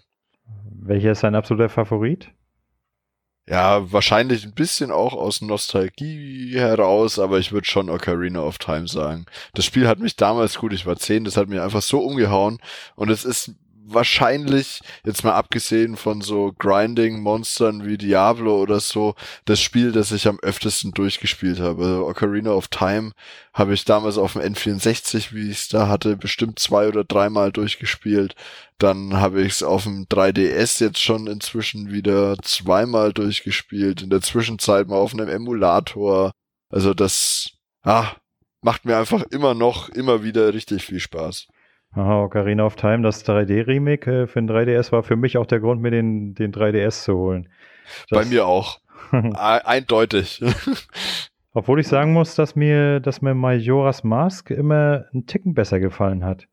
Welcher 0.71 1.11
ist 1.11 1.23
dein 1.23 1.35
absoluter 1.35 1.69
Favorit? 1.69 2.29
Ja, 3.45 3.91
wahrscheinlich 3.91 4.45
ein 4.45 4.53
bisschen 4.53 4.89
auch 4.89 5.13
aus 5.13 5.41
Nostalgie 5.41 6.53
heraus, 6.55 7.19
aber 7.19 7.39
ich 7.39 7.51
würde 7.51 7.67
schon 7.67 7.89
Ocarina 7.89 8.39
of 8.41 8.57
Time 8.57 8.87
sagen. 8.87 9.25
Das 9.53 9.65
Spiel 9.65 9.87
hat 9.87 9.99
mich 9.99 10.15
damals 10.15 10.57
gut, 10.57 10.71
ich 10.71 10.85
war 10.85 10.95
zehn, 10.95 11.25
das 11.25 11.35
hat 11.35 11.49
mich 11.49 11.59
einfach 11.59 11.81
so 11.81 11.99
umgehauen 11.99 12.59
und 12.95 13.09
es 13.09 13.25
ist 13.25 13.53
wahrscheinlich, 13.85 14.81
jetzt 15.05 15.23
mal 15.23 15.33
abgesehen 15.33 15.95
von 15.95 16.21
so 16.21 16.53
Grinding-Monstern 16.57 17.85
wie 17.85 17.97
Diablo 17.97 18.61
oder 18.61 18.79
so, 18.79 19.15
das 19.45 19.61
Spiel, 19.61 19.91
das 19.91 20.11
ich 20.11 20.27
am 20.27 20.39
öftesten 20.39 20.91
durchgespielt 20.91 21.59
habe. 21.59 21.83
Also 21.83 22.07
Ocarina 22.07 22.51
of 22.51 22.67
Time 22.69 23.11
habe 23.53 23.73
ich 23.73 23.85
damals 23.85 24.17
auf 24.17 24.33
dem 24.33 24.41
N64, 24.41 25.33
wie 25.33 25.49
ich 25.49 25.59
es 25.59 25.67
da 25.69 25.87
hatte, 25.87 26.17
bestimmt 26.17 26.59
zwei 26.59 26.87
oder 26.87 27.03
dreimal 27.03 27.51
durchgespielt. 27.51 28.35
Dann 28.77 29.17
habe 29.17 29.41
ich 29.41 29.53
es 29.53 29.63
auf 29.63 29.83
dem 29.83 30.05
3DS 30.05 30.81
jetzt 30.81 30.99
schon 31.01 31.27
inzwischen 31.27 31.91
wieder 31.91 32.37
zweimal 32.41 33.13
durchgespielt. 33.13 34.01
In 34.01 34.09
der 34.09 34.21
Zwischenzeit 34.21 34.87
mal 34.87 34.97
auf 34.97 35.13
einem 35.13 35.29
Emulator. 35.29 36.31
Also 36.69 36.93
das, 36.93 37.51
ah, 37.83 38.13
macht 38.61 38.85
mir 38.85 38.97
einfach 38.97 39.23
immer 39.23 39.53
noch, 39.53 39.89
immer 39.89 40.23
wieder 40.23 40.53
richtig 40.53 40.83
viel 40.83 40.99
Spaß. 40.99 41.47
Aha, 41.95 42.23
Ocarina 42.23 42.65
of 42.65 42.75
Time, 42.75 43.03
das 43.03 43.25
3D-Remake 43.25 44.23
äh, 44.23 44.27
für 44.27 44.41
den 44.41 44.49
3DS 44.49 44.91
war 44.91 45.03
für 45.03 45.15
mich 45.15 45.37
auch 45.37 45.45
der 45.45 45.59
Grund, 45.59 45.81
mir 45.81 45.91
den, 45.91 46.33
den 46.33 46.51
3DS 46.51 47.03
zu 47.03 47.15
holen. 47.15 47.49
Das 48.09 48.19
Bei 48.19 48.25
mir 48.25 48.45
auch. 48.47 48.79
Eindeutig. 49.11 50.43
Obwohl 51.53 51.79
ich 51.79 51.87
sagen 51.87 52.13
muss, 52.13 52.33
dass 52.33 52.55
mir, 52.55 52.99
dass 52.99 53.21
mir 53.21 53.35
Majora's 53.35 54.03
Mask 54.03 54.49
immer 54.49 55.05
einen 55.13 55.27
Ticken 55.27 55.53
besser 55.53 55.79
gefallen 55.79 56.25
hat 56.25 56.47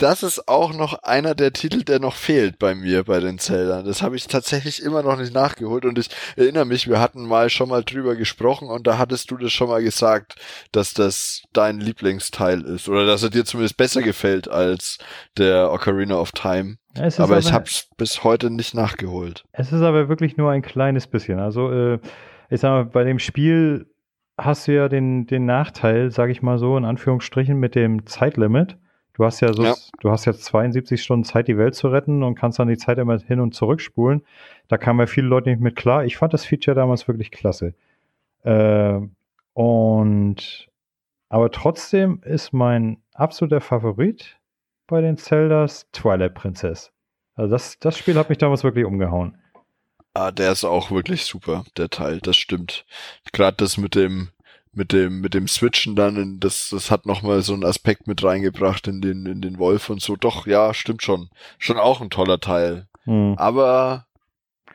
das 0.00 0.22
ist 0.22 0.48
auch 0.48 0.74
noch 0.74 1.02
einer 1.02 1.34
der 1.34 1.52
Titel, 1.52 1.82
der 1.82 2.00
noch 2.00 2.14
fehlt 2.14 2.58
bei 2.58 2.74
mir 2.74 3.04
bei 3.04 3.20
den 3.20 3.38
Zelda. 3.38 3.82
Das 3.82 4.02
habe 4.02 4.16
ich 4.16 4.26
tatsächlich 4.26 4.82
immer 4.82 5.02
noch 5.02 5.18
nicht 5.18 5.34
nachgeholt 5.34 5.84
und 5.84 5.98
ich 5.98 6.08
erinnere 6.36 6.64
mich, 6.64 6.88
wir 6.88 7.00
hatten 7.00 7.26
mal 7.26 7.50
schon 7.50 7.68
mal 7.68 7.84
drüber 7.84 8.16
gesprochen 8.16 8.68
und 8.68 8.86
da 8.86 8.96
hattest 8.96 9.30
du 9.30 9.36
das 9.36 9.52
schon 9.52 9.68
mal 9.68 9.82
gesagt, 9.82 10.36
dass 10.72 10.94
das 10.94 11.42
dein 11.52 11.80
Lieblingsteil 11.80 12.62
ist 12.62 12.88
oder 12.88 13.04
dass 13.04 13.22
er 13.22 13.30
dir 13.30 13.44
zumindest 13.44 13.76
besser 13.76 14.00
gefällt 14.00 14.48
als 14.48 14.98
der 15.36 15.70
Ocarina 15.70 16.16
of 16.16 16.32
Time. 16.32 16.76
Aber, 16.96 17.22
aber 17.24 17.38
ich 17.38 17.52
habe 17.52 17.66
es 17.66 17.88
bis 17.96 18.24
heute 18.24 18.50
nicht 18.50 18.74
nachgeholt. 18.74 19.44
Es 19.52 19.70
ist 19.70 19.82
aber 19.82 20.08
wirklich 20.08 20.36
nur 20.36 20.50
ein 20.50 20.62
kleines 20.62 21.06
bisschen. 21.06 21.38
Also 21.38 21.70
äh, 21.70 21.98
ich 22.48 22.60
sag 22.60 22.70
mal, 22.70 22.84
bei 22.86 23.04
dem 23.04 23.18
Spiel 23.18 23.86
hast 24.38 24.66
du 24.66 24.74
ja 24.74 24.88
den, 24.88 25.26
den 25.26 25.44
Nachteil, 25.44 26.10
sage 26.10 26.32
ich 26.32 26.40
mal 26.40 26.58
so, 26.58 26.76
in 26.76 26.84
Anführungsstrichen 26.84 27.58
mit 27.58 27.74
dem 27.74 28.06
Zeitlimit 28.06 28.78
Du 29.20 29.26
hast 29.26 29.40
ja 29.40 29.52
so, 29.52 29.62
ja. 29.62 29.74
du 30.00 30.10
hast 30.10 30.24
jetzt 30.24 30.44
72 30.46 31.02
Stunden 31.02 31.24
Zeit, 31.24 31.46
die 31.46 31.58
Welt 31.58 31.74
zu 31.74 31.88
retten 31.88 32.22
und 32.22 32.36
kannst 32.36 32.58
dann 32.58 32.68
die 32.68 32.78
Zeit 32.78 32.96
immer 32.96 33.18
hin 33.18 33.40
und 33.40 33.54
zurückspulen. 33.54 34.22
Da 34.68 34.78
kamen 34.78 34.98
ja 34.98 35.06
viele 35.06 35.26
Leute 35.26 35.50
nicht 35.50 35.60
mit 35.60 35.76
klar. 35.76 36.06
Ich 36.06 36.16
fand 36.16 36.32
das 36.32 36.46
Feature 36.46 36.74
damals 36.74 37.06
wirklich 37.06 37.30
klasse. 37.30 37.74
Äh, 38.44 38.98
und 39.52 40.68
aber 41.28 41.50
trotzdem 41.50 42.22
ist 42.24 42.54
mein 42.54 42.96
absoluter 43.12 43.60
Favorit 43.60 44.38
bei 44.86 45.02
den 45.02 45.18
Zeldas 45.18 45.90
Twilight 45.92 46.32
Princess. 46.32 46.90
Also 47.34 47.52
das, 47.52 47.78
das 47.78 47.98
Spiel 47.98 48.14
hat 48.14 48.30
mich 48.30 48.38
damals 48.38 48.64
wirklich 48.64 48.86
umgehauen. 48.86 49.36
Ah, 50.14 50.30
der 50.30 50.50
ist 50.50 50.64
auch 50.64 50.90
wirklich 50.90 51.26
super, 51.26 51.64
der 51.76 51.90
Teil, 51.90 52.20
das 52.20 52.38
stimmt. 52.38 52.86
Gerade 53.34 53.58
das 53.58 53.76
mit 53.76 53.94
dem, 53.94 54.30
mit 54.72 54.92
dem 54.92 55.20
mit 55.20 55.34
dem 55.34 55.48
Switchen 55.48 55.96
dann 55.96 56.16
in, 56.16 56.40
das 56.40 56.70
das 56.70 56.90
hat 56.90 57.06
noch 57.06 57.22
mal 57.22 57.42
so 57.42 57.54
einen 57.54 57.64
Aspekt 57.64 58.06
mit 58.06 58.22
reingebracht 58.22 58.86
in 58.86 59.00
den 59.00 59.26
in 59.26 59.40
den 59.40 59.58
Wolf 59.58 59.90
und 59.90 60.00
so. 60.00 60.16
Doch 60.16 60.46
ja 60.46 60.72
stimmt 60.74 61.02
schon. 61.02 61.28
Schon 61.58 61.78
auch 61.78 62.00
ein 62.00 62.10
toller 62.10 62.40
Teil. 62.40 62.86
Hm. 63.04 63.34
aber 63.38 64.06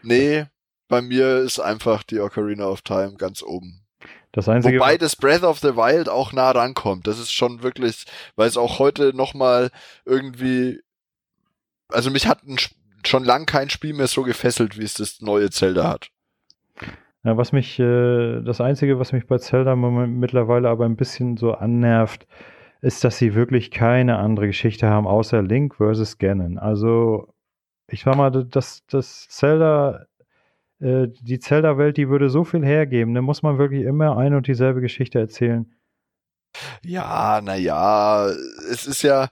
nee 0.02 0.46
bei 0.88 1.02
mir 1.02 1.38
ist 1.38 1.60
einfach 1.60 2.02
die 2.02 2.20
Ocarina 2.20 2.66
of 2.66 2.82
Time 2.82 3.16
ganz 3.18 3.44
oben. 3.44 3.86
Das 4.32 4.50
einzige 4.50 4.80
wobei 4.80 4.98
das 4.98 5.16
Breath 5.16 5.44
of 5.44 5.60
the 5.60 5.76
Wild 5.76 6.10
auch 6.10 6.34
nah 6.34 6.50
rankommt. 6.50 7.06
Das 7.06 7.20
ist 7.20 7.32
schon 7.32 7.62
wirklich 7.62 8.06
weil 8.36 8.48
es 8.48 8.58
auch 8.58 8.80
heute 8.80 9.16
noch 9.16 9.34
mal 9.34 9.70
irgendwie 10.06 10.82
also 11.90 12.10
mich 12.10 12.28
hat 12.28 12.44
ein, 12.44 12.58
schon 13.06 13.24
lang 13.24 13.46
kein 13.46 13.70
Spiel 13.70 13.94
mehr 13.94 14.08
so 14.08 14.24
gefesselt 14.24 14.78
wie 14.78 14.84
es 14.84 14.96
das 14.96 15.22
neue 15.22 15.52
Zelda 15.52 15.88
hat 15.88 16.10
ja, 17.26 17.38
was 17.38 17.52
mich, 17.52 17.80
äh, 17.80 18.42
das 18.42 18.62
Einzige, 18.62 19.00
was 19.00 19.12
mich 19.12 19.26
bei 19.26 19.40
Zelda 19.40 19.76
mittlerweile 19.76 20.70
aber 20.70 20.86
ein 20.86 20.96
bisschen 20.96 21.38
so 21.38 21.54
annervt, 21.54 22.28
ist, 22.82 23.04
dass 23.04 23.18
sie 23.18 23.34
wirklich 23.34 23.72
keine 23.72 24.18
andere 24.18 24.48
Geschichte 24.48 24.88
haben, 24.88 25.08
außer 25.08 25.42
Link 25.42 25.76
versus 25.76 26.20
Ganon. 26.20 26.60
Also, 26.60 27.34
ich 27.88 28.04
sag 28.04 28.16
mal, 28.16 28.30
das, 28.30 28.86
das 28.88 29.28
Zelda, 29.30 30.06
äh, 30.80 31.08
die 31.22 31.40
Zelda-Welt, 31.40 31.98
die 31.98 32.10
würde 32.10 32.30
so 32.30 32.44
viel 32.44 32.64
hergeben, 32.64 33.16
da 33.16 33.22
muss 33.22 33.42
man 33.42 33.58
wirklich 33.58 33.86
immer 33.86 34.18
ein 34.18 34.36
und 34.36 34.48
dieselbe 34.48 34.82
Geschichte 34.82 35.20
erzählen. 35.20 35.74
Ja, 36.84 37.42
naja, 37.44 38.28
es 38.72 38.86
ist 38.86 39.02
ja, 39.02 39.30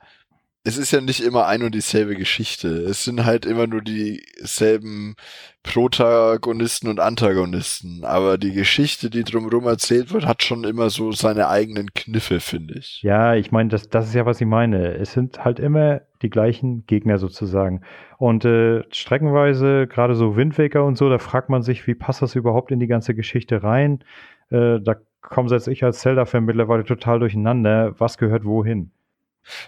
es 0.65 0.77
ist 0.77 0.91
ja 0.91 1.01
nicht 1.01 1.19
immer 1.19 1.45
ein 1.45 1.61
und 1.61 1.75
dieselbe 1.75 2.15
Geschichte. 2.15 2.69
Es 2.69 3.03
sind 3.03 3.25
halt 3.25 3.45
immer 3.45 3.67
nur 3.67 3.81
dieselben 3.81 5.15
Protagonisten 5.61 6.87
und 6.87 7.01
Antagonisten. 7.01 8.05
Aber 8.05 8.37
die 8.37 8.53
Geschichte, 8.53 9.09
die 9.09 9.25
drumherum 9.25 9.65
erzählt 9.65 10.13
wird, 10.13 10.25
hat 10.25 10.41
schon 10.41 10.63
immer 10.63 10.89
so 10.89 11.11
seine 11.11 11.49
eigenen 11.49 11.93
Kniffe, 11.93 12.39
finde 12.39 12.75
ich. 12.75 13.01
Ja, 13.03 13.35
ich 13.35 13.51
meine, 13.51 13.69
das, 13.69 13.89
das 13.89 14.07
ist 14.07 14.13
ja, 14.13 14.25
was 14.25 14.39
ich 14.39 14.47
meine. 14.47 14.93
Es 14.93 15.11
sind 15.11 15.43
halt 15.43 15.59
immer 15.59 16.01
die 16.21 16.29
gleichen 16.29 16.85
Gegner 16.87 17.17
sozusagen. 17.17 17.81
Und 18.17 18.45
äh, 18.45 18.83
streckenweise, 18.89 19.87
gerade 19.87 20.15
so 20.15 20.37
Windwaker 20.37 20.85
und 20.85 20.97
so, 20.97 21.09
da 21.09 21.17
fragt 21.17 21.49
man 21.49 21.61
sich, 21.61 21.87
wie 21.87 21.95
passt 21.95 22.21
das 22.21 22.35
überhaupt 22.35 22.71
in 22.71 22.79
die 22.79 22.87
ganze 22.87 23.13
Geschichte 23.15 23.63
rein? 23.63 24.01
Äh, 24.49 24.79
da 24.79 24.95
komme 25.21 25.49
selbst 25.49 25.67
ich 25.67 25.83
als 25.83 25.99
Zelda-Fan 25.99 26.45
mittlerweile 26.45 26.85
total 26.85 27.19
durcheinander. 27.19 27.99
Was 27.99 28.17
gehört 28.17 28.45
wohin? 28.45 28.91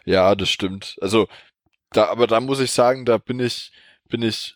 Ja, 0.06 0.36
das 0.36 0.50
stimmt. 0.50 0.98
Also, 1.02 1.28
da, 1.92 2.08
aber 2.10 2.28
da 2.28 2.40
muss 2.40 2.60
ich 2.60 2.72
sagen, 2.72 3.06
da 3.06 3.18
bin 3.18 3.40
ich, 3.40 3.72
bin 4.10 4.22
ich, 4.22 4.56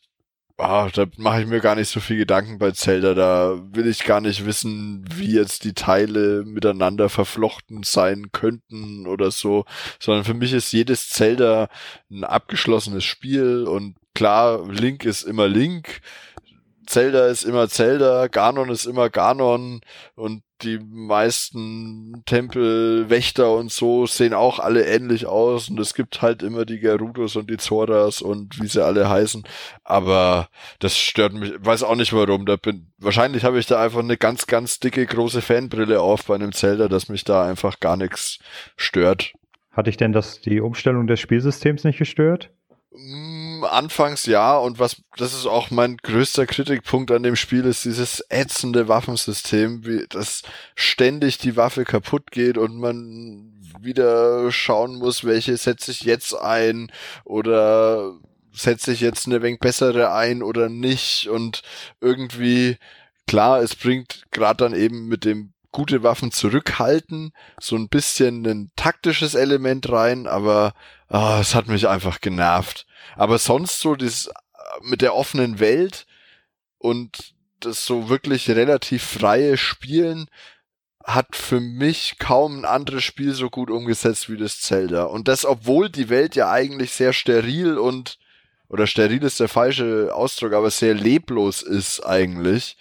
ah, 0.57 0.89
da 0.93 1.05
mache 1.17 1.41
ich 1.41 1.47
mir 1.47 1.61
gar 1.61 1.76
nicht 1.76 1.89
so 1.89 1.99
viel 1.99 2.17
Gedanken 2.17 2.59
bei 2.59 2.72
Zelda. 2.72 3.13
Da 3.13 3.59
will 3.74 3.88
ich 3.88 4.03
gar 4.03 4.22
nicht 4.22 4.45
wissen, 4.45 5.05
wie 5.13 5.34
jetzt 5.34 5.63
die 5.63 5.74
Teile 5.74 6.43
miteinander 6.45 7.09
verflochten 7.09 7.84
sein 7.84 8.32
könnten 8.32 9.07
oder 9.07 9.32
so, 9.32 9.65
sondern 9.99 10.26
für 10.26 10.34
mich 10.34 10.53
ist 10.53 10.72
jedes 10.72 11.09
Zelda 11.09 11.70
ein 12.11 12.24
abgeschlossenes 12.24 13.03
Spiel 13.05 13.65
und 13.67 13.95
klar, 14.13 14.67
Link 14.70 15.05
ist 15.05 15.24
immer 15.24 15.47
Link, 15.47 16.01
Zelda 16.90 17.28
ist 17.28 17.44
immer 17.44 17.70
Zelda, 17.70 18.26
Ganon 18.26 18.70
ist 18.70 18.86
immer 18.88 19.12
Ganon 19.12 19.82
und 20.16 20.42
die 20.64 20.80
meisten 20.80 22.24
Tempelwächter 22.26 23.54
und 23.54 23.72
so 23.72 24.08
sehen 24.08 24.34
auch 24.34 24.58
alle 24.58 24.86
ähnlich 24.88 25.28
aus 25.28 25.70
und 25.70 25.80
es 25.80 25.94
gibt 25.94 26.24
halt 26.24 26.42
immer 26.42 26.66
die 26.66 26.80
Gerudos 26.80 27.36
und 27.36 27.48
die 27.52 27.58
Zoras 27.58 28.24
und 28.24 28.60
wie 28.60 28.68
sie 28.68 28.84
alle 28.84 29.08
heißen, 29.08 29.44
aber 29.84 30.50
das 30.80 30.98
stört 30.98 31.34
mich, 31.34 31.54
weiß 31.60 31.84
auch 31.84 31.96
nicht 31.96 32.12
warum, 32.12 32.48
da 32.48 32.56
bin, 32.56 32.92
wahrscheinlich 32.98 33.44
habe 33.44 33.60
ich 33.60 33.68
da 33.68 33.80
einfach 33.80 34.00
eine 34.00 34.18
ganz, 34.18 34.48
ganz 34.48 34.80
dicke, 34.80 35.06
große 35.06 35.44
Fanbrille 35.44 36.02
auf 36.02 36.26
bei 36.26 36.34
einem 36.34 36.54
Zelda, 36.54 36.88
dass 36.88 37.08
mich 37.08 37.24
da 37.24 37.46
einfach 37.48 37.80
gar 37.80 37.98
nichts 37.98 38.40
stört. 38.78 39.34
Hatte 39.72 39.92
ich 39.92 39.98
denn 39.98 40.12
das, 40.12 40.42
die 40.42 40.60
Umstellung 40.60 41.06
des 41.06 41.20
Spielsystems 41.20 41.84
nicht 41.84 42.00
gestört? 42.00 42.50
Mm, 42.92 43.64
anfangs 43.66 44.26
ja, 44.26 44.58
und 44.58 44.80
was, 44.80 45.02
das 45.16 45.34
ist 45.34 45.46
auch 45.46 45.70
mein 45.70 45.98
größter 45.98 46.48
Kritikpunkt 46.48 47.12
an 47.12 47.22
dem 47.24 47.36
Spiel, 47.36 47.66
ist 47.66 47.86
dieses 47.86 48.24
ätzende 48.30 48.88
Waffensystem, 48.88 49.86
wie 49.86 50.06
das 50.10 50.42
ständig 50.76 51.38
die 51.38 51.56
Waffe 51.56 51.86
kaputt 51.86 52.32
geht 52.32 52.58
und 52.58 52.78
man 52.78 53.54
wieder 53.80 54.52
schauen 54.52 54.96
muss, 54.96 55.24
welche 55.24 55.56
setze 55.58 55.92
ich 55.92 56.02
jetzt 56.02 56.34
ein 56.34 56.92
oder 57.26 58.14
setze 58.52 58.92
ich 58.92 59.02
jetzt 59.02 59.28
eine 59.28 59.42
wenig 59.42 59.60
bessere 59.60 60.12
ein 60.14 60.42
oder 60.44 60.70
nicht. 60.70 61.28
Und 61.28 61.62
irgendwie, 62.02 62.78
klar, 63.28 63.62
es 63.62 63.76
bringt 63.76 64.26
gerade 64.32 64.66
dann 64.66 64.74
eben 64.74 65.08
mit 65.08 65.26
dem 65.26 65.54
gute 65.72 66.03
Waffen 66.03 66.32
zurückhalten, 66.32 67.32
so 67.59 67.76
ein 67.76 67.89
bisschen 67.89 68.45
ein 68.45 68.72
taktisches 68.76 69.36
Element 69.36 69.91
rein, 69.91 70.28
aber 70.28 70.74
oh, 71.09 71.38
es 71.39 71.53
hat 71.55 71.67
mich 71.67 71.88
einfach 71.88 72.22
genervt. 72.22 72.86
Aber 73.15 73.38
sonst 73.38 73.80
so 73.80 73.95
das 73.95 74.28
äh, 74.28 74.32
mit 74.82 75.01
der 75.01 75.15
offenen 75.15 75.59
Welt 75.59 76.05
und 76.78 77.34
das 77.59 77.86
so 77.86 78.09
wirklich 78.09 78.49
relativ 78.49 79.03
freie 79.03 79.57
Spielen 79.57 80.28
hat 81.03 81.36
für 81.36 81.59
mich 81.59 82.17
kaum 82.20 82.59
ein 82.59 82.65
anderes 82.65 83.03
Spiel 83.03 83.34
so 83.34 83.49
gut 83.49 83.70
umgesetzt 83.70 84.30
wie 84.30 84.38
das 84.38 84.61
Zelda. 84.61 85.03
Und 85.03 85.28
das, 85.28 85.45
obwohl 85.45 85.89
die 85.89 86.09
Welt 86.09 86.36
ja 86.36 86.51
eigentlich 86.51 86.91
sehr 86.91 87.13
steril 87.13 87.78
und, 87.78 88.17
oder 88.67 88.86
steril 88.86 89.24
ist 89.24 89.39
der 89.39 89.47
falsche 89.47 90.13
Ausdruck, 90.13 90.53
aber 90.53 90.70
sehr 90.70 90.93
leblos 90.93 91.61
ist 91.61 92.01
eigentlich 92.01 92.78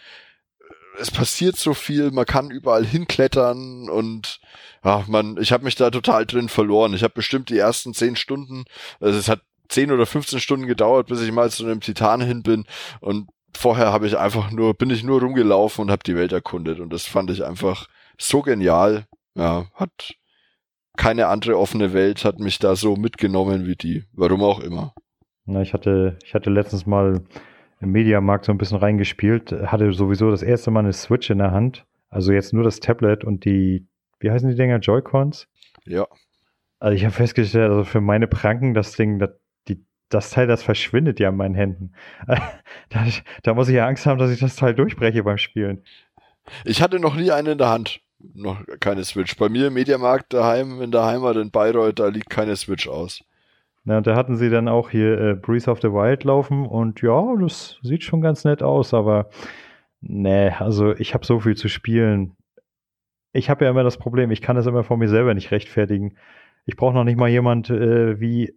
es 1.00 1.10
passiert 1.10 1.56
so 1.56 1.74
viel, 1.74 2.10
man 2.10 2.26
kann 2.26 2.50
überall 2.50 2.84
hinklettern 2.84 3.88
und 3.88 4.40
ja, 4.84 5.04
man, 5.08 5.36
ich 5.40 5.52
habe 5.52 5.64
mich 5.64 5.74
da 5.74 5.90
total 5.90 6.26
drin 6.26 6.48
verloren. 6.48 6.94
Ich 6.94 7.02
habe 7.02 7.14
bestimmt 7.14 7.50
die 7.50 7.58
ersten 7.58 7.94
zehn 7.94 8.16
Stunden, 8.16 8.64
also 9.00 9.18
es 9.18 9.28
hat 9.28 9.40
zehn 9.68 9.92
oder 9.92 10.06
15 10.06 10.40
Stunden 10.40 10.66
gedauert, 10.66 11.08
bis 11.08 11.20
ich 11.20 11.32
mal 11.32 11.50
zu 11.50 11.64
einem 11.64 11.80
Titan 11.80 12.20
hin 12.20 12.42
bin 12.42 12.64
und 13.00 13.28
vorher 13.56 13.92
habe 13.92 14.06
ich 14.06 14.16
einfach 14.18 14.50
nur, 14.50 14.74
bin 14.74 14.90
ich 14.90 15.02
nur 15.02 15.20
rumgelaufen 15.20 15.82
und 15.82 15.90
habe 15.90 16.02
die 16.04 16.16
Welt 16.16 16.32
erkundet 16.32 16.80
und 16.80 16.92
das 16.92 17.04
fand 17.04 17.30
ich 17.30 17.44
einfach 17.44 17.86
so 18.18 18.42
genial. 18.42 19.06
Ja, 19.34 19.66
hat 19.74 20.14
keine 20.96 21.28
andere 21.28 21.56
offene 21.56 21.92
Welt 21.92 22.24
hat 22.24 22.40
mich 22.40 22.58
da 22.58 22.74
so 22.74 22.96
mitgenommen 22.96 23.66
wie 23.66 23.76
die. 23.76 24.04
Warum 24.12 24.42
auch 24.42 24.58
immer. 24.58 24.94
Na, 25.46 25.62
ich 25.62 25.72
hatte, 25.72 26.18
ich 26.24 26.34
hatte 26.34 26.50
letztens 26.50 26.86
mal 26.86 27.22
im 27.80 27.92
Mediamarkt 27.92 28.44
so 28.44 28.52
ein 28.52 28.58
bisschen 28.58 28.78
reingespielt, 28.78 29.52
hatte 29.52 29.92
sowieso 29.92 30.30
das 30.30 30.42
erste 30.42 30.70
Mal 30.70 30.80
eine 30.80 30.92
Switch 30.92 31.30
in 31.30 31.38
der 31.38 31.52
Hand. 31.52 31.84
Also 32.10 32.32
jetzt 32.32 32.52
nur 32.52 32.64
das 32.64 32.80
Tablet 32.80 33.24
und 33.24 33.44
die, 33.44 33.86
wie 34.20 34.30
heißen 34.30 34.48
die 34.48 34.56
Dinger, 34.56 34.78
Joy-Cons? 34.78 35.46
Ja. 35.84 36.06
Also 36.80 36.96
ich 36.96 37.04
habe 37.04 37.14
festgestellt, 37.14 37.70
also 37.70 37.84
für 37.84 38.00
meine 38.00 38.26
Pranken, 38.26 38.74
das 38.74 38.92
Ding, 38.92 39.18
das, 39.18 39.30
die, 39.68 39.84
das 40.08 40.30
Teil, 40.30 40.46
das 40.46 40.62
verschwindet 40.62 41.20
ja 41.20 41.28
in 41.28 41.36
meinen 41.36 41.54
Händen. 41.54 41.92
da, 42.88 43.06
da 43.42 43.54
muss 43.54 43.68
ich 43.68 43.74
ja 43.74 43.86
Angst 43.86 44.06
haben, 44.06 44.18
dass 44.18 44.30
ich 44.30 44.40
das 44.40 44.56
Teil 44.56 44.74
durchbreche 44.74 45.22
beim 45.22 45.38
Spielen. 45.38 45.82
Ich 46.64 46.82
hatte 46.82 46.98
noch 46.98 47.14
nie 47.14 47.30
eine 47.30 47.52
in 47.52 47.58
der 47.58 47.68
Hand. 47.68 48.00
Noch 48.18 48.60
keine 48.80 49.04
Switch. 49.04 49.36
Bei 49.36 49.48
mir 49.48 49.68
im 49.68 49.74
Mediamarkt 49.74 50.32
daheim, 50.32 50.82
in 50.82 50.90
der 50.90 51.04
Heimat 51.04 51.36
in 51.36 51.50
Bayreuth, 51.50 51.98
da 51.98 52.08
liegt 52.08 52.30
keine 52.30 52.56
Switch 52.56 52.88
aus. 52.88 53.22
Und 53.96 54.06
da 54.06 54.16
hatten 54.16 54.36
sie 54.36 54.50
dann 54.50 54.68
auch 54.68 54.90
hier 54.90 55.18
äh, 55.18 55.34
Breeze 55.34 55.70
of 55.70 55.80
the 55.80 55.92
Wild 55.92 56.24
laufen 56.24 56.66
und 56.66 57.00
ja, 57.00 57.36
das 57.40 57.78
sieht 57.82 58.04
schon 58.04 58.20
ganz 58.20 58.44
nett 58.44 58.62
aus, 58.62 58.92
aber 58.92 59.30
nee, 60.00 60.50
also 60.50 60.94
ich 60.96 61.14
habe 61.14 61.24
so 61.24 61.40
viel 61.40 61.56
zu 61.56 61.68
spielen. 61.68 62.36
Ich 63.32 63.50
habe 63.50 63.64
ja 63.64 63.70
immer 63.70 63.84
das 63.84 63.98
Problem, 63.98 64.30
ich 64.30 64.42
kann 64.42 64.56
das 64.56 64.66
immer 64.66 64.84
von 64.84 64.98
mir 64.98 65.08
selber 65.08 65.34
nicht 65.34 65.50
rechtfertigen. 65.50 66.16
Ich 66.66 66.76
brauche 66.76 66.94
noch 66.94 67.04
nicht 67.04 67.18
mal 67.18 67.28
jemand 67.28 67.70
äh, 67.70 68.20
wie 68.20 68.54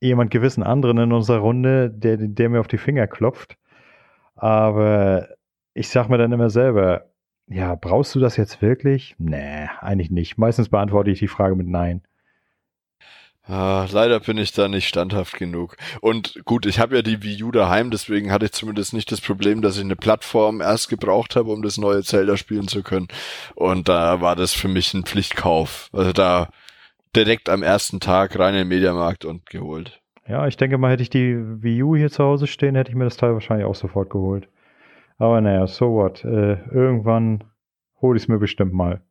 jemand 0.00 0.30
gewissen 0.30 0.62
anderen 0.62 0.98
in 0.98 1.12
unserer 1.12 1.38
Runde, 1.38 1.90
der, 1.90 2.16
der 2.16 2.48
mir 2.48 2.60
auf 2.60 2.68
die 2.68 2.78
Finger 2.78 3.06
klopft. 3.06 3.56
Aber 4.34 5.28
ich 5.74 5.88
sag 5.88 6.08
mir 6.08 6.18
dann 6.18 6.32
immer 6.32 6.50
selber, 6.50 7.10
ja, 7.46 7.74
brauchst 7.74 8.14
du 8.14 8.20
das 8.20 8.36
jetzt 8.36 8.62
wirklich? 8.62 9.14
Nee, 9.18 9.68
eigentlich 9.80 10.10
nicht. 10.10 10.38
Meistens 10.38 10.68
beantworte 10.68 11.10
ich 11.10 11.18
die 11.18 11.28
Frage 11.28 11.56
mit 11.56 11.66
Nein. 11.66 12.02
Ah, 13.50 13.88
leider 13.90 14.20
bin 14.20 14.38
ich 14.38 14.52
da 14.52 14.68
nicht 14.68 14.86
standhaft 14.86 15.36
genug. 15.36 15.76
Und 16.00 16.40
gut, 16.44 16.66
ich 16.66 16.78
habe 16.78 16.94
ja 16.94 17.02
die 17.02 17.24
Wii 17.24 17.42
U 17.42 17.50
daheim, 17.50 17.90
deswegen 17.90 18.30
hatte 18.30 18.44
ich 18.44 18.52
zumindest 18.52 18.92
nicht 18.92 19.10
das 19.10 19.20
Problem, 19.20 19.60
dass 19.60 19.76
ich 19.76 19.82
eine 19.82 19.96
Plattform 19.96 20.60
erst 20.60 20.88
gebraucht 20.88 21.34
habe, 21.34 21.50
um 21.50 21.60
das 21.60 21.76
neue 21.76 22.04
Zelda 22.04 22.36
spielen 22.36 22.68
zu 22.68 22.84
können. 22.84 23.08
Und 23.56 23.88
da 23.88 24.20
war 24.20 24.36
das 24.36 24.54
für 24.54 24.68
mich 24.68 24.94
ein 24.94 25.04
Pflichtkauf. 25.04 25.88
Also 25.92 26.12
da 26.12 26.50
direkt 27.16 27.48
am 27.48 27.64
ersten 27.64 27.98
Tag 27.98 28.38
rein 28.38 28.54
in 28.54 28.60
den 28.60 28.68
Mediamarkt 28.68 29.24
und 29.24 29.46
geholt. 29.46 30.00
Ja, 30.28 30.46
ich 30.46 30.56
denke 30.56 30.78
mal, 30.78 30.92
hätte 30.92 31.02
ich 31.02 31.10
die 31.10 31.36
Wii 31.36 31.82
U 31.82 31.96
hier 31.96 32.10
zu 32.10 32.22
Hause 32.22 32.46
stehen, 32.46 32.76
hätte 32.76 32.90
ich 32.90 32.96
mir 32.96 33.02
das 33.02 33.16
Teil 33.16 33.32
wahrscheinlich 33.32 33.66
auch 33.66 33.74
sofort 33.74 34.10
geholt. 34.10 34.48
Aber 35.18 35.40
naja, 35.40 35.66
so 35.66 35.90
what. 35.90 36.24
Äh, 36.24 36.58
irgendwann 36.70 37.42
hole 38.00 38.16
ich 38.16 38.22
es 38.22 38.28
mir 38.28 38.38
bestimmt 38.38 38.72
mal. 38.72 39.02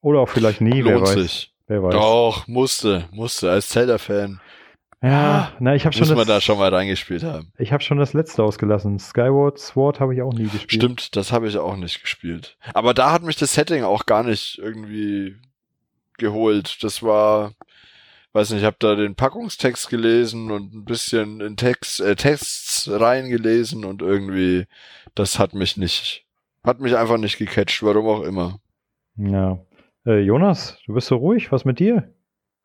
Oder 0.00 0.18
auch 0.18 0.28
vielleicht 0.28 0.60
nie, 0.60 0.80
Lohnt 0.80 0.86
wer 0.86 1.00
weiß. 1.02 1.12
sich. 1.12 1.54
Wer 1.68 1.82
weiß. 1.82 1.92
Doch, 1.92 2.46
musste, 2.48 3.08
musste, 3.12 3.50
als 3.50 3.68
Zelda-Fan. 3.68 4.40
Ja, 5.00 5.52
na, 5.60 5.76
ich 5.76 5.84
habe 5.84 5.94
schon 5.94 6.08
Muss 6.08 6.16
man 6.16 6.26
das, 6.26 6.38
da 6.38 6.40
schon 6.40 6.58
mal 6.58 6.74
reingespielt 6.74 7.22
haben. 7.22 7.52
ich 7.56 7.72
habe 7.72 7.84
schon 7.84 7.98
das 7.98 8.14
letzte 8.14 8.42
ausgelassen. 8.42 8.98
Skyward 8.98 9.58
Sword 9.58 10.00
habe 10.00 10.12
ich 10.12 10.22
auch 10.22 10.32
nie 10.32 10.48
gespielt. 10.48 10.72
Stimmt, 10.72 11.14
das 11.14 11.30
habe 11.30 11.46
ich 11.46 11.56
auch 11.56 11.76
nicht 11.76 12.00
gespielt. 12.00 12.56
Aber 12.74 12.94
da 12.94 13.12
hat 13.12 13.22
mich 13.22 13.36
das 13.36 13.54
Setting 13.54 13.84
auch 13.84 14.06
gar 14.06 14.24
nicht 14.24 14.58
irgendwie 14.58 15.36
geholt. 16.16 16.82
Das 16.82 17.02
war, 17.04 17.52
weiß 18.32 18.50
nicht, 18.50 18.60
ich 18.60 18.66
habe 18.66 18.76
da 18.80 18.96
den 18.96 19.14
Packungstext 19.14 19.88
gelesen 19.88 20.50
und 20.50 20.74
ein 20.74 20.84
bisschen 20.84 21.40
in 21.40 21.56
Text, 21.56 22.00
äh, 22.00 22.16
Tests 22.16 22.90
reingelesen 22.90 23.84
und 23.84 24.02
irgendwie, 24.02 24.66
das 25.14 25.38
hat 25.38 25.54
mich 25.54 25.76
nicht, 25.76 26.24
hat 26.64 26.80
mich 26.80 26.96
einfach 26.96 27.18
nicht 27.18 27.38
gecatcht, 27.38 27.84
warum 27.84 28.08
auch 28.08 28.22
immer. 28.22 28.58
Ja. 29.16 29.60
Äh, 30.08 30.20
Jonas, 30.20 30.78
du 30.86 30.94
bist 30.94 31.08
so 31.08 31.16
ruhig. 31.16 31.52
Was 31.52 31.66
mit 31.66 31.78
dir? 31.80 32.14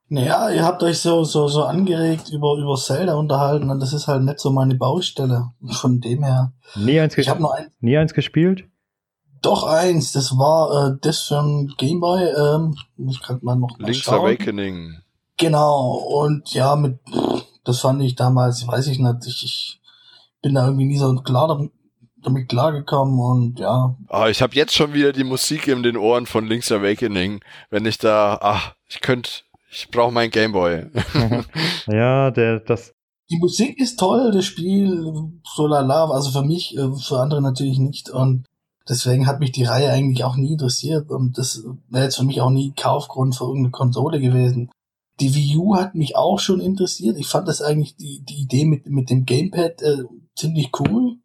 Naja, 0.07 0.49
ihr 0.49 0.63
habt 0.63 0.81
euch 0.83 0.99
so, 0.99 1.23
so, 1.23 1.47
so 1.47 1.63
angeregt 1.63 2.29
über, 2.31 2.55
über 2.57 2.75
Zelda 2.75 3.15
unterhalten 3.15 3.69
und 3.69 3.79
das 3.79 3.93
ist 3.93 4.07
halt 4.07 4.23
nicht 4.23 4.39
so 4.39 4.51
meine 4.51 4.75
Baustelle. 4.75 5.51
Von 5.71 5.99
dem 5.99 6.23
her. 6.23 6.53
Nie 6.75 6.99
eins, 6.99 7.13
Ich 7.13 7.17
ges 7.17 7.27
habe 7.27 7.41
nur 7.41 7.53
ein, 7.53 7.67
nie 7.79 7.97
eins 7.97 8.13
gespielt? 8.13 8.65
doch 9.41 9.65
eins, 9.65 10.13
das 10.13 10.37
war 10.37 10.93
äh, 10.93 10.97
das 11.01 11.23
für 11.23 11.39
ein 11.39 11.73
Gameboy. 11.77 12.21
Ähm, 12.23 12.75
ich 13.09 13.21
kann 13.21 13.39
mal 13.41 13.55
noch 13.55 13.77
mal 13.77 13.87
Link's 13.87 13.99
schauen. 14.05 14.21
Awakening. 14.21 14.99
Genau, 15.37 15.95
und 15.95 16.53
ja, 16.53 16.75
mit 16.77 16.99
das 17.65 17.79
fand 17.81 18.01
ich 18.03 18.15
damals, 18.15 18.65
weiß 18.67 18.87
ich 18.87 18.99
nicht, 18.99 19.25
ich, 19.25 19.43
ich 19.43 19.81
bin 20.41 20.55
da 20.55 20.65
irgendwie 20.65 20.85
nie 20.85 20.97
so 20.97 21.13
klar 21.15 21.47
damit, 22.23 22.49
klargekommen 22.49 23.19
und 23.19 23.59
ja, 23.59 23.95
Ah, 24.07 24.27
ich 24.29 24.41
habe 24.41 24.55
jetzt 24.55 24.73
schon 24.73 24.93
wieder 24.93 25.11
die 25.13 25.23
Musik 25.23 25.67
in 25.67 25.83
den 25.83 25.97
Ohren 25.97 26.25
von 26.25 26.45
Link's 26.47 26.71
Awakening. 26.71 27.41
Wenn 27.69 27.85
ich 27.85 27.97
da, 27.97 28.39
ach, 28.41 28.73
ich 28.87 29.01
könnte, 29.01 29.29
ich 29.71 29.89
brauche 29.89 30.11
meinen 30.11 30.31
Gameboy. 30.31 30.87
Ja, 31.87 32.31
der, 32.31 32.61
das, 32.61 32.93
die 33.29 33.37
Musik 33.37 33.79
ist 33.79 33.99
toll, 33.99 34.31
das 34.31 34.45
Spiel 34.45 35.03
so 35.55 35.67
lala, 35.67 36.09
also 36.09 36.31
für 36.31 36.45
mich, 36.45 36.77
äh, 36.77 36.93
für 36.95 37.19
andere 37.19 37.41
natürlich 37.41 37.79
nicht 37.79 38.09
und 38.09 38.45
deswegen 38.87 39.27
hat 39.27 39.39
mich 39.39 39.51
die 39.51 39.63
Reihe 39.63 39.91
eigentlich 39.91 40.23
auch 40.23 40.35
nie 40.35 40.53
interessiert 40.53 41.09
und 41.09 41.37
das 41.37 41.63
wäre 41.89 42.05
jetzt 42.05 42.17
für 42.17 42.25
mich 42.25 42.41
auch 42.41 42.49
nie 42.49 42.73
Kaufgrund 42.75 43.35
für 43.35 43.45
irgendeine 43.45 43.71
Konsole 43.71 44.19
gewesen. 44.19 44.69
Die 45.19 45.33
Wii 45.35 45.57
U 45.57 45.75
hat 45.75 45.93
mich 45.95 46.15
auch 46.15 46.39
schon 46.39 46.59
interessiert. 46.59 47.17
Ich 47.17 47.27
fand 47.27 47.47
das 47.47 47.61
eigentlich 47.61 47.95
die, 47.95 48.21
die 48.27 48.41
Idee 48.41 48.65
mit, 48.65 48.87
mit 48.87 49.09
dem 49.09 49.25
Gamepad 49.25 49.81
äh, 49.81 50.03
ziemlich 50.35 50.71
cool. 50.79 51.17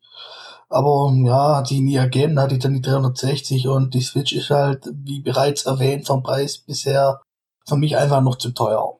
Aber 0.69 1.13
ja, 1.25 1.57
hat 1.57 1.71
die 1.71 1.81
nie 1.81 1.97
ergeben, 1.97 2.37
da 2.37 2.43
hatte 2.43 2.55
ich 2.55 2.61
dann 2.61 2.75
die 2.75 2.83
360 2.83 3.69
und 3.69 3.95
die 3.95 4.03
Switch 4.03 4.33
ist 4.35 4.51
halt, 4.51 4.85
wie 4.93 5.21
bereits 5.21 5.63
erwähnt, 5.63 6.07
vom 6.07 6.23
Preis 6.23 6.59
bisher 6.59 7.21
für 7.67 7.77
mich 7.77 7.97
einfach 7.97 8.21
noch 8.21 8.37
zu 8.37 8.51
teuer. 8.51 8.99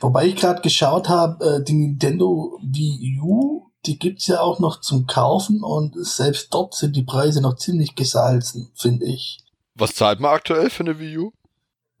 Wobei 0.00 0.26
ich 0.26 0.36
gerade 0.36 0.60
geschaut 0.60 1.08
habe, 1.08 1.44
äh, 1.44 1.64
die 1.64 1.74
Nintendo 1.74 2.58
Wii 2.62 3.20
U, 3.22 3.70
die 3.86 3.98
gibt's 3.98 4.26
ja 4.26 4.40
auch 4.40 4.58
noch 4.58 4.80
zum 4.80 5.06
Kaufen 5.06 5.62
und 5.62 5.94
selbst 6.04 6.52
dort 6.52 6.74
sind 6.74 6.96
die 6.96 7.04
Preise 7.04 7.40
noch 7.40 7.56
ziemlich 7.56 7.94
gesalzen, 7.94 8.70
finde 8.74 9.06
ich. 9.06 9.38
Was 9.74 9.94
zahlt 9.94 10.20
man 10.20 10.34
aktuell 10.34 10.70
für 10.70 10.82
eine 10.82 10.98
Wii 10.98 11.18
U? 11.18 11.30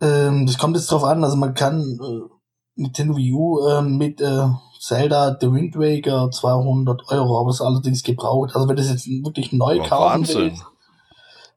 Ähm, 0.00 0.46
das 0.46 0.58
kommt 0.58 0.76
jetzt 0.76 0.90
drauf 0.90 1.04
an, 1.04 1.24
also 1.24 1.36
man 1.36 1.54
kann 1.54 1.98
äh, 2.02 2.34
Nintendo 2.74 3.16
Wii 3.16 3.32
U 3.32 3.68
ähm, 3.68 3.96
mit 3.96 4.20
äh, 4.20 4.48
Zelda 4.80 5.36
The 5.40 5.50
Wind 5.52 5.76
Waker 5.76 6.30
200 6.30 7.08
Euro, 7.10 7.40
aber 7.40 7.50
ist 7.50 7.60
allerdings 7.60 8.02
gebraucht. 8.02 8.54
Also 8.54 8.68
wenn 8.68 8.76
du 8.76 8.82
das 8.82 8.90
jetzt 8.90 9.06
wirklich 9.06 9.52
neu 9.52 9.78
Oh, 9.80 9.86
kaufen 9.88 10.20
Wahnsinn. 10.20 10.36
willst, 10.38 10.62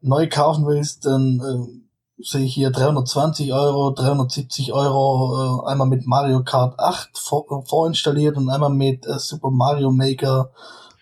neu 0.01 0.28
kaufen 0.30 0.65
willst, 0.67 1.05
dann 1.05 1.39
äh, 1.39 2.24
sehe 2.24 2.41
ich 2.45 2.53
hier 2.53 2.72
320 2.72 3.53
Euro, 3.53 3.91
370 3.93 4.74
Euro, 4.74 5.63
äh, 5.65 5.72
einmal 5.72 5.88
mit 5.88 6.05
Mario 6.07 6.43
Kart 6.43 6.80
8 6.80 7.17
vor, 7.17 7.45
äh, 7.51 7.67
vorinstalliert 7.67 8.38
und 8.38 8.49
einmal 8.49 8.69
mit 8.72 9.05
äh, 9.05 9.19
Super 9.19 9.51
Mario 9.51 9.91
Maker 9.91 10.51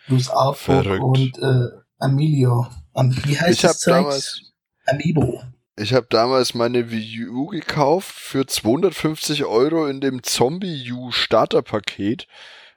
plus 0.07 0.29
Artbook 0.29 0.57
Verrückt. 0.83 1.03
und 1.03 1.37
äh, 1.39 1.67
Emilio. 1.99 2.67
Am, 2.93 3.11
wie 3.25 3.37
heißt 3.39 3.51
Ich 3.59 3.63
habe 3.65 3.73
das 3.73 3.79
Zeug? 3.79 3.95
damals, 3.95 4.41
Amiibo. 4.87 5.41
Ich 5.79 5.93
habe 5.93 6.07
damals 6.09 6.53
meine 6.53 6.91
Wii 6.91 7.27
U 7.29 7.47
gekauft 7.47 8.13
für 8.13 8.45
250 8.45 9.45
Euro 9.45 9.87
in 9.87 10.01
dem 10.01 10.23
Zombie 10.23 10.91
U 10.91 11.11
Starterpaket. 11.11 12.27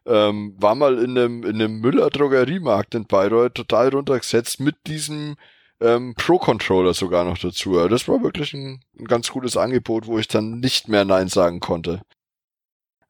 Ähm, 0.07 0.55
war 0.59 0.75
mal 0.75 0.99
in 0.99 1.17
einem, 1.17 1.45
in 1.45 1.57
einem 1.57 1.81
Müller 1.81 2.11
Drogeriemarkt 2.11 2.95
in 2.95 3.07
Bayreuth 3.07 3.55
total 3.55 3.89
runtergesetzt 3.91 4.61
mit 4.61 4.75
diesem 4.87 5.37
ähm, 5.81 6.15
Pro-Controller 6.17 6.95
sogar 6.95 7.25
noch 7.25 7.39
dazu. 7.39 7.77
Also 7.77 7.89
Das 7.89 8.09
war 8.09 8.23
wirklich 8.23 8.53
ein, 8.55 8.81
ein 8.99 9.05
ganz 9.05 9.31
gutes 9.31 9.57
Angebot, 9.57 10.07
wo 10.07 10.19
ich 10.19 10.29
dann 10.29 10.61
nicht 10.61 10.89
mehr 10.89 11.05
Nein 11.05 11.29
sagen 11.29 11.61
konnte. 11.61 12.03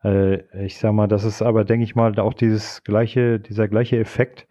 Äh, 0.05 0.65
ich 0.65 0.79
sag 0.79 0.93
mal, 0.93 1.07
das 1.07 1.25
ist 1.25 1.43
aber, 1.43 1.65
denke 1.65 1.85
ich 1.85 1.95
mal, 1.95 2.19
auch 2.19 2.35
dieses 2.35 2.83
gleiche, 2.83 3.41
dieser 3.41 3.69
gleiche 3.69 3.99
Effekt, 3.99 4.47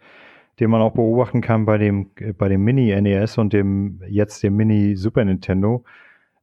den 0.62 0.70
man 0.70 0.80
auch 0.80 0.92
beobachten 0.92 1.40
kann 1.40 1.66
bei 1.66 1.76
dem, 1.76 2.12
äh, 2.20 2.32
bei 2.32 2.48
dem 2.48 2.62
Mini 2.62 2.94
NES 3.00 3.36
und 3.36 3.52
dem 3.52 4.00
jetzt 4.08 4.44
dem 4.44 4.54
Mini 4.54 4.94
Super 4.94 5.24
Nintendo. 5.24 5.82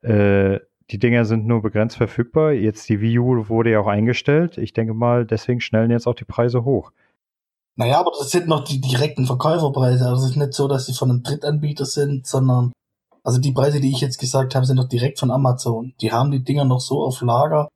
Äh, 0.01 0.59
die 0.91 0.99
Dinger 0.99 1.23
sind 1.23 1.45
nur 1.47 1.61
begrenzt 1.61 1.95
verfügbar. 1.95 2.51
Jetzt 2.51 2.89
die 2.89 2.99
Wii 2.99 3.19
U 3.19 3.47
wurde 3.47 3.71
ja 3.71 3.79
auch 3.79 3.87
eingestellt. 3.87 4.57
Ich 4.57 4.73
denke 4.73 4.93
mal, 4.93 5.25
deswegen 5.25 5.61
schnellen 5.61 5.89
jetzt 5.91 6.05
auch 6.05 6.15
die 6.15 6.25
Preise 6.25 6.65
hoch. 6.65 6.91
Naja, 7.77 8.01
aber 8.01 8.11
das 8.17 8.31
sind 8.31 8.47
noch 8.47 8.65
die 8.65 8.81
direkten 8.81 9.25
Verkäuferpreise. 9.25 10.05
Also 10.05 10.25
es 10.25 10.31
ist 10.31 10.35
nicht 10.35 10.53
so, 10.53 10.67
dass 10.67 10.85
sie 10.85 10.93
von 10.93 11.09
einem 11.09 11.23
Drittanbieter 11.23 11.85
sind, 11.85 12.27
sondern 12.27 12.73
also 13.23 13.39
die 13.39 13.53
Preise, 13.53 13.79
die 13.79 13.91
ich 13.91 14.01
jetzt 14.01 14.19
gesagt 14.19 14.53
habe, 14.53 14.65
sind 14.65 14.77
doch 14.77 14.89
direkt 14.89 15.19
von 15.19 15.31
Amazon. 15.31 15.93
Die 16.01 16.11
haben 16.11 16.31
die 16.31 16.43
Dinger 16.43 16.65
noch 16.65 16.81
so 16.81 17.03
auf 17.03 17.21
Lager. 17.21 17.69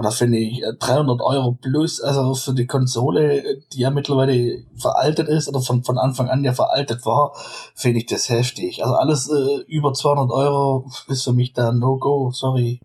Und 0.00 0.04
da 0.04 0.12
finde 0.12 0.38
ich 0.38 0.62
äh, 0.62 0.72
300 0.78 1.20
Euro 1.20 1.58
plus, 1.60 2.00
also 2.00 2.32
für 2.32 2.54
die 2.54 2.66
Konsole, 2.66 3.44
äh, 3.44 3.60
die 3.70 3.80
ja 3.80 3.90
mittlerweile 3.90 4.64
veraltet 4.74 5.28
ist 5.28 5.46
oder 5.46 5.60
von, 5.60 5.84
von 5.84 5.98
Anfang 5.98 6.30
an 6.30 6.42
ja 6.42 6.54
veraltet 6.54 7.04
war, 7.04 7.34
finde 7.74 7.98
ich 7.98 8.06
das 8.06 8.30
heftig. 8.30 8.82
Also 8.82 8.94
alles 8.94 9.30
äh, 9.30 9.60
über 9.66 9.92
200 9.92 10.30
Euro 10.30 10.90
ist 11.08 11.24
für 11.24 11.34
mich 11.34 11.52
da 11.52 11.70
No-Go, 11.72 12.30
sorry. 12.30 12.80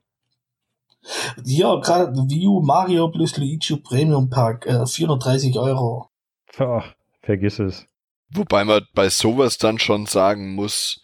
Ja, 1.45 1.77
gerade 1.77 2.11
Wii 2.17 2.47
U 2.47 2.59
Mario 2.59 3.07
plus 3.07 3.37
Luigi 3.37 3.77
Premium 3.77 4.29
Pack, 4.29 4.65
äh, 4.65 4.85
430 4.85 5.57
Euro. 5.57 6.09
Ach, 6.57 6.95
vergiss 7.21 7.59
es. 7.59 7.85
Wobei 8.29 8.65
man 8.65 8.85
bei 8.93 9.07
sowas 9.07 9.57
dann 9.57 9.79
schon 9.79 10.05
sagen 10.05 10.53
muss, 10.53 10.99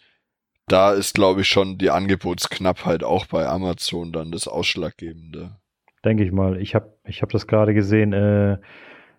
da 0.66 0.92
ist, 0.92 1.14
glaube 1.14 1.40
ich, 1.40 1.48
schon 1.48 1.78
die 1.78 1.88
Angebotsknappheit 1.88 3.02
auch 3.02 3.24
bei 3.24 3.48
Amazon 3.48 4.12
dann 4.12 4.30
das 4.30 4.46
Ausschlaggebende. 4.46 5.56
Denke 6.04 6.24
ich 6.24 6.32
mal. 6.32 6.60
Ich 6.60 6.74
habe 6.74 6.92
ich 7.06 7.22
hab 7.22 7.30
das 7.30 7.46
gerade 7.46 7.74
gesehen. 7.74 8.12
Äh, 8.12 8.58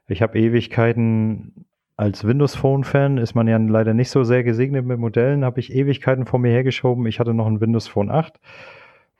ich 0.08 0.22
habe 0.22 0.38
Ewigkeiten 0.38 1.66
als 1.96 2.26
Windows 2.26 2.56
Phone 2.56 2.84
Fan 2.84 3.18
ist 3.18 3.36
man 3.36 3.48
ja 3.48 3.58
leider 3.58 3.94
nicht 3.94 4.10
so 4.10 4.24
sehr 4.24 4.44
gesegnet 4.44 4.86
mit 4.86 5.00
Modellen. 5.00 5.46
Habe 5.46 5.60
ich 5.60 5.74
Ewigkeiten 5.74 6.26
vor 6.26 6.40
mir 6.40 6.52
hergeschoben. 6.52 7.06
Ich 7.06 7.20
hatte 7.20 7.34
noch 7.34 7.46
ein 7.48 7.62
Windows 7.62 7.88
Phone 7.88 8.10
8, 8.10 8.40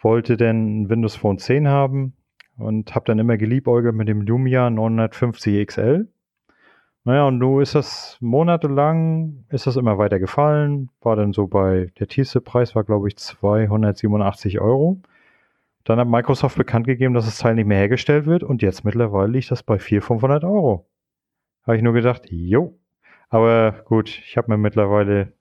wollte 0.01 0.38
dann 0.38 0.82
ein 0.82 0.89
Windows 0.89 1.16
Phone 1.16 1.38
10 1.38 1.68
haben 1.68 2.14
und 2.57 2.95
habe 2.95 3.05
dann 3.05 3.20
immer 3.20 3.38
geliebäugelt 3.38 3.95
mit 3.95 4.07
dem 4.07 4.22
Lumia 4.22 4.70
950 4.70 5.68
XL. 5.68 6.07
Naja, 7.05 7.28
und 7.28 7.38
nun 7.38 7.61
ist 7.61 7.76
das 7.76 8.18
monatelang, 8.22 9.45
ist 9.49 9.68
das 9.68 9.76
immer 9.76 9.97
weiter 9.97 10.20
gefallen. 10.20 10.89
War 11.01 11.16
dann 11.16 11.34
so 11.34 11.47
bei, 11.47 11.91
der 11.99 12.07
tiefste 12.07 12.39
Preis 12.41 12.76
war, 12.76 12.86
glaube 12.86 13.09
ich, 13.09 13.18
287 13.18 14.61
Euro. 14.61 15.01
Dann 15.84 15.99
hat 15.99 16.07
Microsoft 16.07 16.57
bekannt 16.57 16.88
gegeben, 16.88 17.13
dass 17.13 17.25
das 17.25 17.38
Teil 17.38 17.55
nicht 17.55 17.65
mehr 17.65 17.77
hergestellt 17.77 18.25
wird 18.25 18.43
und 18.43 18.61
jetzt 18.61 18.86
mittlerweile 18.86 19.31
liegt 19.31 19.51
das 19.51 19.63
bei 19.63 19.79
400, 19.79 20.07
500 20.07 20.43
Euro. 20.43 20.88
Habe 21.65 21.77
ich 21.77 21.84
nur 21.84 21.93
gedacht, 21.93 22.23
jo. 22.29 22.77
Aber 23.29 23.84
gut, 23.86 24.09
ich 24.25 24.38
habe 24.38 24.51
mir 24.51 24.57
mittlerweile, 24.57 25.34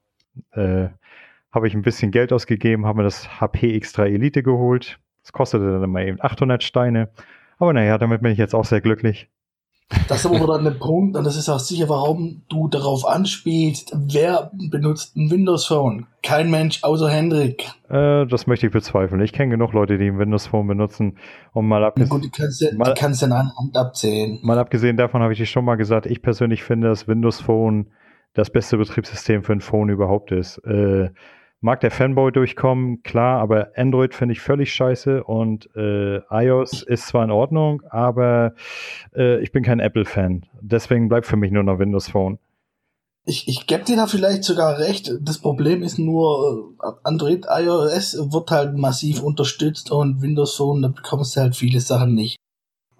äh, 0.52 0.88
habe 1.52 1.68
ich 1.68 1.74
ein 1.74 1.82
bisschen 1.82 2.10
Geld 2.10 2.32
ausgegeben, 2.32 2.86
habe 2.86 2.98
mir 2.98 3.04
das 3.04 3.40
HP 3.40 3.76
X3 3.76 4.06
Elite 4.06 4.42
geholt. 4.42 4.98
Das 5.22 5.32
kostete 5.32 5.70
dann 5.70 5.84
immer 5.84 6.00
eben 6.00 6.20
800 6.20 6.62
Steine. 6.62 7.10
Aber 7.58 7.72
naja, 7.72 7.98
damit 7.98 8.22
bin 8.22 8.32
ich 8.32 8.38
jetzt 8.38 8.54
auch 8.54 8.64
sehr 8.64 8.80
glücklich. 8.80 9.30
Das 10.08 10.24
ist 10.24 10.26
aber 10.26 10.46
dann 10.46 10.64
der 10.64 10.72
Punkt, 10.72 11.16
und 11.16 11.24
das 11.24 11.36
ist 11.36 11.48
auch 11.48 11.58
sicher, 11.58 11.88
warum 11.88 12.42
du 12.48 12.68
darauf 12.68 13.06
anspielst, 13.06 13.92
wer 13.94 14.50
benutzt 14.70 15.16
ein 15.16 15.30
Windows 15.30 15.66
Phone? 15.66 16.06
Kein 16.22 16.50
Mensch 16.50 16.82
außer 16.82 17.08
Hendrik. 17.08 17.64
Äh, 17.88 18.26
das 18.26 18.46
möchte 18.46 18.66
ich 18.66 18.72
bezweifeln. 18.72 19.20
Ich 19.22 19.32
kenne 19.32 19.50
genug 19.50 19.72
Leute, 19.72 19.98
die 19.98 20.06
ein 20.06 20.18
Windows 20.18 20.46
Phone 20.46 20.66
benutzen. 20.66 21.18
Und 21.52 21.66
mal, 21.66 21.80
Na 21.80 21.86
abges 21.88 22.08
gut, 22.08 22.24
die 22.24 22.30
kannst 22.30 22.60
du, 22.60 22.74
Mal- 22.76 22.94
kannst 22.94 23.22
du 23.22 23.26
an 23.26 23.32
einer 23.32 23.56
Hand 23.56 23.76
abzählen. 23.76 24.38
mal 24.42 24.58
abgesehen 24.58 24.96
davon 24.96 25.22
habe 25.22 25.32
ich 25.32 25.38
dir 25.38 25.46
schon 25.46 25.64
mal 25.64 25.76
gesagt, 25.76 26.06
ich 26.06 26.22
persönlich 26.22 26.62
finde, 26.62 26.88
dass 26.88 27.08
Windows 27.08 27.40
Phone 27.40 27.86
das 28.34 28.50
beste 28.50 28.76
Betriebssystem 28.78 29.42
für 29.42 29.52
ein 29.52 29.60
Phone 29.60 29.88
überhaupt 29.90 30.32
ist. 30.32 30.58
Äh, 30.64 31.10
mag 31.62 31.80
der 31.80 31.90
Fanboy 31.90 32.32
durchkommen, 32.32 33.02
klar, 33.02 33.40
aber 33.40 33.70
Android 33.76 34.14
finde 34.14 34.32
ich 34.34 34.40
völlig 34.40 34.72
scheiße 34.74 35.24
und 35.24 35.70
äh, 35.76 36.18
iOS 36.30 36.82
ist 36.82 37.06
zwar 37.06 37.24
in 37.24 37.30
Ordnung, 37.30 37.82
aber 37.88 38.54
äh, 39.14 39.40
ich 39.40 39.52
bin 39.52 39.62
kein 39.62 39.80
Apple-Fan. 39.80 40.44
Deswegen 40.60 41.08
bleibt 41.08 41.26
für 41.26 41.36
mich 41.36 41.52
nur 41.52 41.62
noch 41.62 41.78
Windows 41.78 42.08
Phone. 42.08 42.38
Ich, 43.24 43.46
ich 43.46 43.68
gebe 43.68 43.84
dir 43.84 43.94
da 43.94 44.08
vielleicht 44.08 44.42
sogar 44.42 44.80
recht. 44.80 45.12
Das 45.20 45.38
Problem 45.38 45.84
ist 45.84 45.98
nur, 45.98 46.74
äh, 46.82 46.90
Android, 47.04 47.46
iOS 47.48 48.16
wird 48.32 48.50
halt 48.50 48.76
massiv 48.76 49.22
unterstützt 49.22 49.92
und 49.92 50.20
Windows 50.20 50.56
Phone, 50.56 50.82
da 50.82 50.88
bekommst 50.88 51.36
du 51.36 51.40
halt 51.40 51.54
viele 51.54 51.78
Sachen 51.78 52.14
nicht. 52.14 52.41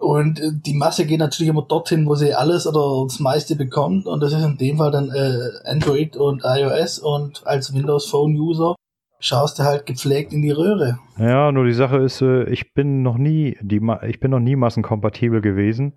Und 0.03 0.39
äh, 0.39 0.51
die 0.53 0.75
Masse 0.75 1.05
geht 1.05 1.19
natürlich 1.19 1.49
immer 1.49 1.63
dorthin, 1.63 2.05
wo 2.05 2.15
sie 2.15 2.33
alles 2.33 2.67
oder 2.67 3.05
das 3.05 3.19
meiste 3.19 3.55
bekommt. 3.55 4.05
Und 4.05 4.21
das 4.21 4.33
ist 4.33 4.43
in 4.43 4.57
dem 4.57 4.77
Fall 4.77 4.91
dann 4.91 5.09
äh, 5.09 5.69
Android 5.69 6.17
und 6.17 6.43
iOS. 6.43 6.99
Und 6.99 7.45
als 7.45 7.73
Windows 7.73 8.09
Phone 8.09 8.35
User 8.35 8.75
schaust 9.23 9.57
du 9.57 9.63
halt 9.63 9.85
gepflegt 9.85 10.33
in 10.33 10.41
die 10.41 10.51
Röhre. 10.51 10.99
Ja, 11.17 11.51
nur 11.51 11.65
die 11.65 11.73
Sache 11.73 11.97
ist, 11.97 12.21
äh, 12.21 12.43
ich 12.49 12.73
bin 12.73 13.01
noch 13.01 13.17
nie 13.17 13.57
die 13.61 13.81
ich 14.07 14.19
bin 14.19 14.31
noch 14.31 14.39
nie 14.39 14.57
massenkompatibel 14.57 15.39
gewesen 15.39 15.93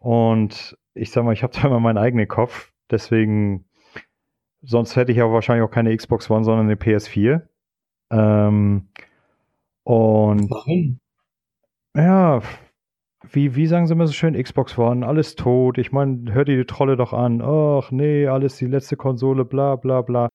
und 0.00 0.76
ich 0.94 1.10
sag 1.10 1.24
mal, 1.24 1.32
ich 1.32 1.42
habe 1.42 1.52
da 1.52 1.62
immer 1.68 1.80
meinen 1.80 1.98
eigenen 1.98 2.28
Kopf, 2.28 2.72
deswegen 2.90 3.66
sonst 4.62 4.96
hätte 4.96 5.12
ich 5.12 5.18
ja 5.18 5.30
wahrscheinlich 5.30 5.64
auch 5.64 5.70
keine 5.70 5.94
Xbox 5.94 6.30
One, 6.30 6.44
sondern 6.44 6.66
eine 6.66 6.76
PS4. 6.76 7.42
Ähm, 8.10 8.88
und 9.84 10.50
Warum? 10.50 10.98
ja, 11.96 12.40
wie, 13.30 13.54
wie 13.54 13.66
sagen 13.66 13.86
sie 13.86 13.92
immer 13.94 14.06
so 14.06 14.12
schön, 14.12 14.40
Xbox 14.40 14.76
One, 14.78 15.06
alles 15.06 15.36
tot. 15.36 15.78
Ich 15.78 15.92
meine, 15.92 16.32
hört 16.32 16.48
ihr 16.48 16.56
die 16.56 16.64
Trolle 16.64 16.96
doch 16.96 17.12
an. 17.12 17.40
Ach 17.42 17.90
nee, 17.90 18.26
alles 18.26 18.56
die 18.56 18.66
letzte 18.66 18.96
Konsole, 18.96 19.44
bla 19.44 19.76
bla 19.76 20.02
bla. 20.02 20.28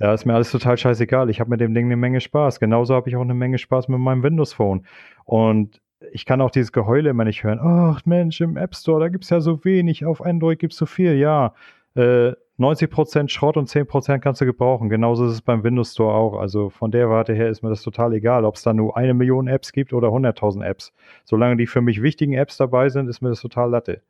Ja, 0.00 0.14
ist 0.14 0.24
mir 0.24 0.34
alles 0.34 0.50
total 0.50 0.78
scheißegal. 0.78 1.28
Ich 1.28 1.40
habe 1.40 1.50
mit 1.50 1.60
dem 1.60 1.74
Ding 1.74 1.86
eine 1.86 1.96
Menge 1.96 2.20
Spaß. 2.20 2.58
Genauso 2.58 2.94
habe 2.94 3.10
ich 3.10 3.16
auch 3.16 3.20
eine 3.20 3.34
Menge 3.34 3.58
Spaß 3.58 3.88
mit 3.88 4.00
meinem 4.00 4.22
Windows 4.22 4.54
Phone. 4.54 4.86
Und 5.24 5.80
ich 6.12 6.24
kann 6.24 6.40
auch 6.40 6.50
dieses 6.50 6.72
Geheule 6.72 7.10
immer 7.10 7.24
nicht 7.24 7.44
hören. 7.44 7.60
Ach 7.60 8.00
Mensch, 8.06 8.40
im 8.40 8.56
App 8.56 8.74
Store, 8.74 9.00
da 9.00 9.08
gibt's 9.08 9.28
ja 9.28 9.40
so 9.40 9.64
wenig, 9.64 10.06
auf 10.06 10.24
Android 10.24 10.58
gibt's 10.58 10.78
so 10.78 10.86
viel. 10.86 11.16
Ja, 11.16 11.54
äh, 11.94 12.32
90% 12.60 13.28
Schrott 13.28 13.56
und 13.56 13.68
10% 13.68 14.18
kannst 14.18 14.40
du 14.40 14.44
gebrauchen. 14.44 14.88
Genauso 14.88 15.26
ist 15.26 15.32
es 15.32 15.42
beim 15.42 15.64
Windows 15.64 15.92
Store 15.92 16.14
auch. 16.14 16.38
Also 16.38 16.68
von 16.68 16.90
der 16.90 17.08
Warte 17.08 17.34
her 17.34 17.48
ist 17.48 17.62
mir 17.62 17.70
das 17.70 17.82
total 17.82 18.12
egal, 18.12 18.44
ob 18.44 18.56
es 18.56 18.62
da 18.62 18.72
nur 18.72 18.96
eine 18.96 19.14
Million 19.14 19.48
Apps 19.48 19.72
gibt 19.72 19.92
oder 19.92 20.08
100.000 20.08 20.64
Apps. 20.64 20.92
Solange 21.24 21.56
die 21.56 21.66
für 21.66 21.80
mich 21.80 22.02
wichtigen 22.02 22.34
Apps 22.34 22.56
dabei 22.58 22.88
sind, 22.90 23.08
ist 23.08 23.22
mir 23.22 23.30
das 23.30 23.40
total 23.40 23.70
Latte. 23.70 24.02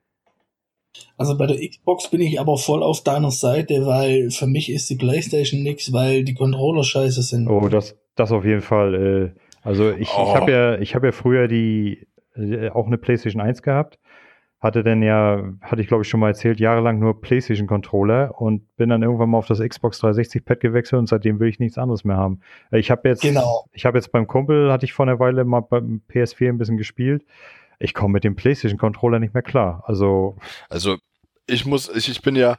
Also 1.17 1.39
bei 1.39 1.47
der 1.47 1.57
Xbox 1.57 2.11
bin 2.11 2.21
ich 2.21 2.41
aber 2.41 2.57
voll 2.57 2.83
auf 2.83 3.05
deiner 3.05 3.31
Seite, 3.31 3.87
weil 3.87 4.31
für 4.31 4.49
mich 4.49 4.73
ist 4.73 4.91
die 4.91 4.97
Playstation 4.97 5.63
nix, 5.63 5.93
weil 5.93 6.25
die 6.25 6.35
Controller 6.35 6.83
scheiße 6.83 7.23
sind. 7.23 7.49
Oh, 7.49 7.69
das, 7.69 7.97
das 8.17 8.33
auf 8.33 8.45
jeden 8.45 8.63
Fall. 8.63 8.95
Äh, 9.37 9.41
also 9.63 9.91
ich, 9.93 10.09
Oh. 10.17 10.25
ich 10.27 10.35
habe 10.35 10.51
ja, 10.51 10.79
ich 10.79 10.95
habe 10.97 11.07
ja 11.07 11.13
früher 11.13 11.47
die 11.47 12.09
äh, 12.35 12.71
auch 12.71 12.89
eine 12.89 12.99
PlayStation 12.99 13.41
1 13.41 13.63
gehabt. 13.63 14.00
Hatte 14.61 14.85
dann 14.85 15.03
ja, 15.03 15.43
hatte 15.63 15.81
ich 15.81 15.89
glaube 15.89 16.03
ich 16.03 16.09
schon 16.09 16.21
mal 16.21 16.29
erzählt, 16.29 16.61
jahrelang 16.61 16.99
nur 16.99 17.21
PlayStation 17.21 17.67
Controller 17.67 18.39
und 18.41 18.77
bin 18.77 18.91
dann 18.91 19.03
irgendwann 19.03 19.31
mal 19.31 19.39
auf 19.39 19.47
das 19.47 19.61
Xbox 19.61 19.99
360 20.01 20.45
Pad 20.45 20.61
gewechselt 20.61 20.99
und 20.99 21.09
seitdem 21.09 21.41
will 21.41 21.49
ich 21.49 21.59
nichts 21.59 21.79
anderes 21.79 22.05
mehr 22.05 22.17
haben. 22.19 22.41
Äh, 22.71 22.79
Ich 22.79 22.91
habe 22.91 23.09
jetzt, 23.09 23.23
Genau. 23.23 23.65
ich 23.73 23.87
habe 23.87 23.97
jetzt 23.97 24.13
beim 24.13 24.27
Kumpel, 24.27 24.71
hatte 24.71 24.85
ich 24.85 24.93
vor 24.93 25.07
einer 25.07 25.19
Weile 25.19 25.45
mal 25.45 25.61
beim 25.61 26.03
PS4 26.13 26.49
ein 26.51 26.59
bisschen 26.59 26.77
gespielt. 26.77 27.25
Ich 27.79 27.95
komme 27.95 28.13
mit 28.13 28.25
dem 28.25 28.37
PlayStation 28.37 28.79
Controller 28.79 29.19
nicht 29.19 29.33
mehr 29.33 29.43
klar. 29.43 29.83
Also 29.87 30.37
Also 30.69 30.99
ich 31.47 31.65
muss, 31.65 31.89
ich, 31.89 32.11
ich 32.11 32.21
bin 32.21 32.37
ja, 32.37 32.57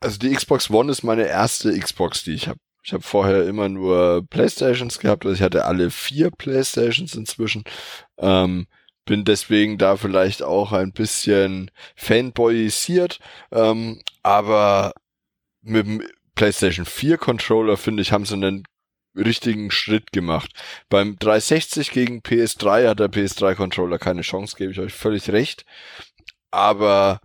also 0.00 0.18
die 0.18 0.30
Xbox 0.34 0.70
One 0.70 0.90
ist 0.90 1.02
meine 1.02 1.26
erste 1.26 1.78
Xbox, 1.78 2.24
die 2.24 2.32
ich 2.32 2.48
habe. 2.48 2.58
Ich 2.84 2.92
habe 2.92 3.02
vorher 3.04 3.46
immer 3.46 3.68
nur 3.68 4.26
Playstations 4.28 4.98
gehabt, 4.98 5.24
also 5.24 5.36
ich 5.36 5.42
hatte 5.42 5.66
alle 5.66 5.90
vier 5.90 6.30
Playstations 6.32 7.14
inzwischen. 7.14 7.62
Ähm, 8.18 8.66
bin 9.04 9.24
deswegen 9.24 9.78
da 9.78 9.96
vielleicht 9.96 10.42
auch 10.42 10.72
ein 10.72 10.92
bisschen 10.92 11.70
fanboyisiert, 11.96 13.18
ähm, 13.50 14.00
aber 14.22 14.92
mit 15.62 15.86
dem 15.86 16.02
PlayStation 16.34 16.86
4 16.86 17.18
Controller 17.18 17.76
finde 17.76 18.02
ich, 18.02 18.12
haben 18.12 18.24
sie 18.24 18.34
einen 18.34 18.64
richtigen 19.14 19.70
Schritt 19.70 20.12
gemacht. 20.12 20.52
Beim 20.88 21.16
360 21.18 21.90
gegen 21.90 22.20
PS3 22.20 22.88
hat 22.88 23.00
der 23.00 23.10
PS3 23.10 23.54
Controller 23.54 23.98
keine 23.98 24.22
Chance, 24.22 24.56
gebe 24.56 24.72
ich 24.72 24.80
euch 24.80 24.92
völlig 24.92 25.28
recht. 25.30 25.64
Aber 26.50 27.20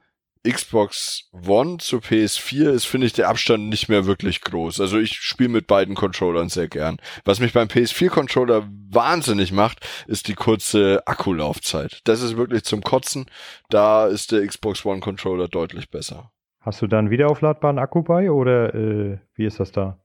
Xbox 0.48 1.30
One 1.48 1.78
zu 1.78 1.98
PS4 1.98 2.70
ist, 2.70 2.86
finde 2.86 3.08
ich, 3.08 3.14
der 3.14 3.30
Abstand 3.30 3.70
nicht 3.70 3.90
mehr 3.90 4.06
wirklich 4.06 4.42
groß. 4.42 4.80
Also 4.80 4.98
ich 5.00 5.14
spiele 5.14 5.50
mit 5.50 5.68
beiden 5.68 5.96
Controllern 5.96 6.50
sehr 6.50 6.68
gern. 6.68 6.98
Was 7.26 7.40
mich 7.40 7.54
beim 7.54 7.68
PS4-Controller 7.68 8.68
wahnsinnig 8.90 9.52
macht, 9.52 9.86
ist 10.08 10.28
die 10.28 10.36
kurze 10.36 11.02
Akkulaufzeit. 11.06 12.02
Das 12.06 12.22
ist 12.22 12.38
wirklich 12.38 12.64
zum 12.64 12.82
Kotzen. 12.82 13.26
Da 13.70 14.08
ist 14.08 14.32
der 14.32 14.46
Xbox 14.46 14.86
One-Controller 14.86 15.48
deutlich 15.48 15.90
besser. 15.90 16.32
Hast 16.62 16.82
du 16.82 16.88
da 16.88 17.00
einen 17.00 17.10
wiederaufladbaren 17.10 17.80
Akku 17.80 18.04
bei 18.04 18.32
oder 18.32 18.74
äh, 18.74 19.18
wie 19.36 19.46
ist 19.46 19.60
das 19.60 19.72
da? 19.72 20.00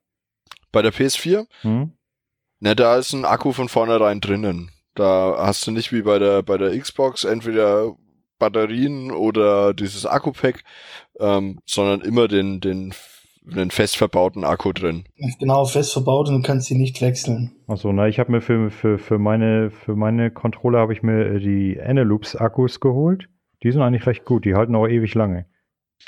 Bei 0.71 0.83
der 0.83 0.93
PS4? 0.93 1.47
Hm? 1.63 1.93
Na, 2.61 2.75
da 2.75 2.97
ist 2.97 3.13
ein 3.13 3.25
Akku 3.25 3.53
von 3.53 3.69
vornherein 3.69 4.21
drinnen. 4.21 4.71
Da 4.95 5.37
hast 5.39 5.67
du 5.67 5.71
nicht 5.71 5.93
wie 5.93 6.03
bei 6.03 6.19
der, 6.19 6.43
bei 6.43 6.59
der 6.59 6.79
Xbox 6.79 7.25
entweder 7.25 7.97
Batterien 8.43 9.13
oder 9.13 9.73
dieses 9.73 10.05
Akku-Pack, 10.05 10.65
ähm, 11.21 11.61
sondern 11.65 12.01
immer 12.01 12.27
den, 12.27 12.61
den, 12.61 12.93
den 13.43 13.71
fest 13.71 13.97
verbauten 13.97 14.43
Akku 14.43 14.73
drin. 14.73 15.05
Genau, 15.39 15.65
fest 15.65 15.93
verbaut 15.93 16.29
und 16.29 16.43
du 16.43 16.43
kannst 16.43 16.67
sie 16.67 16.75
nicht 16.75 17.01
wechseln. 17.01 17.53
Achso, 17.69 17.93
na, 17.93 18.09
ich 18.09 18.19
habe 18.19 18.33
mir 18.33 18.41
für, 18.41 18.73
für, 18.73 18.99
für 18.99 19.21
meine, 19.21 19.71
für 19.71 19.95
meine 19.95 20.33
Controller 20.33 20.81
habe 20.81 20.93
ich 20.93 21.05
mir 21.05 21.37
äh, 21.37 21.39
die 21.39 21.77
Eneloops 21.77 22.35
Akkus 22.35 22.81
geholt. 22.81 23.29
Die 23.63 23.71
sind 23.71 23.81
eigentlich 23.81 24.07
recht 24.07 24.25
gut, 24.25 24.45
die 24.45 24.57
halten 24.57 24.75
auch 24.75 24.89
ewig 24.89 25.15
lange. 25.15 25.47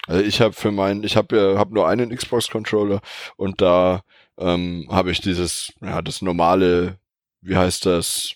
Also 0.08 0.24
ich 0.24 0.40
habe 0.40 0.54
für 0.54 0.72
meinen, 0.72 1.04
ich 1.04 1.16
habe 1.16 1.36
ja 1.36 1.56
hab 1.56 1.70
nur 1.70 1.86
einen 1.86 2.10
Xbox 2.10 2.50
Controller 2.50 3.00
und 3.36 3.60
da 3.60 4.02
ähm, 4.38 4.88
habe 4.90 5.12
ich 5.12 5.20
dieses, 5.20 5.72
ja, 5.80 6.02
das 6.02 6.20
normale, 6.20 6.98
wie 7.42 7.56
heißt 7.56 7.86
das, 7.86 8.34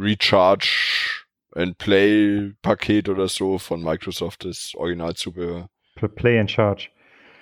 Recharge 0.00 1.09
Play-Paket 1.52 3.08
oder 3.08 3.28
so 3.28 3.58
von 3.58 3.82
Microsoft, 3.82 4.44
das 4.44 4.72
Originalzubehör. 4.76 5.68
Play 6.14 6.38
and 6.38 6.50
Charge. 6.50 6.88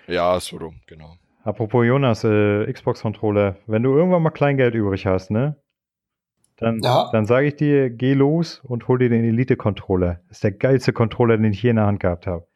Ja, 0.07 0.39
so 0.41 0.57
rum, 0.57 0.81
genau. 0.87 1.17
Apropos 1.45 1.87
Jonas, 1.87 2.25
äh, 2.25 2.71
Xbox-Controller, 2.73 3.57
wenn 3.67 3.83
du 3.83 3.95
irgendwann 3.95 4.23
mal 4.23 4.31
Kleingeld 4.31 4.75
übrig 4.75 5.07
hast, 5.07 5.31
ne? 5.31 5.57
Dann, 6.57 6.81
ja. 6.83 7.09
dann 7.13 7.25
sage 7.25 7.47
ich 7.47 7.57
dir, 7.57 7.89
geh 7.89 8.15
los 8.15 8.61
und 8.65 8.89
hol 8.89 8.99
dir 8.99 9.09
den 9.09 9.25
Elite-Controller. 9.25 10.21
Das 10.29 10.39
ist 10.39 10.45
der 10.45 10.53
geilste 10.53 10.93
Controller, 10.93 11.37
den 11.37 11.53
ich 11.53 11.63
je 11.63 11.71
in 11.71 11.77
der 11.77 11.87
Hand 11.87 12.01
gehabt 12.01 12.27
habe. 12.27 12.47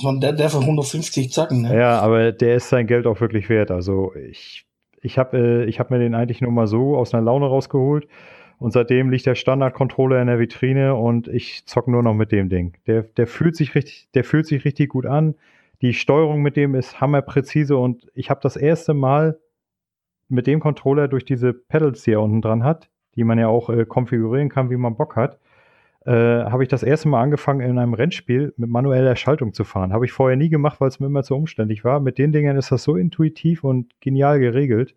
Von 0.00 0.20
der, 0.20 0.32
der 0.32 0.50
für 0.50 0.60
150 0.60 1.32
Zacken, 1.32 1.62
ne? 1.62 1.76
Ja, 1.76 1.98
aber 2.00 2.32
der 2.32 2.56
ist 2.56 2.68
sein 2.68 2.86
Geld 2.86 3.06
auch 3.06 3.20
wirklich 3.20 3.48
wert. 3.48 3.70
Also 3.70 4.14
ich, 4.14 4.66
ich 5.00 5.18
habe 5.18 5.66
äh, 5.66 5.72
hab 5.72 5.90
mir 5.90 5.98
den 5.98 6.14
eigentlich 6.14 6.40
nur 6.40 6.52
mal 6.52 6.66
so 6.66 6.96
aus 6.96 7.14
einer 7.14 7.24
Laune 7.24 7.46
rausgeholt. 7.46 8.06
Und 8.58 8.72
seitdem 8.72 9.10
liegt 9.10 9.26
der 9.26 9.36
Standard-Controller 9.36 10.20
in 10.20 10.26
der 10.26 10.40
Vitrine 10.40 10.94
und 10.96 11.28
ich 11.28 11.64
zock 11.66 11.86
nur 11.86 12.02
noch 12.02 12.14
mit 12.14 12.32
dem 12.32 12.48
Ding. 12.48 12.76
Der, 12.86 13.02
der 13.02 13.26
fühlt 13.26 13.54
sich 13.56 13.74
richtig, 13.74 14.08
der 14.14 14.24
fühlt 14.24 14.46
sich 14.46 14.64
richtig 14.64 14.90
gut 14.90 15.06
an. 15.06 15.36
Die 15.80 15.94
Steuerung 15.94 16.42
mit 16.42 16.56
dem 16.56 16.74
ist 16.74 17.00
hammerpräzise 17.00 17.76
und 17.76 18.08
ich 18.14 18.30
habe 18.30 18.40
das 18.42 18.56
erste 18.56 18.94
Mal 18.94 19.38
mit 20.28 20.46
dem 20.48 20.58
Controller 20.58 21.06
durch 21.06 21.24
diese 21.24 21.52
Pedals, 21.52 22.02
die 22.02 22.12
er 22.12 22.20
unten 22.20 22.42
dran 22.42 22.64
hat, 22.64 22.90
die 23.14 23.24
man 23.24 23.38
ja 23.38 23.46
auch 23.46 23.70
äh, 23.70 23.84
konfigurieren 23.84 24.48
kann, 24.48 24.70
wie 24.70 24.76
man 24.76 24.96
Bock 24.96 25.14
hat, 25.14 25.38
äh, 26.04 26.10
habe 26.12 26.64
ich 26.64 26.68
das 26.68 26.82
erste 26.82 27.08
Mal 27.08 27.22
angefangen, 27.22 27.60
in 27.60 27.78
einem 27.78 27.94
Rennspiel 27.94 28.52
mit 28.56 28.70
manueller 28.70 29.14
Schaltung 29.14 29.52
zu 29.52 29.64
fahren. 29.64 29.92
Habe 29.92 30.04
ich 30.04 30.12
vorher 30.12 30.36
nie 30.36 30.48
gemacht, 30.48 30.80
weil 30.80 30.88
es 30.88 30.98
mir 30.98 31.06
immer 31.06 31.22
zu 31.22 31.36
umständlich 31.36 31.84
war. 31.84 32.00
Mit 32.00 32.18
den 32.18 32.32
Dingern 32.32 32.56
ist 32.56 32.72
das 32.72 32.82
so 32.82 32.96
intuitiv 32.96 33.62
und 33.62 33.92
genial 34.00 34.40
geregelt. 34.40 34.96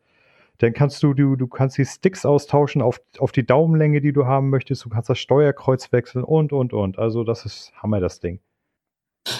Dann 0.61 0.73
kannst 0.73 1.01
du, 1.01 1.15
du, 1.15 1.35
du 1.35 1.47
kannst 1.47 1.79
die 1.79 1.85
Sticks 1.85 2.23
austauschen 2.23 2.83
auf, 2.83 3.01
auf 3.17 3.31
die 3.31 3.45
Daumenlänge, 3.45 3.99
die 3.99 4.13
du 4.13 4.25
haben 4.25 4.51
möchtest. 4.51 4.85
Du 4.85 4.89
kannst 4.89 5.09
das 5.09 5.17
Steuerkreuz 5.17 5.91
wechseln 5.91 6.23
und, 6.23 6.53
und, 6.53 6.71
und. 6.71 6.99
Also 6.99 7.23
das 7.23 7.45
ist 7.45 7.71
Hammer, 7.81 7.99
das 7.99 8.19
Ding. 8.19 8.39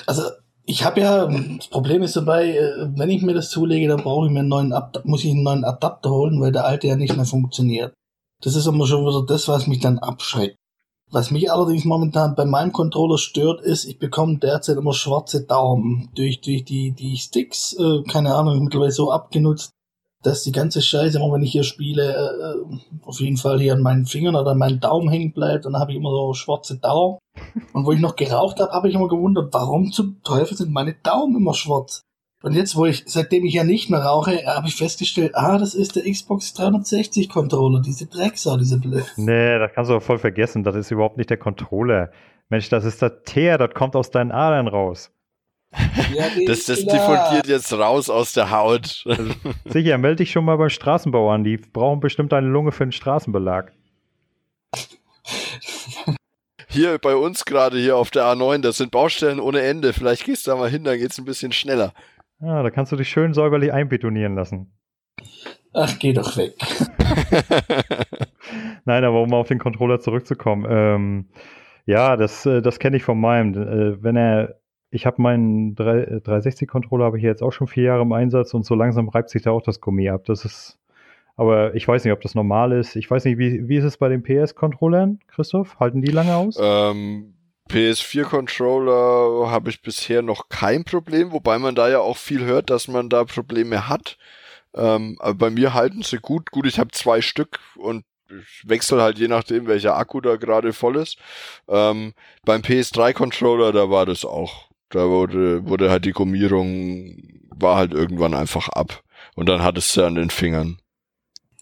Also 0.08 0.24
ich 0.66 0.84
habe 0.84 1.02
ja, 1.02 1.28
das 1.28 1.68
Problem 1.68 2.02
ist 2.02 2.16
dabei, 2.16 2.58
äh, 2.58 2.88
wenn 2.96 3.10
ich 3.12 3.22
mir 3.22 3.36
das 3.36 3.52
zulege, 3.52 3.88
dann 3.88 4.02
brauche 4.02 4.26
ich 4.26 4.32
mir 4.32 4.40
einen 4.40 4.50
neuen 4.50 4.74
muss 5.04 5.24
ich 5.24 5.32
einen 5.32 5.44
neuen 5.44 5.64
Adapter 5.64 6.10
holen, 6.10 6.42
weil 6.42 6.52
der 6.52 6.66
alte 6.66 6.88
ja 6.88 6.96
nicht 6.96 7.16
mehr 7.16 7.26
funktioniert. 7.26 7.94
Das 8.44 8.56
ist 8.56 8.66
immer 8.66 8.88
schon 8.88 9.06
wieder 9.06 9.24
das, 9.24 9.48
was 9.48 9.68
mich 9.68 9.80
dann 9.80 10.00
abschreckt. 10.00 10.56
Was 11.12 11.30
mich 11.30 11.52
allerdings 11.52 11.86
momentan 11.86 12.34
bei 12.36 12.46
meinem 12.46 12.72
Controller 12.72 13.20
stört, 13.20 13.62
ist, 13.62 13.86
ich 13.86 14.00
bekomme 14.00 14.40
derzeit 14.40 14.78
immer 14.78 14.94
schwarze 14.94 15.46
Daumen 15.46 16.10
durch, 16.16 16.42
durch 16.42 16.64
die, 16.64 16.94
die 16.94 17.18
Sticks, 17.18 17.74
äh, 17.74 18.02
keine 18.10 18.34
Ahnung, 18.34 18.64
mittlerweile 18.64 18.92
so 18.92 19.12
abgenutzt, 19.12 19.72
dass 20.24 20.44
die 20.44 20.52
ganze 20.52 20.82
Scheiße, 20.82 21.18
immer 21.18 21.34
wenn 21.34 21.44
ich 21.44 21.52
hier 21.52 21.64
spiele, 21.64 22.14
äh, 22.14 23.06
auf 23.06 23.20
jeden 23.20 23.38
Fall 23.38 23.60
hier 23.60 23.74
an 23.74 23.82
meinen 23.82 24.06
Fingern 24.06 24.36
oder 24.36 24.52
an 24.52 24.58
meinen 24.58 24.80
Daumen 24.80 25.10
hängen 25.10 25.34
bleibt 25.34 25.66
und 25.66 25.74
dann 25.74 25.82
habe 25.82 25.92
ich 25.92 25.98
immer 25.98 26.12
so 26.12 26.34
schwarze 26.34 26.78
Daumen. 26.78 27.18
Und 27.74 27.86
wo 27.86 27.94
ich 27.94 28.02
noch 28.02 28.18
geraucht 28.18 28.60
habe, 28.60 28.74
habe 28.74 28.90
ich 28.90 28.96
immer 28.96 29.08
gewundert, 29.08 29.54
warum 29.54 29.94
zum 29.94 30.22
Teufel 30.22 30.58
sind 30.58 30.74
meine 30.74 30.96
Daumen 30.96 31.38
immer 31.38 31.54
schwarz? 31.54 32.02
Und 32.44 32.54
jetzt, 32.54 32.76
wo 32.76 32.86
ich, 32.86 33.04
seitdem 33.06 33.46
ich 33.46 33.54
ja 33.54 33.64
nicht 33.64 33.90
mehr 33.90 34.02
rauche, 34.02 34.46
habe 34.46 34.68
ich 34.68 34.76
festgestellt, 34.76 35.36
ah, 35.36 35.58
das 35.58 35.76
ist 35.76 35.96
der 35.96 36.04
Xbox 36.04 36.54
360 36.54 37.30
Controller, 37.30 37.82
diese 37.82 38.08
Drecksau, 38.08 38.58
diese 38.58 38.80
Blöd. 38.80 39.06
Nee, 39.16 39.60
das 39.60 39.72
kannst 39.74 39.92
du 39.92 40.00
voll 40.00 40.18
vergessen, 40.18 40.64
das 40.64 40.76
ist 40.76 40.92
überhaupt 40.92 41.18
nicht 41.18 41.30
der 41.30 41.38
Controller. 41.38 42.12
Mensch, 42.50 42.68
das 42.70 42.84
ist 42.84 43.02
der 43.02 43.24
Teer, 43.24 43.58
das 43.58 43.74
kommt 43.74 43.96
aus 43.96 44.12
deinen 44.12 44.32
Adern 44.32 44.68
raus. 44.68 45.12
Ja, 46.14 46.26
das, 46.48 46.66
das 46.66 46.86
diffundiert 46.86 47.48
jetzt 47.48 47.72
raus 47.74 48.10
aus 48.10 48.34
der 48.34 48.52
Haut. 48.52 49.06
Sicher, 49.66 49.98
melde 49.98 50.18
dich 50.18 50.32
schon 50.32 50.46
mal 50.46 50.58
beim 50.58 50.70
Straßenbau 50.70 51.32
an. 51.32 51.44
Die 51.44 51.58
brauchen 51.58 52.00
bestimmt 52.00 52.34
eine 52.34 52.48
Lunge 52.48 52.72
für 52.72 52.86
den 52.86 52.92
Straßenbelag. 52.92 53.72
Hier 56.68 56.98
bei 57.00 57.16
uns 57.16 57.44
gerade 57.44 57.78
hier 57.78 57.98
auf 57.98 58.12
der 58.12 58.24
A9, 58.24 58.62
das 58.62 58.78
sind 58.78 58.92
Baustellen 58.92 59.42
ohne 59.42 59.62
Ende. 59.62 59.92
Vielleicht 59.92 60.24
gehst 60.24 60.48
du 60.48 60.52
da 60.52 60.58
mal 60.58 60.70
hin, 60.70 60.86
dann 60.86 60.98
geht's 60.98 61.18
ein 61.18 61.26
bisschen 61.26 61.52
schneller. 61.52 61.94
Ja, 62.40 62.64
da 62.64 62.70
kannst 62.70 62.92
du 62.92 62.96
dich 62.96 63.10
schön 63.10 63.34
säuberlich 63.34 63.74
einbetonieren 63.74 64.36
lassen. 64.36 64.72
Ach, 65.74 66.00
geh 66.00 66.14
doch 66.14 66.38
weg. 66.38 66.56
Nein, 68.86 69.04
aber 69.04 69.22
um 69.22 69.34
auf 69.34 69.48
den 69.48 69.60
Controller 69.60 70.00
zurückzukommen. 70.00 70.66
Ähm, 70.70 71.30
ja, 71.86 72.16
das, 72.16 72.46
äh, 72.46 72.62
das 72.62 72.80
kenne 72.80 72.98
ich 72.98 73.04
von 73.04 73.20
meinem. 73.20 73.54
Äh, 73.54 74.04
wenn 74.04 74.16
er 74.16 74.61
ich 74.92 75.06
habe 75.06 75.22
meinen 75.22 75.74
360-Controller 75.76 77.06
habe 77.06 77.18
ich 77.18 77.24
jetzt 77.24 77.42
auch 77.42 77.52
schon 77.52 77.68
vier 77.68 77.86
Jahre 77.86 78.02
im 78.02 78.12
Einsatz 78.12 78.54
und 78.54 78.66
so 78.66 78.76
langsam 78.76 79.08
reibt 79.08 79.30
sich 79.30 79.42
da 79.42 79.52
auch 79.52 79.62
das 79.62 79.80
Gummi 79.80 80.10
ab. 80.10 80.26
Das 80.26 80.44
ist, 80.44 80.78
aber 81.38 81.74
ich 81.76 81.88
weiß 81.88 82.04
nicht, 82.04 82.14
ob 82.14 82.20
das 82.20 82.36
normal 82.36 82.74
ist. 82.74 82.98
Ich 82.98 83.10
weiß 83.10 83.24
nicht, 83.24 83.38
wie, 83.38 83.70
wie 83.70 83.78
ist 83.78 83.86
es 83.86 83.98
bei 83.98 84.10
den 84.10 84.22
PS-Controllern, 84.22 85.20
Christoph? 85.28 85.80
Halten 85.80 86.02
die 86.02 86.12
lange 86.12 86.36
aus? 86.36 86.58
Ähm, 86.62 87.34
PS4-Controller 87.70 89.50
habe 89.50 89.70
ich 89.70 89.82
bisher 89.82 90.22
noch 90.22 90.50
kein 90.50 90.84
Problem, 90.84 91.32
wobei 91.32 91.58
man 91.58 91.74
da 91.74 91.90
ja 91.90 92.00
auch 92.00 92.18
viel 92.18 92.44
hört, 92.44 92.70
dass 92.70 92.90
man 92.90 93.08
da 93.08 93.24
Probleme 93.24 93.88
hat. 93.88 94.18
Ähm, 94.76 95.16
aber 95.20 95.36
bei 95.36 95.50
mir 95.52 95.74
halten 95.74 96.02
sie 96.02 96.18
gut. 96.18 96.52
Gut, 96.52 96.66
ich 96.66 96.80
habe 96.80 96.92
zwei 96.92 97.22
Stück 97.22 97.60
und 97.78 98.04
ich 98.30 98.64
wechsle 98.68 99.02
halt 99.02 99.20
je 99.20 99.28
nachdem, 99.30 99.68
welcher 99.68 99.96
Akku 99.96 100.20
da 100.20 100.36
gerade 100.36 100.74
voll 100.74 100.98
ist. 100.98 101.18
Ähm, 101.70 102.14
beim 102.46 102.62
PS3-Controller, 102.62 103.72
da 103.72 103.90
war 103.90 104.06
das 104.06 104.26
auch 104.26 104.71
da 104.92 105.10
wurde, 105.10 105.68
wurde 105.68 105.90
halt 105.90 106.06
die 106.06 106.12
Gummierung, 106.12 107.16
war 107.56 107.78
halt 107.78 107.94
irgendwann 107.94 108.34
einfach 108.34 108.70
ab. 108.70 109.04
Und 109.36 109.50
dann 109.50 109.62
hat 109.62 109.78
es 109.78 109.96
ja 109.96 110.08
an 110.08 110.16
den 110.16 110.30
Fingern. 110.30 110.78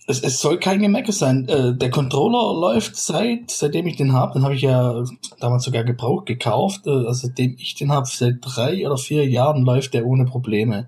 Es, 0.08 0.22
es 0.22 0.40
soll 0.40 0.58
kein 0.58 0.82
Gemecker 0.82 1.12
sein. 1.12 1.48
Äh, 1.48 1.78
der 1.78 1.92
Controller 1.92 2.60
läuft 2.60 2.96
seit, 2.96 3.52
seitdem 3.52 3.86
ich 3.86 3.96
den 3.96 4.14
habe, 4.14 4.34
den 4.34 4.44
habe 4.44 4.56
ich 4.56 4.64
ja 4.64 5.04
damals 5.40 5.64
sogar 5.66 5.84
gebraucht 5.84 6.26
gekauft. 6.26 6.88
Äh, 6.88 6.90
also 6.90 7.28
seitdem 7.28 7.56
ich 7.60 7.76
den 7.76 7.92
habe, 7.92 8.08
seit 8.08 8.38
drei 8.42 8.86
oder 8.88 8.98
vier 8.98 9.28
Jahren 9.28 9.64
läuft 9.64 9.94
der 9.94 10.08
ohne 10.08 10.26
Probleme. 10.26 10.88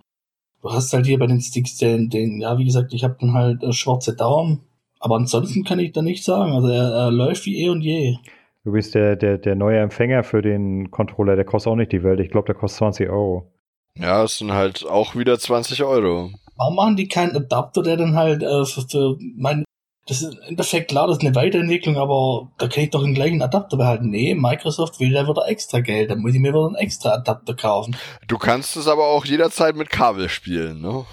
Du 0.64 0.72
hast 0.72 0.92
halt 0.94 1.06
hier 1.06 1.20
bei 1.20 1.28
den 1.28 1.42
Sticks 1.42 1.78
den, 1.78 2.10
den 2.10 2.42
ja, 2.42 2.58
wie 2.58 2.66
gesagt, 2.66 2.94
ich 2.94 3.04
habe 3.04 3.18
dann 3.20 3.34
halt 3.34 3.62
äh, 3.62 3.74
schwarze 3.74 4.16
Daumen. 4.16 4.62
Aber 5.00 5.16
ansonsten 5.18 5.64
kann 5.64 5.80
ich 5.80 5.92
da 5.92 6.02
nicht 6.02 6.24
sagen. 6.24 6.54
Also 6.54 6.70
er, 6.70 6.92
er 6.92 7.12
läuft 7.12 7.46
wie 7.46 7.64
eh 7.64 7.70
und 7.70 7.82
je. 7.82 8.18
Du 8.64 8.74
bist 8.74 8.94
der, 8.94 9.16
der, 9.16 9.40
der 9.40 9.56
neue 9.56 9.80
Empfänger 9.80 10.24
für 10.24 10.44
den 10.44 10.92
Controller, 10.92 11.36
der 11.36 11.46
kostet 11.46 11.72
auch 11.72 11.76
nicht 11.76 11.92
die 11.92 12.04
Welt. 12.04 12.20
Ich 12.20 12.30
glaube, 12.30 12.46
der 12.46 12.56
kostet 12.56 12.80
20 12.80 13.10
Euro. 13.10 13.52
Ja, 13.98 14.24
es 14.24 14.38
sind 14.38 14.52
halt 14.52 14.86
auch 14.86 15.16
wieder 15.16 15.40
20 15.40 15.84
Euro. 15.84 16.30
Warum 16.58 16.76
machen 16.76 16.96
die 16.96 17.08
keinen 17.08 17.36
Adapter, 17.36 17.82
der 17.82 17.98
dann 17.98 18.16
halt 18.16 18.44
äh, 18.44 18.66
für, 18.66 18.82
für 18.82 19.18
mein, 19.36 19.66
das 20.06 20.22
ist 20.22 20.36
im 20.36 20.42
Endeffekt 20.50 20.90
klar, 20.90 21.08
das 21.08 21.18
ist 21.18 21.26
eine 21.26 21.36
Weiterentwicklung, 21.36 21.98
aber 21.98 22.52
da 22.60 22.68
kann 22.68 22.84
ich 22.84 22.92
doch 22.92 23.02
den 23.02 23.16
gleichen 23.16 23.42
Adapter 23.42 23.78
behalten. 23.78 24.12
Nee, 24.12 24.36
Microsoft 24.36 25.00
will 25.00 25.12
da 25.12 25.28
wieder 25.28 25.48
extra 25.48 25.80
Geld, 25.80 26.12
dann 26.12 26.20
muss 26.20 26.36
ich 26.36 26.40
mir 26.40 26.50
wieder 26.50 26.68
einen 26.68 26.76
extra 26.76 27.14
Adapter 27.14 27.56
kaufen. 27.56 27.96
Du 28.28 28.38
kannst 28.38 28.78
es 28.78 28.88
aber 28.88 29.08
auch 29.08 29.26
jederzeit 29.26 29.76
mit 29.76 29.90
Kabel 29.90 30.30
spielen, 30.30 30.82
ne? 30.82 31.06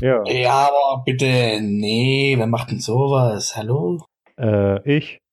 ja. 0.00 0.22
ja, 0.26 0.68
aber 0.68 1.02
bitte, 1.04 1.58
nee, 1.60 2.34
wer 2.38 2.46
macht 2.46 2.70
denn 2.70 2.80
sowas? 2.80 3.56
Hallo? 3.56 4.04
Äh, 4.38 4.80
ich. 4.88 5.23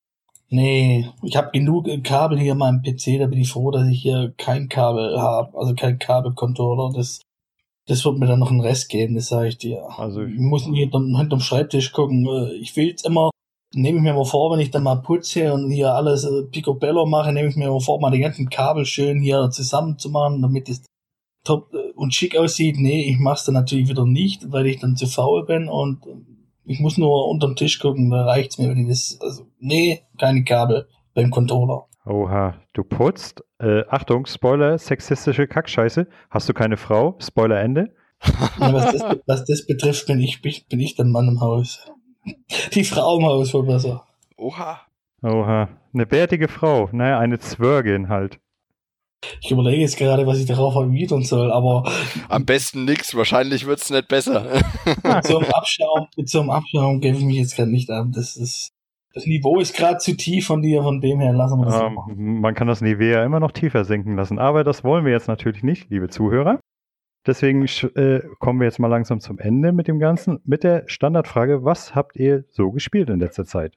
Nee, 0.52 1.08
ich 1.22 1.34
habe 1.36 1.50
genug 1.50 1.88
Kabel 2.04 2.38
hier 2.38 2.52
in 2.52 2.58
meinem 2.58 2.82
PC, 2.82 3.18
da 3.18 3.26
bin 3.26 3.40
ich 3.40 3.50
froh, 3.50 3.70
dass 3.70 3.88
ich 3.88 4.02
hier 4.02 4.34
kein 4.36 4.68
Kabel 4.68 5.18
habe, 5.18 5.56
also 5.58 5.74
kein 5.74 5.98
Kabelcontroller. 5.98 6.92
Das, 6.94 7.22
das 7.86 8.04
wird 8.04 8.18
mir 8.18 8.26
dann 8.26 8.40
noch 8.40 8.50
einen 8.50 8.60
Rest 8.60 8.90
geben, 8.90 9.14
das 9.14 9.28
sage 9.28 9.48
ich 9.48 9.56
dir. 9.56 9.82
Also 9.98 10.22
ich 10.22 10.38
muss 10.38 10.66
nicht 10.66 10.80
hinterm, 10.80 11.16
hinterm 11.16 11.40
Schreibtisch 11.40 11.92
gucken. 11.92 12.26
Äh, 12.26 12.52
ich 12.56 12.76
will 12.76 12.88
jetzt 12.88 13.06
immer, 13.06 13.30
nehme 13.74 13.96
ich 13.96 14.04
mir 14.04 14.12
mal 14.12 14.26
vor, 14.26 14.52
wenn 14.52 14.60
ich 14.60 14.70
dann 14.70 14.82
mal 14.82 14.96
putze 14.96 15.54
und 15.54 15.70
hier 15.70 15.94
alles 15.94 16.24
äh, 16.24 16.42
picobello 16.42 17.06
mache, 17.06 17.32
nehme 17.32 17.48
ich 17.48 17.56
mir 17.56 17.70
mal 17.70 17.80
vor, 17.80 17.98
mal 17.98 18.10
die 18.10 18.20
ganzen 18.20 18.50
Kabel 18.50 18.84
schön 18.84 19.22
hier 19.22 19.48
zusammenzumachen, 19.50 20.42
damit 20.42 20.68
es 20.68 20.84
top 21.46 21.72
äh, 21.72 21.92
und 21.94 22.14
schick 22.14 22.36
aussieht. 22.36 22.76
Nee, 22.78 23.08
ich 23.10 23.18
mach's 23.18 23.46
dann 23.46 23.54
natürlich 23.54 23.88
wieder 23.88 24.04
nicht, 24.04 24.52
weil 24.52 24.66
ich 24.66 24.80
dann 24.80 24.96
zu 24.96 25.06
faul 25.06 25.46
bin 25.46 25.70
und 25.70 26.02
ich 26.64 26.80
muss 26.80 26.98
nur 26.98 27.28
unterm 27.28 27.56
Tisch 27.56 27.78
gucken, 27.78 28.10
da 28.10 28.24
reicht's 28.24 28.58
mir, 28.58 28.68
wenn 28.68 28.78
ich 28.78 28.88
das, 28.88 29.18
also, 29.20 29.46
nee, 29.58 30.02
keine 30.18 30.44
Kabel 30.44 30.88
beim 31.14 31.30
Controller. 31.30 31.86
Oha, 32.04 32.54
du 32.72 32.82
putzt. 32.82 33.44
Äh, 33.58 33.84
Achtung, 33.88 34.26
Spoiler, 34.26 34.76
sexistische 34.78 35.46
Kackscheiße. 35.46 36.08
Hast 36.30 36.48
du 36.48 36.52
keine 36.52 36.76
Frau? 36.76 37.16
Spoiler 37.20 37.60
Ende. 37.60 37.94
Ja, 38.60 38.72
was, 38.72 38.92
das, 38.92 39.02
was, 39.26 39.44
das, 39.44 39.66
betrifft, 39.66 40.06
bin 40.06 40.20
ich, 40.20 40.42
bin 40.42 40.80
ich 40.80 40.94
der 40.96 41.04
Mann 41.04 41.28
im 41.28 41.40
Haus. 41.40 41.90
Die 42.74 42.84
Frau 42.84 43.18
im 43.18 43.24
Haus 43.24 43.52
wohl 43.54 43.66
besser. 43.66 44.04
Oha. 44.36 44.80
Oha. 45.22 45.68
Eine 45.94 46.06
bärtige 46.06 46.48
Frau. 46.48 46.88
Naja, 46.92 47.18
eine 47.18 47.38
Zwörgin 47.38 48.08
halt. 48.08 48.40
Ich 49.40 49.50
überlege 49.50 49.82
jetzt 49.82 49.96
gerade, 49.96 50.26
was 50.26 50.38
ich 50.38 50.46
darauf 50.46 50.74
erwidern 50.74 51.22
soll, 51.22 51.52
aber. 51.52 51.84
Am 52.28 52.44
besten 52.44 52.84
nix, 52.84 53.14
wahrscheinlich 53.14 53.66
wird's 53.66 53.90
nicht 53.90 54.08
besser. 54.08 54.46
mit 54.84 55.26
so 55.26 55.38
einem 55.38 55.50
Abschaum, 55.52 56.08
mit 56.16 56.28
so 56.28 56.40
einem 56.40 56.50
Abschaum 56.50 57.00
gebe 57.00 57.16
ich 57.18 57.24
mich 57.24 57.36
jetzt 57.36 57.56
gerade 57.56 57.70
nicht 57.70 57.90
an. 57.90 58.12
Das 58.12 58.36
ist. 58.36 58.70
Das 59.14 59.26
Niveau 59.26 59.60
ist 59.60 59.76
gerade 59.76 59.98
zu 59.98 60.16
tief 60.16 60.46
von 60.46 60.62
dir, 60.62 60.82
von 60.82 61.02
dem 61.02 61.20
her 61.20 61.34
lassen 61.34 61.60
wir 61.60 61.66
das 61.66 61.82
ähm, 61.82 61.94
machen. 61.94 62.40
Man 62.40 62.54
kann 62.54 62.66
das 62.66 62.80
Nivea 62.80 63.22
immer 63.24 63.40
noch 63.40 63.52
tiefer 63.52 63.84
senken 63.84 64.16
lassen, 64.16 64.38
aber 64.38 64.64
das 64.64 64.84
wollen 64.84 65.04
wir 65.04 65.12
jetzt 65.12 65.28
natürlich 65.28 65.62
nicht, 65.62 65.90
liebe 65.90 66.08
Zuhörer. 66.08 66.60
Deswegen 67.26 67.66
äh, 67.94 68.20
kommen 68.38 68.60
wir 68.60 68.64
jetzt 68.64 68.78
mal 68.78 68.88
langsam 68.88 69.20
zum 69.20 69.38
Ende 69.38 69.72
mit 69.72 69.86
dem 69.86 69.98
Ganzen, 69.98 70.40
mit 70.44 70.64
der 70.64 70.84
Standardfrage, 70.86 71.62
was 71.62 71.94
habt 71.94 72.16
ihr 72.16 72.44
so 72.48 72.70
gespielt 72.70 73.10
in 73.10 73.20
letzter 73.20 73.44
Zeit? 73.44 73.74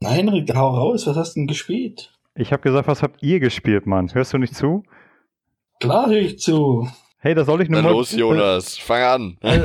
Nein, 0.00 0.28
Rick, 0.28 0.54
hau 0.54 0.68
raus, 0.68 1.06
was 1.06 1.16
hast 1.16 1.34
du 1.34 1.40
denn 1.40 1.48
gespielt? 1.48 2.17
Ich 2.38 2.52
habe 2.52 2.62
gesagt, 2.62 2.86
was 2.86 3.02
habt 3.02 3.20
ihr 3.20 3.40
gespielt, 3.40 3.86
Mann? 3.86 4.14
Hörst 4.14 4.32
du 4.32 4.38
nicht 4.38 4.54
zu? 4.54 4.84
Klar 5.80 6.06
höre 6.06 6.18
ich 6.18 6.38
zu. 6.38 6.88
Hey, 7.18 7.34
da 7.34 7.44
soll 7.44 7.62
ich 7.62 7.68
nur 7.68 7.82
Na 7.82 7.90
los, 7.90 8.12
Jonas, 8.12 8.78
fang 8.78 9.02
an. 9.02 9.38
Äh, 9.40 9.60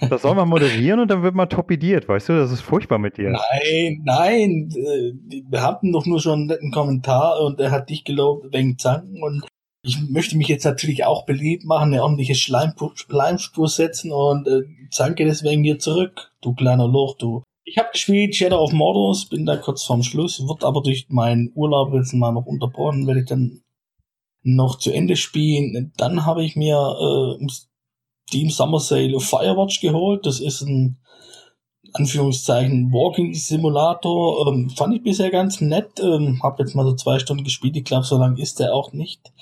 das 0.08 0.22
soll 0.22 0.36
man 0.36 0.48
moderieren 0.48 1.00
und 1.00 1.10
dann 1.10 1.24
wird 1.24 1.34
man 1.34 1.48
torpediert, 1.48 2.08
weißt 2.08 2.28
du? 2.28 2.38
Das 2.38 2.52
ist 2.52 2.60
furchtbar 2.60 2.98
mit 2.98 3.16
dir. 3.16 3.30
Nein, 3.30 4.02
nein. 4.04 4.70
Äh, 4.70 5.42
wir 5.50 5.62
hatten 5.62 5.90
doch 5.90 6.06
nur 6.06 6.20
schon 6.20 6.38
einen 6.40 6.46
netten 6.46 6.70
Kommentar 6.70 7.40
und 7.40 7.58
er 7.58 7.72
hat 7.72 7.90
dich 7.90 8.04
gelobt 8.04 8.52
wegen 8.52 8.78
Zanken 8.78 9.20
und 9.20 9.44
ich 9.82 9.98
möchte 10.08 10.36
mich 10.36 10.46
jetzt 10.46 10.64
natürlich 10.64 11.04
auch 11.04 11.26
beliebt 11.26 11.64
machen, 11.64 11.92
eine 11.92 12.04
ordentliche 12.04 12.36
Schleimspur 12.36 13.68
setzen 13.68 14.12
und 14.12 14.46
äh, 14.46 14.62
zanke 14.90 15.24
deswegen 15.24 15.64
hier 15.64 15.80
zurück, 15.80 16.30
du 16.40 16.54
kleiner 16.54 16.86
Loch, 16.86 17.16
du. 17.18 17.42
Ich 17.68 17.78
habe 17.78 17.88
gespielt 17.92 18.36
Shadow 18.36 18.62
of 18.62 18.72
Mordor, 18.72 19.16
bin 19.28 19.44
da 19.44 19.56
kurz 19.56 19.82
vorm 19.82 20.04
Schluss, 20.04 20.40
wird 20.46 20.62
aber 20.62 20.82
durch 20.82 21.06
meinen 21.08 21.50
Urlaub 21.56 21.92
jetzt 21.94 22.14
mal 22.14 22.30
noch 22.30 22.46
unterbrochen, 22.46 23.08
werde 23.08 23.20
ich 23.20 23.26
dann 23.26 23.64
noch 24.44 24.78
zu 24.78 24.92
Ende 24.92 25.16
spielen. 25.16 25.92
Dann 25.96 26.24
habe 26.24 26.44
ich 26.44 26.54
mir 26.54 26.76
äh, 26.76 27.42
im 27.42 27.48
Steam 28.28 28.50
Summer 28.50 28.78
Sale 28.78 29.18
Firewatch 29.18 29.80
geholt. 29.80 30.26
Das 30.26 30.38
ist 30.38 30.62
ein 30.62 31.00
Anführungszeichen 31.92 32.92
Walking 32.92 33.34
Simulator. 33.34 34.46
Ähm, 34.46 34.70
fand 34.70 34.94
ich 34.94 35.02
bisher 35.02 35.30
ganz 35.30 35.60
nett. 35.60 35.98
Ähm, 36.00 36.40
habe 36.44 36.62
jetzt 36.62 36.76
mal 36.76 36.84
so 36.84 36.94
zwei 36.94 37.18
Stunden 37.18 37.42
gespielt. 37.42 37.76
Ich 37.76 37.84
glaube, 37.84 38.06
so 38.06 38.16
lang 38.16 38.36
ist 38.36 38.60
der 38.60 38.74
auch 38.74 38.92
nicht. 38.92 39.32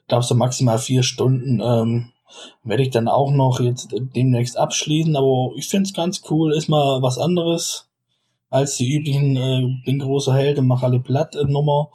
Ich 0.00 0.08
glaube, 0.08 0.24
so 0.24 0.34
maximal 0.34 0.78
vier 0.78 1.04
Stunden. 1.04 1.60
Ähm, 1.62 2.10
werde 2.64 2.82
ich 2.82 2.90
dann 2.90 3.08
auch 3.08 3.30
noch 3.30 3.60
jetzt 3.60 3.88
demnächst 4.14 4.56
abschließen, 4.56 5.16
aber 5.16 5.52
ich 5.56 5.68
finde 5.68 5.88
es 5.88 5.94
ganz 5.94 6.22
cool, 6.30 6.52
ist 6.52 6.68
mal 6.68 7.02
was 7.02 7.18
anderes 7.18 7.88
als 8.50 8.76
die 8.76 8.94
üblichen 8.94 9.36
äh, 9.36 9.82
bin 9.84 9.98
großer 9.98 10.34
Held 10.34 10.58
und 10.58 10.66
mach 10.66 10.82
alle 10.82 11.00
platt 11.00 11.34
äh, 11.36 11.44
Nummer. 11.44 11.90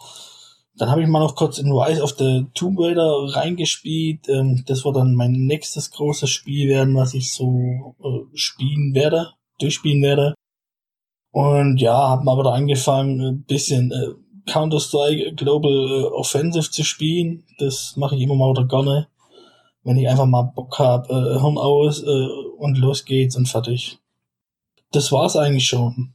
Dann 0.76 0.90
habe 0.90 1.02
ich 1.02 1.08
mal 1.08 1.20
noch 1.20 1.36
kurz 1.36 1.60
in 1.60 1.72
Rise 1.72 2.02
of 2.02 2.16
the 2.18 2.46
Tomb 2.56 2.80
Raider 2.80 3.36
reingespielt. 3.36 4.28
Ähm, 4.28 4.64
das 4.66 4.86
wird 4.86 4.96
dann 4.96 5.16
mein 5.16 5.32
nächstes 5.32 5.92
großes 5.92 6.30
Spiel 6.30 6.70
werden, 6.70 6.96
was 6.96 7.14
ich 7.14 7.34
so 7.34 7.96
äh, 8.04 8.38
spielen 8.38 8.94
werde, 8.94 9.34
durchspielen 9.60 10.02
werde. 10.02 10.34
Und 11.32 11.80
ja, 11.82 11.96
habe 11.96 12.24
mal 12.24 12.38
wieder 12.38 12.54
angefangen, 12.54 13.22
ein 13.22 13.44
bisschen 13.44 13.92
äh, 13.92 14.52
Counter-Strike 14.52 15.34
Global 15.36 15.72
äh, 15.72 16.04
Offensive 16.06 16.70
zu 16.70 16.84
spielen. 16.84 17.44
Das 17.60 17.96
mache 17.98 18.16
ich 18.16 18.22
immer 18.22 18.36
mal 18.36 18.52
wieder 18.52 18.68
gerne 18.68 19.08
wenn 19.84 19.98
ich 19.98 20.08
einfach 20.08 20.26
mal 20.26 20.44
Bock 20.44 20.80
habe, 20.80 21.10
äh, 21.10 21.40
Hirn 21.40 21.58
aus 21.58 22.04
äh, 22.04 22.28
und 22.58 22.78
los 22.78 23.06
geht's 23.06 23.36
und 23.36 23.48
fertig. 23.48 24.00
Das 24.92 25.12
war's 25.12 25.36
eigentlich 25.36 25.68
schon. 25.68 26.14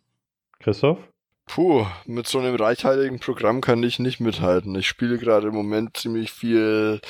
Christoph? 0.61 0.99
Puh, 1.47 1.87
mit 2.05 2.27
so 2.27 2.39
einem 2.39 2.57
reichhaltigen 2.57 3.21
Programm 3.21 3.61
kann 3.62 3.83
ich 3.83 3.99
nicht 3.99 4.21
mithalten. 4.21 4.75
Ich 4.75 4.87
spiele 4.87 5.16
gerade 5.16 5.49
im 5.49 5.55
Moment 5.55 5.97
ziemlich 5.97 6.31
viel 6.31 7.01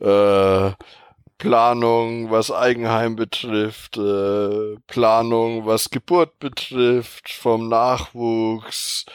äh, 0.00 0.70
Planung, 1.42 2.30
was 2.30 2.52
Eigenheim 2.52 3.16
betrifft, 3.16 3.96
äh, 3.96 4.76
Planung, 4.86 5.66
was 5.66 5.90
Geburt 5.90 6.38
betrifft, 6.38 7.30
vom 7.32 7.68
Nachwuchs 7.68 9.06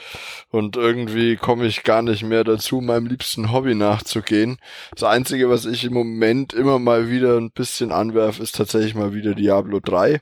und 0.50 0.76
irgendwie 0.76 1.38
komme 1.38 1.66
ich 1.66 1.84
gar 1.84 2.02
nicht 2.02 2.24
mehr 2.24 2.44
dazu, 2.44 2.82
meinem 2.82 3.06
liebsten 3.06 3.54
Hobby 3.54 3.76
nachzugehen. 3.76 4.58
Das 4.92 5.04
Einzige, 5.04 5.50
was 5.50 5.64
ich 5.64 5.86
im 5.86 5.94
Moment 5.94 6.52
immer 6.52 6.80
mal 6.80 7.10
wieder 7.10 7.38
ein 7.38 7.52
bisschen 7.52 7.94
anwerfe, 7.94 8.44
ist 8.44 8.56
tatsächlich 8.56 8.94
mal 8.94 9.14
wieder 9.14 9.34
Diablo 9.34 9.80
3. 9.80 10.20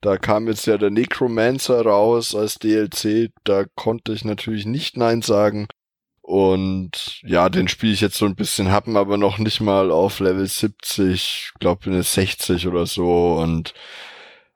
Da 0.00 0.16
kam 0.16 0.48
jetzt 0.48 0.66
ja 0.66 0.78
der 0.78 0.90
Necromancer 0.90 1.82
raus 1.82 2.34
als 2.34 2.54
DLC, 2.54 3.30
da 3.44 3.66
konnte 3.74 4.14
ich 4.14 4.24
natürlich 4.24 4.64
nicht 4.64 4.96
Nein 4.96 5.20
sagen. 5.20 5.68
Und 6.22 7.20
ja, 7.24 7.48
den 7.48 7.66
spiele 7.66 7.92
ich 7.92 8.00
jetzt 8.00 8.16
so 8.16 8.26
ein 8.26 8.36
bisschen, 8.36 8.70
haben 8.70 8.96
aber 8.96 9.18
noch 9.18 9.38
nicht 9.38 9.60
mal 9.60 9.90
auf 9.90 10.20
Level 10.20 10.46
70, 10.46 11.52
glaube 11.58 11.84
bin 11.84 11.94
es 11.94 12.14
60 12.14 12.68
oder 12.68 12.86
so. 12.86 13.34
Und 13.34 13.74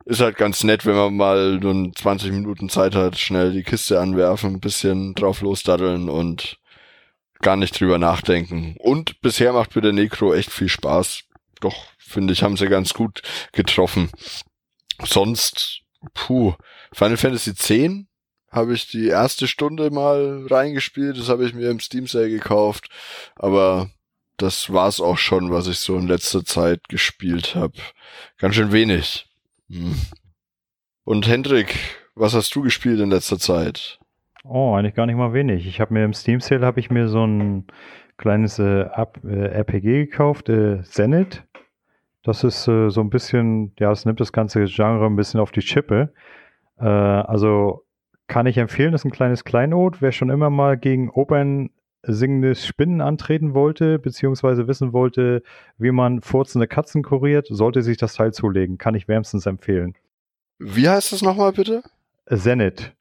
ist 0.05 0.21
halt 0.21 0.37
ganz 0.37 0.62
nett, 0.62 0.87
wenn 0.87 0.95
man 0.95 1.17
mal 1.17 1.59
nur 1.59 1.93
20 1.93 2.31
Minuten 2.31 2.69
Zeit 2.69 2.95
hat, 2.95 3.19
schnell 3.19 3.53
die 3.53 3.64
Kiste 3.64 4.01
anwerfen, 4.01 4.55
ein 4.55 4.61
bisschen 4.61 5.14
drauf 5.14 5.41
losdaddeln 5.41 6.09
und 6.09 6.59
gar 7.41 7.57
nicht 7.57 7.79
drüber 7.79 7.99
nachdenken. 7.99 8.77
Und 8.79 9.21
bisher 9.21 9.53
macht 9.53 9.75
mir 9.75 9.83
der 9.83 9.93
Necro 9.93 10.33
echt 10.33 10.53
viel 10.53 10.69
Spaß. 10.69 11.25
Doch, 11.61 11.87
finde 11.99 12.33
ich, 12.33 12.45
haben 12.45 12.57
sie 12.57 12.69
ganz 12.69 12.95
gut 12.95 13.23
getroffen. 13.53 14.11
Sonst, 15.03 15.81
puh, 16.14 16.55
Final 16.93 17.17
Fantasy 17.17 17.51
X 17.51 18.07
habe 18.57 18.74
ich 18.74 18.88
die 18.88 19.07
erste 19.07 19.46
Stunde 19.46 19.90
mal 19.90 20.46
reingespielt. 20.50 21.18
Das 21.18 21.28
habe 21.28 21.44
ich 21.44 21.54
mir 21.54 21.70
im 21.70 21.78
Steam 21.78 22.07
Sale 22.07 22.30
gekauft. 22.30 22.88
Aber 23.36 23.90
das 24.36 24.72
war's 24.72 25.00
auch 25.00 25.18
schon, 25.18 25.50
was 25.50 25.68
ich 25.68 25.78
so 25.78 25.96
in 25.96 26.09
letzter 26.09 26.44
Zeit 26.44 26.88
gespielt 26.88 27.54
habe. 27.54 27.74
Ganz 28.38 28.57
schön 28.57 28.72
wenig. 28.72 29.26
Hm. 29.70 29.94
Und 31.04 31.28
Hendrik, 31.28 31.78
was 32.14 32.34
hast 32.34 32.54
du 32.54 32.62
gespielt 32.62 33.00
in 33.00 33.11
letzter 33.11 33.38
Zeit? 33.38 33.98
Oh, 34.44 34.74
eigentlich 34.74 34.94
gar 34.94 35.07
nicht 35.07 35.16
mal 35.16 35.32
wenig. 35.32 35.66
Ich 35.66 35.80
habe 35.80 35.94
mir 35.94 36.04
im 36.04 36.14
Steam 36.14 36.40
Sale 36.40 36.66
habe 36.66 36.80
ich 36.80 36.90
mir 36.90 37.09
so 37.09 37.24
ein 37.24 37.66
kleines 38.16 38.59
äh, 38.59 38.82
äh 38.82 39.46
RPG 39.52 40.07
gekauft, 40.07 40.48
äh, 40.48 40.82
Zenit. 40.82 41.44
Das 42.22 42.42
ist 42.42 42.66
äh, 42.66 42.90
so 42.90 43.00
ein 43.00 43.11
bisschen, 43.11 43.72
ja, 43.78 43.92
es 43.92 44.04
nimmt 44.04 44.20
das 44.20 44.32
ganze 44.32 44.64
Genre 44.64 45.07
ein 45.07 45.16
bisschen 45.16 45.40
auf 45.40 45.52
die 45.52 45.61
Chippe. 45.61 46.12
Äh, 46.78 46.84
also 46.84 47.86
kann 48.29 48.47
ich 48.47 48.59
empfehlen, 48.59 48.93
das 48.93 49.03
ist 49.03 49.07
ein 49.07 49.11
kleines 49.11 49.45
Kleinod. 49.45 50.03
Wer 50.03 50.12
schon 50.12 50.31
immer 50.31 50.51
mal 50.51 50.77
gegen 50.77 51.11
Open 51.11 51.70
singendes 52.03 52.66
Spinnen 52.66 53.01
antreten 53.01 53.55
wollte, 53.55 53.99
beziehungsweise 53.99 54.68
wissen 54.68 54.93
wollte, 54.93 55.43
wie 55.79 55.91
man 55.91 56.22
furzende 56.22 56.66
Katzen 56.66 57.03
kuriert, 57.03 57.47
sollte 57.51 57.83
sich 57.83 57.97
das 57.97 58.14
Teil 58.14 58.33
zulegen. 58.33 58.79
Kann 58.79 58.95
ich 58.95 59.09
wärmstens 59.09 59.47
empfehlen. 59.47 59.95
Wie 60.59 60.89
heißt 60.89 61.12
das 61.12 61.22
nochmal 61.22 61.53
bitte? 61.53 61.83
Zenit. 62.33 62.95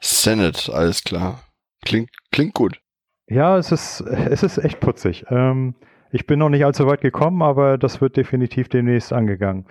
Zenit, 0.00 0.70
alles 0.72 1.02
klar. 1.04 1.42
Klingt, 1.82 2.10
klingt 2.30 2.54
gut. 2.54 2.80
Ja, 3.26 3.56
es 3.56 3.72
ist, 3.72 4.00
es 4.00 4.42
ist 4.42 4.58
echt 4.58 4.80
putzig. 4.80 5.24
Ähm, 5.30 5.74
ich 6.10 6.26
bin 6.26 6.38
noch 6.38 6.48
nicht 6.48 6.64
allzu 6.64 6.86
weit 6.86 7.00
gekommen, 7.00 7.42
aber 7.42 7.78
das 7.78 8.00
wird 8.00 8.16
definitiv 8.16 8.68
demnächst 8.68 9.12
angegangen. 9.12 9.66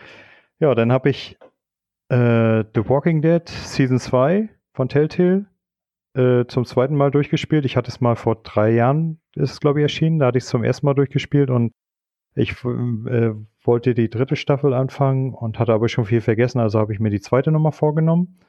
Ja, 0.59 0.73
dann 0.75 0.91
habe 0.91 1.09
ich 1.09 1.37
äh, 2.09 2.63
The 2.73 2.87
Walking 2.87 3.21
Dead 3.21 3.47
Season 3.47 3.99
2 3.99 4.49
von 4.79 4.87
Telltale 4.87 5.45
äh, 6.13 6.45
zum 6.45 6.63
zweiten 6.63 6.95
Mal 6.95 7.11
durchgespielt. 7.11 7.65
Ich 7.65 7.75
hatte 7.75 7.89
es 7.91 7.99
mal 7.99 8.15
vor 8.15 8.37
drei 8.43 8.71
Jahren, 8.71 9.19
ist 9.35 9.51
es 9.51 9.59
glaube 9.59 9.79
ich 9.79 9.83
erschienen, 9.83 10.19
da 10.19 10.27
hatte 10.27 10.37
ich 10.37 10.45
es 10.45 10.49
zum 10.49 10.63
ersten 10.63 10.85
Mal 10.85 10.93
durchgespielt 10.93 11.49
und 11.49 11.73
ich 12.33 12.51
äh, 12.63 13.33
wollte 13.61 13.93
die 13.93 14.09
dritte 14.09 14.37
Staffel 14.37 14.73
anfangen 14.73 15.33
und 15.33 15.59
hatte 15.59 15.73
aber 15.73 15.89
schon 15.89 16.05
viel 16.05 16.21
vergessen, 16.21 16.59
also 16.59 16.79
habe 16.79 16.93
ich 16.93 17.01
mir 17.01 17.09
die 17.09 17.19
zweite 17.19 17.51
nochmal 17.51 17.73
vorgenommen. 17.73 18.39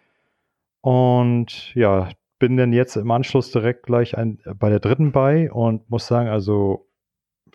Und 0.82 1.74
ja, 1.74 2.10
bin 2.38 2.56
dann 2.56 2.72
jetzt 2.72 2.94
im 2.94 3.10
Anschluss 3.10 3.50
direkt 3.50 3.82
gleich 3.82 4.16
ein, 4.16 4.38
bei 4.56 4.70
der 4.70 4.78
dritten 4.78 5.10
bei 5.10 5.50
und 5.50 5.90
muss 5.90 6.06
sagen, 6.06 6.28
also 6.28 6.86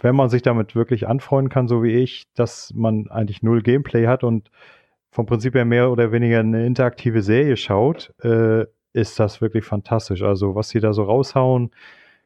wenn 0.01 0.17
man 0.17 0.28
sich 0.28 0.41
damit 0.41 0.76
wirklich 0.76 1.07
anfreunden 1.07 1.49
kann, 1.49 1.69
so 1.69 1.82
wie 1.82 1.93
ich, 1.93 2.26
dass 2.34 2.73
man 2.76 3.07
eigentlich 3.09 3.41
null 3.41 3.61
Gameplay 3.61 4.07
hat 4.07 4.26
und 4.26 4.51
vom 5.16 5.26
Prinzip 5.26 5.55
her 5.55 5.63
mehr 5.63 5.89
oder 5.91 6.11
weniger 6.11 6.41
eine 6.41 6.66
interaktive 6.66 7.22
Serie 7.22 7.55
schaut, 7.55 8.13
äh, 8.22 8.66
ist 8.91 9.18
das 9.18 9.39
wirklich 9.39 9.63
fantastisch. 9.63 10.22
Also 10.22 10.55
was 10.55 10.68
sie 10.68 10.82
da 10.82 10.91
so 10.91 11.03
raushauen, 11.03 11.72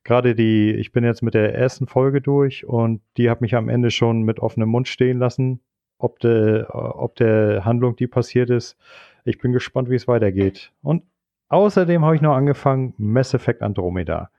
gerade 0.04 0.34
die, 0.34 0.72
ich 0.72 0.92
bin 0.92 1.04
jetzt 1.04 1.22
mit 1.22 1.36
der 1.36 1.54
ersten 1.54 1.86
Folge 1.86 2.20
durch 2.20 2.66
und 2.66 3.02
die 3.16 3.30
hat 3.30 3.42
mich 3.42 3.54
am 3.54 3.70
Ende 3.70 3.92
schon 3.92 4.24
mit 4.24 4.40
offenem 4.40 4.70
Mund 4.70 4.88
stehen 4.88 5.20
lassen, 5.20 5.60
ob 6.00 6.18
der, 6.20 6.74
ob 6.74 7.16
der 7.16 7.64
Handlung, 7.64 7.96
die 7.96 8.08
passiert 8.08 8.50
ist. 8.50 8.76
Ich 9.24 9.38
bin 9.38 9.52
gespannt, 9.52 9.92
wie 9.92 9.96
es 9.96 10.08
weitergeht. 10.08 10.72
Und 10.82 11.04
außerdem 11.50 12.04
habe 12.04 12.16
ich 12.16 12.22
noch 12.22 12.34
angefangen, 12.34 12.96
Mass 12.98 13.36
Effect 13.36 13.62
Andromeda. 13.62 14.32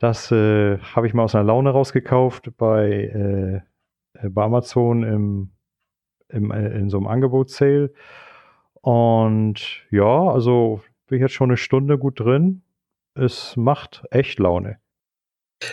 Das 0.00 0.32
äh, 0.32 0.78
habe 0.78 1.06
ich 1.06 1.14
mal 1.14 1.22
aus 1.22 1.36
einer 1.36 1.44
Laune 1.44 1.70
rausgekauft 1.70 2.56
bei, 2.56 3.62
äh, 4.20 4.28
bei 4.30 4.42
Amazon 4.42 5.04
im, 5.04 5.51
im, 6.32 6.50
äh, 6.50 6.68
in 6.78 6.90
so 6.90 6.98
einem 6.98 7.06
Angebotssale. 7.06 7.92
Und 8.80 9.82
ja, 9.90 10.28
also 10.28 10.80
bin 11.06 11.18
ich 11.18 11.22
jetzt 11.22 11.34
schon 11.34 11.50
eine 11.50 11.56
Stunde 11.56 11.98
gut 11.98 12.20
drin. 12.20 12.62
Es 13.14 13.56
macht 13.56 14.02
echt 14.10 14.38
Laune. 14.38 14.78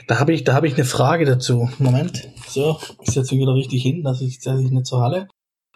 Da 0.07 0.19
habe 0.19 0.33
ich, 0.33 0.43
da 0.43 0.53
habe 0.53 0.67
ich 0.67 0.75
eine 0.75 0.85
Frage 0.85 1.25
dazu. 1.25 1.69
Moment. 1.79 2.29
So, 2.47 2.77
ich 3.01 3.11
setze 3.11 3.33
mich 3.33 3.41
wieder 3.41 3.55
richtig 3.55 3.81
hin, 3.81 4.03
dass 4.03 4.21
ich, 4.21 4.39
dass 4.39 4.59
ich 4.59 4.69
nicht 4.69 4.85
so 4.85 4.99
halle. 4.99 5.27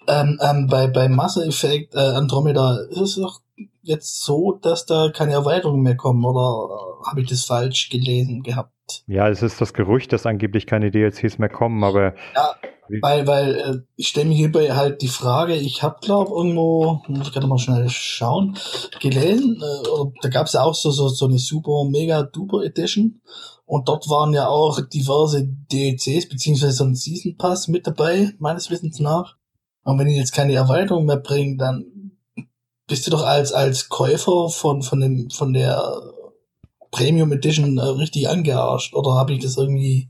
Ähm, 0.07 0.39
ähm, 0.41 0.67
bei, 0.67 0.87
bei 0.87 1.07
Mass 1.07 1.37
Effect 1.37 1.95
äh, 1.95 1.99
Andromeda 1.99 2.77
ist 2.89 2.99
es 2.99 3.15
doch 3.15 3.41
jetzt 3.81 4.23
so, 4.23 4.59
dass 4.61 4.85
da 4.85 5.09
keine 5.13 5.33
Erweiterungen 5.33 5.81
mehr 5.81 5.95
kommen 5.95 6.23
oder 6.25 6.99
habe 7.05 7.21
ich 7.21 7.29
das 7.29 7.45
falsch 7.45 7.89
gelesen 7.89 8.43
gehabt? 8.43 8.71
Ja, 9.07 9.29
es 9.29 9.41
ist 9.41 9.61
das 9.61 9.73
Gerücht, 9.73 10.11
dass 10.13 10.25
angeblich 10.25 10.67
keine 10.67 10.91
DLCs 10.91 11.37
mehr 11.37 11.49
kommen, 11.49 11.83
aber. 11.83 12.13
Ja, 12.35 12.55
weil, 13.01 13.27
weil 13.27 13.55
äh, 13.55 13.77
ich 13.95 14.09
stelle 14.09 14.27
mir 14.27 14.35
hierbei 14.35 14.73
halt 14.73 15.01
die 15.01 15.07
Frage, 15.07 15.55
ich 15.55 15.83
habe 15.83 15.99
glaube 16.01 16.35
irgendwo, 16.35 17.01
muss 17.07 17.27
ich 17.27 17.33
gerade 17.33 17.47
mal 17.47 17.57
schnell 17.57 17.89
schauen, 17.89 18.57
gelesen, 18.99 19.61
äh, 19.61 20.11
da 20.21 20.29
gab 20.29 20.47
es 20.47 20.53
ja 20.53 20.63
auch 20.63 20.75
so, 20.75 20.91
so, 20.91 21.07
so 21.07 21.25
eine 21.25 21.39
super 21.39 21.85
mega 21.85 22.23
duper 22.23 22.63
Edition 22.63 23.21
und 23.65 23.87
dort 23.87 24.09
waren 24.09 24.33
ja 24.33 24.47
auch 24.47 24.81
diverse 24.81 25.47
DLCs 25.71 26.29
beziehungsweise 26.29 26.73
so 26.73 26.83
ein 26.83 26.95
Season 26.95 27.37
Pass 27.37 27.67
mit 27.67 27.87
dabei, 27.87 28.33
meines 28.37 28.69
Wissens 28.69 28.99
nach. 28.99 29.35
Und 29.83 29.99
wenn 29.99 30.07
die 30.07 30.15
jetzt 30.15 30.33
keine 30.33 30.53
Erweiterung 30.53 31.05
mehr 31.05 31.17
bringen, 31.17 31.57
dann 31.57 32.11
bist 32.87 33.07
du 33.07 33.11
doch 33.11 33.23
als, 33.23 33.53
als 33.53 33.89
Käufer 33.89 34.49
von, 34.49 34.81
von, 34.81 34.99
dem, 34.99 35.29
von 35.29 35.53
der 35.53 35.81
Premium 36.91 37.31
Edition 37.31 37.77
äh, 37.77 37.83
richtig 37.83 38.29
angearscht. 38.29 38.93
Oder 38.93 39.13
habe 39.13 39.33
ich 39.33 39.39
das 39.39 39.57
irgendwie 39.57 40.09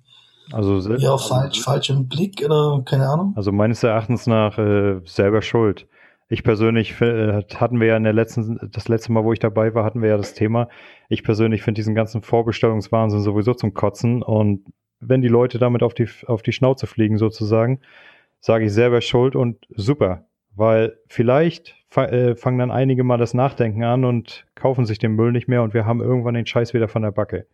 also 0.52 0.80
ja, 0.96 1.18
falsch, 1.18 1.62
falsch 1.62 1.90
im 1.90 2.08
Blick 2.08 2.44
oder 2.44 2.82
keine 2.86 3.08
Ahnung? 3.08 3.34
Also 3.36 3.52
meines 3.52 3.84
Erachtens 3.84 4.28
nach 4.28 4.58
äh, 4.58 5.00
selber 5.06 5.42
schuld. 5.42 5.88
Ich 6.30 6.44
persönlich 6.44 7.00
äh, 7.02 7.44
hatten 7.56 7.80
wir 7.80 7.88
ja 7.88 7.98
in 7.98 8.04
der 8.04 8.14
letzten, 8.14 8.60
das 8.72 8.88
letzte 8.88 9.12
Mal, 9.12 9.24
wo 9.24 9.34
ich 9.34 9.40
dabei 9.40 9.76
war, 9.76 9.84
hatten 9.84 10.02
wir 10.02 10.10
ja 10.10 10.18
das 10.18 10.34
Thema. 10.34 10.68
Ich 11.10 11.24
persönlich 11.24 11.62
finde 11.62 11.80
diesen 11.80 11.96
ganzen 11.96 12.22
Vorbestellungswahnsinn 12.22 13.22
sowieso 13.22 13.54
zum 13.54 13.74
Kotzen 13.74 14.24
und 14.24 14.66
wenn 15.00 15.22
die 15.22 15.28
Leute 15.28 15.60
damit 15.60 15.84
auf 15.84 15.94
die, 15.94 16.08
auf 16.28 16.42
die 16.42 16.54
Schnauze 16.54 16.88
fliegen 16.88 17.18
sozusagen, 17.18 17.82
sage 18.40 18.66
ich 18.66 18.74
selber 18.74 19.02
schuld 19.02 19.36
und 19.36 19.58
super. 19.76 20.26
Weil 20.56 20.98
vielleicht 21.08 21.76
äh, 21.96 22.36
fangen 22.36 22.60
dann 22.60 22.72
einige 22.72 23.04
mal 23.04 23.18
das 23.18 23.34
Nachdenken 23.34 23.84
an 23.84 24.06
und 24.06 24.46
kaufen 24.56 24.86
sich 24.86 25.00
den 25.00 25.14
Müll 25.14 25.32
nicht 25.32 25.48
mehr 25.48 25.64
und 25.64 25.74
wir 25.74 25.86
haben 25.86 26.02
irgendwann 26.02 26.36
den 26.36 26.46
Scheiß 26.46 26.74
wieder 26.74 26.88
von 26.88 27.02
der 27.02 27.12
Backe. 27.12 27.48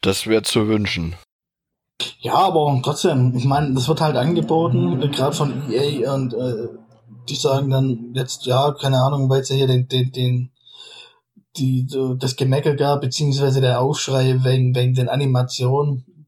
Das 0.00 0.26
wäre 0.26 0.42
zu 0.42 0.68
wünschen. 0.68 1.14
Ja, 2.20 2.34
aber 2.34 2.80
trotzdem, 2.84 3.34
ich 3.36 3.44
meine, 3.44 3.74
das 3.74 3.88
wird 3.88 4.00
halt 4.00 4.16
angeboten, 4.16 5.00
gerade 5.12 5.36
von 5.36 5.70
EA 5.70 6.14
und 6.14 6.34
äh, 6.34 6.68
die 7.28 7.36
sagen 7.36 7.70
dann 7.70 8.12
jetzt, 8.14 8.46
ja, 8.46 8.72
keine 8.72 9.00
Ahnung, 9.02 9.28
weil 9.28 9.40
es 9.40 9.48
ja 9.48 9.56
hier 9.56 9.66
den, 9.66 9.88
den, 9.88 10.10
den 10.12 10.52
die, 11.56 11.86
das 12.18 12.36
Gemecker 12.36 12.74
gab, 12.74 13.02
beziehungsweise 13.02 13.60
der 13.60 13.80
Aufschrei 13.80 14.42
wegen, 14.42 14.74
wegen 14.74 14.94
den 14.94 15.08
Animationen, 15.08 16.26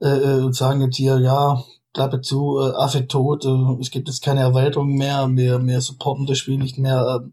äh, 0.00 0.08
äh, 0.08 0.42
und 0.42 0.54
sagen 0.54 0.80
jetzt 0.80 0.96
hier, 0.96 1.18
ja, 1.18 1.62
Klappe 1.92 2.20
zu, 2.20 2.58
äh, 2.60 2.72
Affe 2.74 3.06
tot, 3.06 3.44
äh, 3.44 3.80
es 3.80 3.90
gibt 3.90 4.08
jetzt 4.08 4.22
keine 4.22 4.40
Erweiterung 4.40 4.94
mehr, 4.94 5.28
wir, 5.30 5.64
wir 5.64 5.80
supporten 5.80 6.26
das 6.26 6.38
Spiel 6.38 6.58
nicht 6.58 6.78
mehr. 6.78 7.20
Äh, 7.22 7.30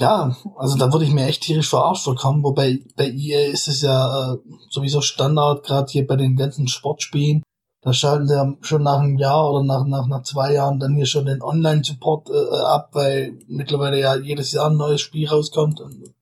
ja, 0.00 0.34
also 0.56 0.78
da 0.78 0.92
würde 0.92 1.04
ich 1.04 1.12
mir 1.12 1.26
echt 1.26 1.42
tierisch 1.42 1.68
verarscht 1.68 2.04
vorkommen, 2.04 2.42
wobei 2.42 2.80
bei 2.96 3.10
EA 3.10 3.50
ist 3.52 3.68
es 3.68 3.82
ja 3.82 4.32
äh, 4.32 4.38
sowieso 4.70 5.02
Standard, 5.02 5.62
gerade 5.64 5.92
hier 5.92 6.06
bei 6.06 6.16
den 6.16 6.36
ganzen 6.36 6.68
Sportspielen. 6.68 7.42
Da 7.82 7.92
schalten 7.92 8.26
sie 8.26 8.34
ja 8.34 8.54
schon 8.62 8.82
nach 8.82 9.00
einem 9.00 9.18
Jahr 9.18 9.50
oder 9.50 9.62
nach, 9.62 9.86
nach, 9.86 10.06
nach 10.06 10.22
zwei 10.22 10.54
Jahren 10.54 10.80
dann 10.80 10.94
hier 10.94 11.06
schon 11.06 11.26
den 11.26 11.42
Online-Support 11.42 12.30
äh, 12.30 12.32
äh 12.32 12.60
ab, 12.64 12.90
weil 12.92 13.38
mittlerweile 13.46 14.00
ja 14.00 14.16
jedes 14.16 14.52
Jahr 14.52 14.70
ein 14.70 14.76
neues 14.76 15.02
Spiel 15.02 15.28
rauskommt. 15.28 15.80
Und 15.80 16.14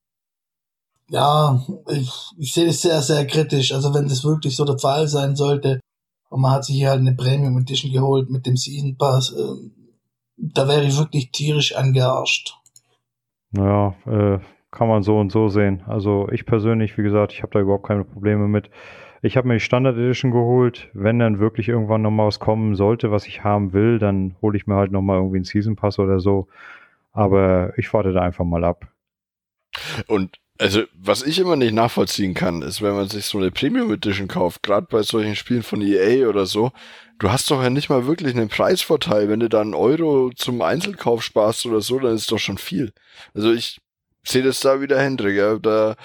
ja, 1.11 1.65
ich, 1.89 2.11
ich 2.37 2.53
sehe 2.53 2.69
es 2.69 2.83
sehr, 2.83 3.01
sehr 3.03 3.27
kritisch. 3.27 3.73
Also 3.73 3.95
wenn 3.95 4.09
das 4.09 4.25
wirklich 4.25 4.57
so 4.57 4.65
der 4.65 4.79
Fall 4.79 5.09
sein 5.09 5.37
sollte, 5.37 5.81
und 6.31 6.41
man 6.41 6.53
hat 6.53 6.65
sich 6.65 6.77
hier 6.77 6.91
halt 6.91 7.01
eine 7.01 7.15
Premium 7.15 7.59
Edition 7.59 7.93
geholt 7.93 8.29
mit 8.29 8.45
dem 8.47 8.57
Season 8.57 8.97
Pass. 8.97 9.33
Äh, 9.33 9.71
da 10.37 10.69
wäre 10.69 10.85
ich 10.85 10.97
wirklich 10.97 11.33
tierisch 11.33 11.75
angearscht. 11.75 12.58
Naja, 13.51 13.95
äh, 14.07 14.39
kann 14.71 14.89
man 14.89 15.03
so 15.03 15.19
und 15.19 15.33
so 15.33 15.49
sehen. 15.49 15.83
Also 15.87 16.29
ich 16.31 16.45
persönlich, 16.45 16.99
wie 16.99 17.03
gesagt, 17.03 17.33
ich 17.33 17.43
habe 17.43 17.53
da 17.53 17.61
überhaupt 17.61 17.87
keine 17.87 18.05
Probleme 18.05 18.49
mit. 18.49 18.71
Ich 19.23 19.37
habe 19.37 19.49
mir 19.49 19.55
die 19.55 19.61
Standard 19.61 19.97
Edition 19.97 20.31
geholt. 20.31 20.91
Wenn 20.93 21.19
dann 21.19 21.39
wirklich 21.39 21.69
irgendwann 21.69 22.03
nochmal 22.03 22.27
was 22.27 22.39
kommen 22.39 22.75
sollte, 22.75 23.11
was 23.11 23.27
ich 23.27 23.43
haben 23.43 23.73
will, 23.73 23.99
dann 23.99 24.37
hole 24.43 24.57
ich 24.57 24.67
mir 24.67 24.77
halt 24.77 24.93
nochmal 24.93 25.17
irgendwie 25.17 25.39
einen 25.39 25.45
Season 25.45 25.77
Pass 25.77 25.99
oder 25.99 26.21
so. 26.21 26.49
Aber 27.13 27.73
ich 27.79 27.93
warte 27.93 28.13
da 28.13 28.21
einfach 28.21 28.45
mal 28.45 28.65
ab. 28.65 28.87
Und 30.07 30.39
also, 30.61 30.83
was 30.95 31.23
ich 31.23 31.39
immer 31.39 31.57
nicht 31.57 31.73
nachvollziehen 31.73 32.35
kann, 32.35 32.63
ist, 32.63 32.83
wenn 32.83 32.95
man 32.95 33.09
sich 33.09 33.27
so 33.27 33.39
eine 33.39 33.53
Premium 33.53 33.93
Edition 33.93 34.27
kauft, 34.27 34.63
gerade 34.63 34.87
bei 34.91 35.03
solchen 35.03 35.37
Spielen 35.37 35.63
von 35.63 35.81
EA 35.81 36.29
oder 36.29 36.47
so, 36.47 36.73
du 37.19 37.31
hast 37.31 37.51
doch 37.51 37.63
ja 37.63 37.71
nicht 37.71 37.89
mal 37.89 38.07
wirklich 38.07 38.35
einen 38.35 38.49
Preisvorteil. 38.49 39.29
Wenn 39.29 39.41
du 39.41 39.49
da 39.49 39.61
einen 39.61 39.75
Euro 39.75 40.31
zum 40.35 40.63
Einzelkauf 40.63 41.23
sparst 41.23 41.67
oder 41.67 41.81
so, 41.81 41.99
dann 41.99 42.15
ist 42.15 42.31
doch 42.31 42.39
schon 42.39 42.59
viel. 42.59 42.93
Also 43.35 43.53
ich 43.53 43.81
sehe 44.25 44.43
das 44.43 44.61
da 44.61 44.81
wieder 44.81 45.01
Hendrik, 45.01 45.37
ja. 45.37 45.59
Da 45.59 45.97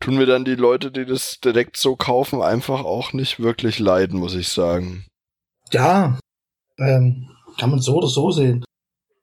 tun 0.00 0.16
mir 0.16 0.26
dann 0.26 0.44
die 0.44 0.54
Leute, 0.54 0.90
die 0.90 1.06
das 1.06 1.40
direkt 1.40 1.76
so 1.76 1.96
kaufen, 1.96 2.42
einfach 2.42 2.84
auch 2.84 3.12
nicht 3.12 3.40
wirklich 3.40 3.78
leiden, 3.78 4.18
muss 4.18 4.34
ich 4.34 4.48
sagen. 4.48 5.04
Ja, 5.72 6.18
ähm, 6.78 7.30
kann 7.58 7.70
man 7.70 7.80
so 7.80 7.96
oder 7.96 8.08
so 8.08 8.30
sehen. 8.30 8.64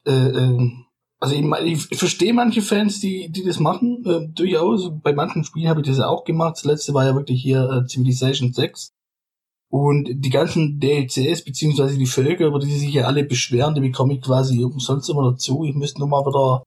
Äh, 0.05 0.11
ähm 0.11 0.81
also 1.17 1.33
ich, 1.33 1.91
ich 1.91 1.97
verstehe 1.97 2.33
manche 2.33 2.61
Fans, 2.61 2.99
die, 2.99 3.31
die 3.31 3.43
das 3.43 3.59
machen, 3.59 4.03
äh, 4.05 4.27
durchaus. 4.27 4.91
Bei 5.01 5.13
manchen 5.13 5.43
Spielen 5.43 5.69
habe 5.69 5.81
ich 5.81 5.87
das 5.87 5.99
auch 5.99 6.23
gemacht. 6.23 6.57
Das 6.57 6.65
letzte 6.65 6.93
war 6.93 7.05
ja 7.05 7.15
wirklich 7.15 7.41
hier 7.41 7.67
äh, 7.67 7.87
Civilization 7.87 8.53
6. 8.53 8.91
Und 9.69 10.09
die 10.13 10.29
ganzen 10.29 10.79
DLCs, 10.79 11.43
beziehungsweise 11.43 11.97
die 11.97 12.05
Völker, 12.05 12.45
über 12.45 12.59
die 12.59 12.71
sich 12.77 12.93
ja 12.93 13.05
alle 13.05 13.23
beschweren, 13.23 13.75
die 13.75 13.81
bekomme 13.81 14.13
ich 14.13 14.21
quasi 14.21 14.63
umsonst 14.63 15.09
immer 15.09 15.31
dazu. 15.31 15.65
Ich 15.65 15.75
müsste 15.75 15.99
nur 15.99 16.07
mal 16.07 16.25
wieder 16.25 16.63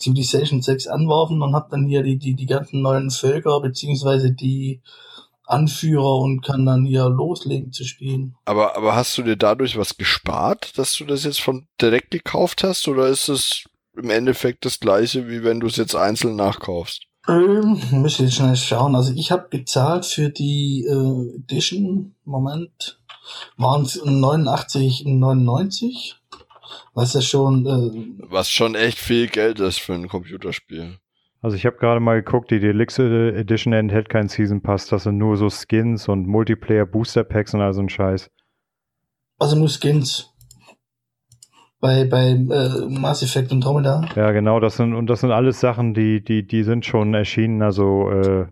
Civilization 0.00 0.60
6 0.60 0.86
anwerfen 0.88 1.42
und 1.42 1.54
habe 1.54 1.68
dann 1.70 1.86
hier 1.86 2.02
die, 2.02 2.18
die, 2.18 2.34
die 2.34 2.46
ganzen 2.46 2.82
neuen 2.82 3.10
Völker, 3.10 3.60
beziehungsweise 3.60 4.32
die 4.32 4.82
Anführer 5.46 6.16
und 6.16 6.42
kann 6.42 6.64
dann 6.64 6.84
hier 6.84 7.08
loslegen 7.08 7.72
zu 7.72 7.84
spielen. 7.84 8.34
Aber, 8.44 8.76
aber 8.76 8.94
hast 8.94 9.16
du 9.18 9.22
dir 9.22 9.36
dadurch 9.36 9.76
was 9.76 9.96
gespart, 9.96 10.78
dass 10.78 10.96
du 10.96 11.04
das 11.04 11.24
jetzt 11.24 11.40
von 11.40 11.66
direkt 11.80 12.10
gekauft 12.10 12.64
hast, 12.64 12.88
oder 12.88 13.08
ist 13.08 13.28
es 13.28 13.64
im 13.96 14.10
Endeffekt 14.10 14.64
das 14.64 14.80
gleiche, 14.80 15.28
wie 15.28 15.44
wenn 15.44 15.60
du 15.60 15.66
es 15.66 15.76
jetzt 15.76 15.94
einzeln 15.94 16.36
nachkaufst. 16.36 17.06
Ähm, 17.26 17.80
müssen 17.90 18.26
jetzt 18.26 18.34
schnell 18.34 18.54
schauen. 18.56 18.94
Also 18.94 19.14
ich 19.14 19.32
habe 19.32 19.48
gezahlt 19.48 20.04
für 20.04 20.28
die 20.28 20.84
äh, 20.86 21.38
Edition, 21.38 22.14
Moment, 22.24 23.00
waren 23.56 23.80
es 23.82 23.98
89,99. 24.02 26.16
Was 26.92 27.14
ja 27.14 27.22
schon. 27.22 27.66
Äh, 27.66 27.90
Was 28.30 28.50
schon 28.50 28.74
echt 28.74 28.98
viel 28.98 29.28
Geld 29.28 29.60
ist 29.60 29.80
für 29.80 29.94
ein 29.94 30.08
Computerspiel. 30.08 30.98
Also 31.40 31.56
ich 31.56 31.64
habe 31.66 31.76
gerade 31.76 32.00
mal 32.00 32.22
geguckt, 32.22 32.50
die 32.50 32.60
Deluxe 32.60 33.32
Edition 33.34 33.72
enthält 33.74 34.08
keinen 34.08 34.28
Season 34.28 34.62
Pass, 34.62 34.86
das 34.86 35.02
sind 35.02 35.18
nur 35.18 35.36
so 35.36 35.50
Skins 35.50 36.08
und 36.08 36.26
Multiplayer 36.26 36.86
Booster 36.86 37.22
Packs 37.22 37.52
und 37.52 37.60
all 37.60 37.74
so 37.74 37.82
ein 37.82 37.90
Scheiß. 37.90 38.30
Also 39.38 39.54
nur 39.56 39.68
Skins 39.68 40.33
bei, 41.84 42.04
bei 42.06 42.30
äh, 42.30 42.86
Mass 42.88 43.22
Effect 43.22 43.52
und 43.52 43.58
Andromeda. 43.58 44.08
Ja, 44.16 44.30
genau, 44.30 44.58
das 44.58 44.78
sind 44.78 44.94
und 44.94 45.06
das 45.06 45.20
sind 45.20 45.32
alles 45.32 45.60
Sachen, 45.60 45.92
die, 45.92 46.24
die, 46.24 46.46
die 46.46 46.62
sind 46.62 46.86
schon 46.86 47.12
erschienen, 47.12 47.60
also 47.60 48.08
äh, 48.08 48.46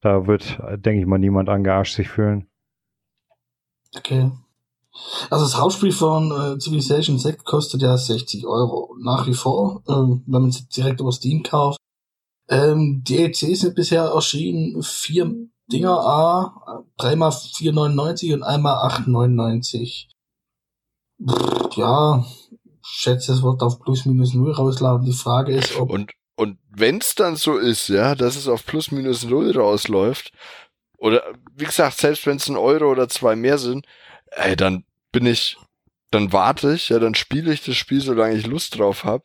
da 0.00 0.26
wird, 0.26 0.58
denke 0.76 1.02
ich 1.02 1.06
mal, 1.06 1.18
niemand 1.18 1.50
angearscht 1.50 1.96
sich 1.96 2.08
fühlen. 2.08 2.48
Okay. 3.94 4.30
Also 5.28 5.44
das 5.44 5.58
Hauptspiel 5.58 5.92
von 5.92 6.30
äh, 6.30 6.58
Civilization 6.58 7.18
6 7.18 7.44
kostet 7.44 7.82
ja 7.82 7.94
60 7.94 8.46
Euro. 8.46 8.96
Nach 9.02 9.26
wie 9.26 9.34
vor, 9.34 9.82
äh, 9.86 9.92
wenn 9.92 10.22
man 10.26 10.48
es 10.48 10.66
direkt 10.68 11.00
über 11.00 11.12
Steam 11.12 11.42
kauft. 11.42 11.78
Ähm, 12.48 13.02
DLC 13.06 13.54
sind 13.54 13.74
bisher 13.74 14.04
erschienen 14.04 14.82
vier 14.82 15.30
Dinger 15.70 16.00
A, 16.00 16.84
dreimal 16.96 17.28
4,99 17.28 18.32
und 18.32 18.42
einmal 18.44 18.76
8,99. 18.88 20.06
Ja, 21.76 22.24
schätze, 22.90 23.32
es 23.32 23.42
wird 23.42 23.62
auf 23.62 23.80
plus 23.80 24.04
minus 24.06 24.34
null 24.34 24.52
rauslaufen. 24.52 25.06
Die 25.06 25.12
Frage 25.12 25.52
ist, 25.52 25.76
ob. 25.76 25.90
Und, 25.90 26.12
und 26.36 26.58
wenn's 26.70 27.14
dann 27.14 27.36
so 27.36 27.56
ist, 27.56 27.88
ja, 27.88 28.14
dass 28.14 28.36
es 28.36 28.48
auf 28.48 28.64
plus 28.66 28.90
minus 28.90 29.24
null 29.24 29.52
rausläuft, 29.56 30.32
oder 30.98 31.22
wie 31.54 31.64
gesagt, 31.64 31.98
selbst 31.98 32.26
wenn 32.26 32.36
es 32.36 32.48
ein 32.48 32.56
Euro 32.56 32.90
oder 32.90 33.08
zwei 33.08 33.36
mehr 33.36 33.58
sind, 33.58 33.86
ey, 34.32 34.56
dann 34.56 34.84
bin 35.12 35.26
ich, 35.26 35.56
dann 36.10 36.32
warte 36.32 36.74
ich, 36.74 36.88
ja, 36.88 36.98
dann 36.98 37.14
spiele 37.14 37.52
ich 37.52 37.62
das 37.64 37.76
Spiel, 37.76 38.00
solange 38.00 38.36
ich 38.36 38.46
Lust 38.46 38.78
drauf 38.78 39.04
hab. 39.04 39.24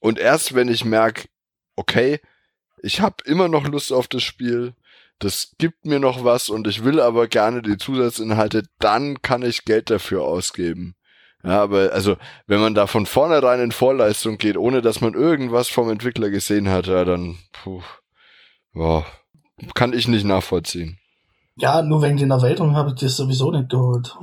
Und 0.00 0.18
erst 0.18 0.54
wenn 0.54 0.68
ich 0.68 0.84
merke, 0.84 1.28
okay, 1.76 2.20
ich 2.82 3.00
habe 3.00 3.16
immer 3.24 3.48
noch 3.48 3.66
Lust 3.68 3.92
auf 3.92 4.08
das 4.08 4.24
Spiel, 4.24 4.74
das 5.20 5.52
gibt 5.58 5.86
mir 5.86 6.00
noch 6.00 6.24
was 6.24 6.48
und 6.48 6.66
ich 6.66 6.82
will 6.82 7.00
aber 7.00 7.28
gerne 7.28 7.62
die 7.62 7.76
Zusatzinhalte, 7.76 8.64
dann 8.80 9.22
kann 9.22 9.42
ich 9.42 9.64
Geld 9.64 9.90
dafür 9.90 10.24
ausgeben. 10.24 10.96
Ja, 11.44 11.62
aber 11.62 11.92
also, 11.92 12.16
wenn 12.46 12.60
man 12.60 12.74
da 12.74 12.86
von 12.86 13.04
vornherein 13.04 13.60
in 13.60 13.72
Vorleistung 13.72 14.38
geht, 14.38 14.56
ohne 14.56 14.80
dass 14.80 15.00
man 15.00 15.14
irgendwas 15.14 15.68
vom 15.68 15.90
Entwickler 15.90 16.30
gesehen 16.30 16.68
hat, 16.68 16.86
ja, 16.86 17.04
dann 17.04 17.36
puh, 17.52 17.82
boah, 18.72 19.04
kann 19.74 19.92
ich 19.92 20.06
nicht 20.06 20.24
nachvollziehen. 20.24 20.98
Ja, 21.56 21.82
nur 21.82 22.02
wegen 22.02 22.16
den 22.16 22.30
Erweiterungen 22.30 22.76
habe 22.76 22.90
ich 22.90 23.00
das 23.00 23.16
sowieso 23.16 23.50
nicht 23.50 23.70
geholt. 23.70 24.16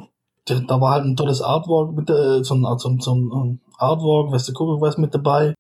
Da 0.46 0.82
war 0.82 0.92
halt 0.94 1.06
ein 1.06 1.16
tolles 1.16 1.42
Artwork 1.42 1.96
mit 1.96 2.10
der, 2.10 2.44
so 2.44 2.56
ein, 2.56 2.66
so 2.80 2.98
so 3.00 3.14
ein 3.14 3.62
Artwork, 3.78 4.32
weißt 4.32 4.50
du, 4.50 4.54
guck, 4.54 4.82
was 4.82 4.98
mit 4.98 5.14
dabei. 5.14 5.54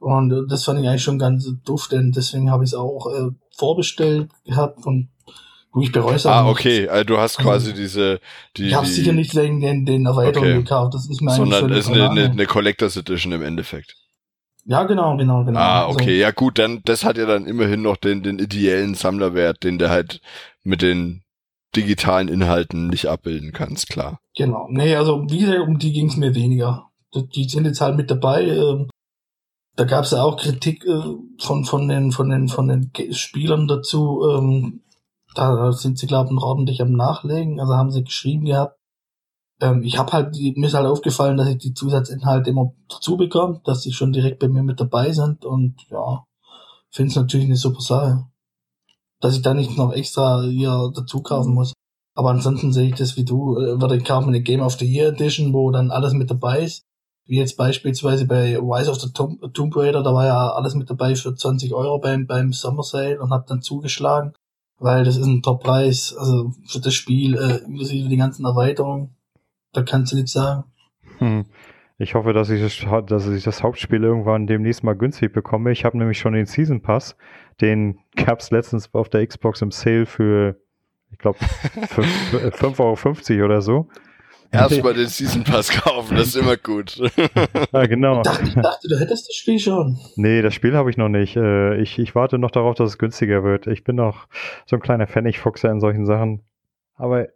Und 0.00 0.48
das 0.48 0.64
fand 0.64 0.80
ich 0.80 0.88
eigentlich 0.88 1.02
schon 1.02 1.18
ganz 1.18 1.48
duftend, 1.64 2.16
deswegen 2.16 2.50
habe 2.50 2.64
ich 2.64 2.70
es 2.70 2.74
auch 2.74 3.06
äh, 3.12 3.30
vorbestellt 3.56 4.30
gehabt 4.44 4.86
und 4.86 5.08
Du, 5.72 5.82
ich 5.82 5.92
bereue 5.92 6.16
es 6.16 6.26
Ah, 6.26 6.48
okay. 6.48 6.88
Also 6.88 7.04
du 7.04 7.18
hast 7.18 7.38
quasi 7.38 7.70
also, 7.70 7.80
diese. 7.80 8.20
Die, 8.56 8.68
ich 8.68 8.74
habe 8.74 8.86
sicher 8.86 9.12
nicht 9.12 9.34
wegen 9.34 9.60
den, 9.60 9.84
den 9.84 10.06
Erweiterungen 10.06 10.52
okay. 10.52 10.62
gekauft. 10.62 10.94
Das 10.94 11.08
ist 11.08 11.20
mir 11.20 11.32
Sondern 11.32 11.70
ist 11.72 11.88
eine, 11.88 12.10
eine, 12.10 12.24
eine 12.30 12.46
Collectors 12.46 12.96
Edition 12.96 13.32
im 13.32 13.42
Endeffekt. 13.42 13.94
Ja, 14.64 14.84
genau, 14.84 15.16
genau, 15.16 15.44
genau. 15.44 15.58
Ah, 15.58 15.86
also 15.86 15.94
okay. 15.94 16.10
Also, 16.10 16.20
ja, 16.20 16.30
gut, 16.30 16.58
dann, 16.58 16.80
das 16.84 17.04
hat 17.04 17.16
ja 17.16 17.26
dann 17.26 17.46
immerhin 17.46 17.82
noch 17.82 17.96
den, 17.96 18.22
den 18.22 18.38
ideellen 18.38 18.94
Sammlerwert, 18.94 19.64
den 19.64 19.78
der 19.78 19.90
halt 19.90 20.20
mit 20.62 20.82
den 20.82 21.22
digitalen 21.74 22.28
Inhalten 22.28 22.88
nicht 22.88 23.06
abbilden 23.06 23.52
kannst, 23.52 23.88
klar. 23.88 24.20
Genau. 24.36 24.66
Nee, 24.70 24.94
also 24.96 25.24
wie 25.28 25.38
gesagt, 25.38 25.60
um 25.60 25.78
die 25.78 25.92
ging 25.92 26.08
es 26.08 26.16
mir 26.16 26.34
weniger. 26.34 26.86
Die 27.14 27.48
sind 27.48 27.64
jetzt 27.64 27.80
halt 27.80 27.96
mit 27.96 28.10
dabei. 28.10 28.44
Ähm, 28.44 28.88
da 29.76 29.84
gab 29.84 30.04
es 30.04 30.10
ja 30.10 30.22
auch 30.22 30.36
Kritik 30.36 30.84
äh, 30.84 31.14
von, 31.40 31.64
von, 31.64 31.88
den, 31.88 32.12
von, 32.12 32.28
den, 32.28 32.48
von 32.48 32.68
den 32.68 32.90
Spielern 33.14 33.68
dazu, 33.68 34.22
ähm, 34.28 34.80
da 35.38 35.72
sind 35.72 35.98
sie, 35.98 36.06
glaube 36.06 36.30
ich, 36.32 36.42
ordentlich 36.42 36.82
am 36.82 36.92
Nachlegen. 36.92 37.60
Also 37.60 37.74
haben 37.74 37.92
sie 37.92 38.04
geschrieben 38.04 38.44
gehabt. 38.44 38.76
Ähm, 39.60 39.82
ich 39.82 39.98
habe 39.98 40.12
halt, 40.12 40.36
mir 40.36 40.66
ist 40.66 40.74
halt 40.74 40.86
aufgefallen, 40.86 41.36
dass 41.36 41.48
ich 41.48 41.58
die 41.58 41.74
Zusatzinhalte 41.74 42.50
immer 42.50 42.72
dazu 42.88 43.16
bekomme, 43.16 43.60
dass 43.64 43.82
sie 43.82 43.92
schon 43.92 44.12
direkt 44.12 44.40
bei 44.40 44.48
mir 44.48 44.62
mit 44.62 44.80
dabei 44.80 45.12
sind 45.12 45.44
und 45.44 45.76
ja, 45.90 46.24
finde 46.90 47.10
es 47.10 47.16
natürlich 47.16 47.46
eine 47.46 47.56
super 47.56 47.80
Sache. 47.80 48.26
Dass 49.20 49.36
ich 49.36 49.42
da 49.42 49.54
nicht 49.54 49.76
noch 49.76 49.92
extra 49.92 50.42
hier 50.42 50.92
dazu 50.94 51.22
kaufen 51.22 51.54
muss. 51.54 51.72
Aber 52.14 52.30
ansonsten 52.30 52.72
sehe 52.72 52.88
ich 52.88 52.94
das 52.96 53.16
wie 53.16 53.24
du, 53.24 53.56
äh, 53.58 53.80
würde 53.80 53.96
ich 53.96 54.04
kaufen 54.04 54.28
eine 54.28 54.42
Game 54.42 54.60
of 54.60 54.74
the 54.78 54.86
Year 54.86 55.10
Edition, 55.10 55.52
wo 55.52 55.70
dann 55.70 55.90
alles 55.90 56.12
mit 56.14 56.30
dabei 56.30 56.62
ist. 56.64 56.82
Wie 57.26 57.36
jetzt 57.36 57.56
beispielsweise 57.56 58.26
bei 58.26 58.58
Rise 58.58 58.90
of 58.90 59.00
the 59.00 59.12
Tomb, 59.12 59.40
Tomb 59.54 59.76
Raider, 59.76 60.02
da 60.02 60.14
war 60.14 60.26
ja 60.26 60.50
alles 60.52 60.74
mit 60.74 60.88
dabei 60.90 61.14
für 61.14 61.34
20 61.34 61.74
Euro 61.74 61.98
beim, 62.00 62.26
beim 62.26 62.52
Summer 62.52 62.82
Sale 62.82 63.20
und 63.20 63.32
hab 63.32 63.46
dann 63.46 63.62
zugeschlagen 63.62 64.32
weil 64.78 65.04
das 65.04 65.16
ist 65.16 65.26
ein 65.26 65.42
Top-Preis, 65.42 66.14
also 66.18 66.52
für 66.66 66.80
das 66.80 66.94
Spiel, 66.94 67.34
äh, 67.34 67.64
inklusive 67.66 68.08
die 68.08 68.16
ganzen 68.16 68.44
Erweiterungen, 68.44 69.16
da 69.72 69.82
kannst 69.82 70.12
du 70.12 70.16
nichts 70.16 70.32
sagen. 70.32 70.64
Hm. 71.18 71.46
Ich 72.00 72.14
hoffe, 72.14 72.32
dass 72.32 72.48
ich, 72.48 72.62
das, 72.62 73.06
dass 73.06 73.26
ich 73.26 73.42
das 73.42 73.62
Hauptspiel 73.64 74.04
irgendwann 74.04 74.46
demnächst 74.46 74.84
mal 74.84 74.94
günstig 74.94 75.32
bekomme. 75.32 75.72
Ich 75.72 75.84
habe 75.84 75.98
nämlich 75.98 76.18
schon 76.18 76.32
den 76.32 76.46
Season 76.46 76.80
Pass. 76.80 77.16
Den 77.60 77.98
gab 78.16 78.38
es 78.38 78.52
letztens 78.52 78.94
auf 78.94 79.08
der 79.08 79.26
Xbox 79.26 79.62
im 79.62 79.72
Sale 79.72 80.06
für, 80.06 80.60
ich 81.10 81.18
glaube, 81.18 81.38
5,50 81.40 83.30
Euro 83.38 83.44
oder 83.46 83.62
so. 83.62 83.88
Erstmal 84.50 84.94
den 84.94 85.08
Season 85.08 85.44
Pass 85.44 85.70
kaufen, 85.70 86.16
das 86.16 86.28
ist 86.28 86.36
immer 86.36 86.56
gut. 86.56 86.96
ja, 87.72 87.86
genau. 87.86 88.18
Ich 88.18 88.22
dachte, 88.22 88.44
ich 88.44 88.54
dachte, 88.54 88.88
du 88.88 88.98
hättest 88.98 89.28
das 89.28 89.36
Spiel 89.36 89.58
schon. 89.58 89.98
Nee, 90.16 90.40
das 90.40 90.54
Spiel 90.54 90.74
habe 90.74 90.90
ich 90.90 90.96
noch 90.96 91.10
nicht. 91.10 91.36
Äh, 91.36 91.76
ich, 91.80 91.98
ich 91.98 92.14
warte 92.14 92.38
noch 92.38 92.50
darauf, 92.50 92.74
dass 92.74 92.90
es 92.90 92.98
günstiger 92.98 93.44
wird. 93.44 93.66
Ich 93.66 93.84
bin 93.84 93.96
noch 93.96 94.26
so 94.64 94.76
ein 94.76 94.80
kleiner 94.80 95.06
Pfennigfuchser 95.06 95.70
in 95.70 95.80
solchen 95.80 96.06
Sachen. 96.06 96.42
Aber. 96.96 97.26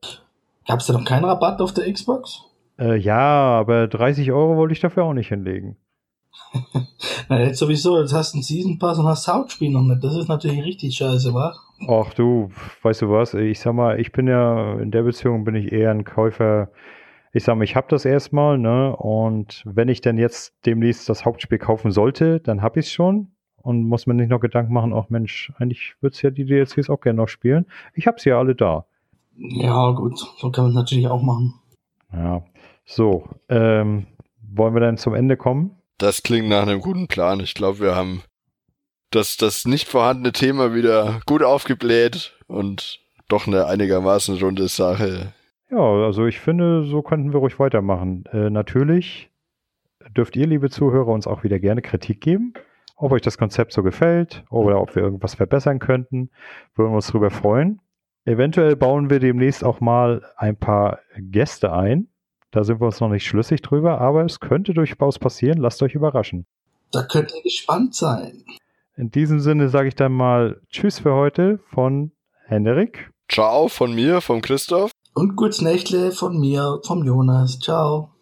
Gab 0.66 0.80
es 0.80 0.86
da 0.86 0.94
noch 0.94 1.04
keinen 1.04 1.24
Rabatt 1.24 1.60
auf 1.60 1.74
der 1.74 1.92
Xbox? 1.92 2.44
Äh, 2.78 2.96
ja, 2.96 3.18
aber 3.18 3.88
30 3.88 4.32
Euro 4.32 4.56
wollte 4.56 4.72
ich 4.72 4.80
dafür 4.80 5.04
auch 5.04 5.12
nicht 5.12 5.28
hinlegen. 5.28 5.76
Na, 7.28 7.40
jetzt 7.40 7.58
sowieso, 7.58 8.00
jetzt 8.00 8.14
hast 8.14 8.32
du 8.32 8.36
einen 8.36 8.42
Season 8.42 8.78
Pass 8.78 8.98
und 8.98 9.06
hast 9.06 9.26
das 9.26 9.34
Hauptspiel 9.34 9.70
noch 9.70 9.82
nicht. 9.82 10.02
Das 10.02 10.16
ist 10.16 10.28
natürlich 10.28 10.62
richtig 10.62 10.96
scheiße, 10.96 11.34
wa? 11.34 11.54
Ach 11.88 12.14
du, 12.14 12.50
weißt 12.82 13.02
du 13.02 13.10
was? 13.10 13.34
Ich 13.34 13.60
sag 13.60 13.74
mal, 13.74 14.00
ich 14.00 14.12
bin 14.12 14.28
ja, 14.28 14.74
in 14.78 14.90
der 14.90 15.02
Beziehung 15.02 15.44
bin 15.44 15.54
ich 15.54 15.72
eher 15.72 15.90
ein 15.90 16.04
Käufer 16.04 16.70
ich 17.32 17.44
sage 17.44 17.58
mal, 17.58 17.64
ich 17.64 17.76
habe 17.76 17.86
das 17.88 18.04
erstmal, 18.04 18.58
ne? 18.58 18.94
Und 18.96 19.62
wenn 19.64 19.88
ich 19.88 20.00
denn 20.00 20.18
jetzt 20.18 20.54
demnächst 20.66 21.08
das 21.08 21.24
Hauptspiel 21.24 21.58
kaufen 21.58 21.90
sollte, 21.90 22.40
dann 22.40 22.60
habe 22.60 22.80
ich 22.80 22.86
es 22.86 22.92
schon 22.92 23.28
und 23.56 23.84
muss 23.84 24.06
mir 24.06 24.14
nicht 24.14 24.28
noch 24.28 24.40
Gedanken 24.40 24.72
machen, 24.72 24.92
ach 24.92 25.08
Mensch, 25.08 25.52
eigentlich 25.58 25.94
würde 26.00 26.14
es 26.14 26.22
ja 26.22 26.30
die 26.30 26.44
DLCs 26.44 26.90
auch 26.90 27.00
gerne 27.00 27.16
noch 27.16 27.28
spielen. 27.28 27.66
Ich 27.94 28.06
habe 28.06 28.20
sie 28.20 28.30
ja 28.30 28.38
alle 28.38 28.54
da. 28.54 28.84
Ja, 29.36 29.92
gut, 29.92 30.18
so 30.18 30.50
kann 30.50 30.64
man 30.64 30.70
es 30.72 30.76
natürlich 30.76 31.08
auch 31.08 31.22
machen. 31.22 31.54
Ja, 32.12 32.42
so, 32.84 33.28
ähm, 33.48 34.06
wollen 34.42 34.74
wir 34.74 34.80
dann 34.80 34.98
zum 34.98 35.14
Ende 35.14 35.38
kommen? 35.38 35.76
Das 35.96 36.22
klingt 36.22 36.48
nach 36.48 36.62
einem 36.62 36.80
guten 36.80 37.06
Plan. 37.06 37.40
Ich 37.40 37.54
glaube, 37.54 37.80
wir 37.80 37.96
haben 37.96 38.22
das, 39.10 39.36
das 39.36 39.64
nicht 39.64 39.88
vorhandene 39.88 40.32
Thema 40.32 40.74
wieder 40.74 41.20
gut 41.24 41.42
aufgebläht 41.42 42.34
und 42.46 43.00
doch 43.28 43.46
eine 43.46 43.66
einigermaßen 43.66 44.36
runde 44.38 44.68
Sache 44.68 45.32
ja, 45.72 45.78
also 45.78 46.26
ich 46.26 46.38
finde, 46.38 46.84
so 46.84 47.02
könnten 47.02 47.32
wir 47.32 47.40
ruhig 47.40 47.58
weitermachen. 47.58 48.24
Äh, 48.32 48.50
natürlich 48.50 49.30
dürft 50.16 50.36
ihr, 50.36 50.46
liebe 50.46 50.68
Zuhörer, 50.68 51.08
uns 51.08 51.26
auch 51.26 51.44
wieder 51.44 51.58
gerne 51.58 51.80
Kritik 51.80 52.20
geben, 52.20 52.52
ob 52.96 53.12
euch 53.12 53.22
das 53.22 53.38
Konzept 53.38 53.72
so 53.72 53.82
gefällt 53.82 54.44
oder 54.50 54.80
ob 54.80 54.94
wir 54.94 55.02
irgendwas 55.02 55.34
verbessern 55.34 55.78
könnten. 55.78 56.30
Würden 56.74 56.92
wir 56.92 56.96
uns 56.96 57.06
darüber 57.06 57.30
freuen. 57.30 57.80
Eventuell 58.24 58.76
bauen 58.76 59.10
wir 59.10 59.18
demnächst 59.18 59.64
auch 59.64 59.80
mal 59.80 60.22
ein 60.36 60.56
paar 60.56 61.00
Gäste 61.18 61.72
ein. 61.72 62.08
Da 62.50 62.64
sind 62.64 62.80
wir 62.80 62.86
uns 62.86 63.00
noch 63.00 63.08
nicht 63.08 63.26
schlüssig 63.26 63.62
drüber, 63.62 63.98
aber 64.00 64.24
es 64.24 64.40
könnte 64.40 64.74
durchaus 64.74 65.18
passieren. 65.18 65.58
Lasst 65.58 65.82
euch 65.82 65.94
überraschen. 65.94 66.44
Da 66.92 67.02
könnt 67.02 67.32
ihr 67.34 67.42
gespannt 67.42 67.94
sein. 67.94 68.44
In 68.96 69.10
diesem 69.10 69.40
Sinne 69.40 69.70
sage 69.70 69.88
ich 69.88 69.94
dann 69.94 70.12
mal 70.12 70.60
Tschüss 70.68 70.98
für 70.98 71.14
heute 71.14 71.58
von 71.70 72.12
Henrik. 72.44 73.10
Ciao 73.30 73.68
von 73.68 73.94
mir, 73.94 74.20
vom 74.20 74.42
Christoph. 74.42 74.92
Und 75.14 75.36
gutes 75.36 75.60
Nächtle 75.60 76.10
von 76.10 76.38
mir, 76.40 76.80
vom 76.84 77.04
Jonas. 77.04 77.58
Ciao. 77.58 78.12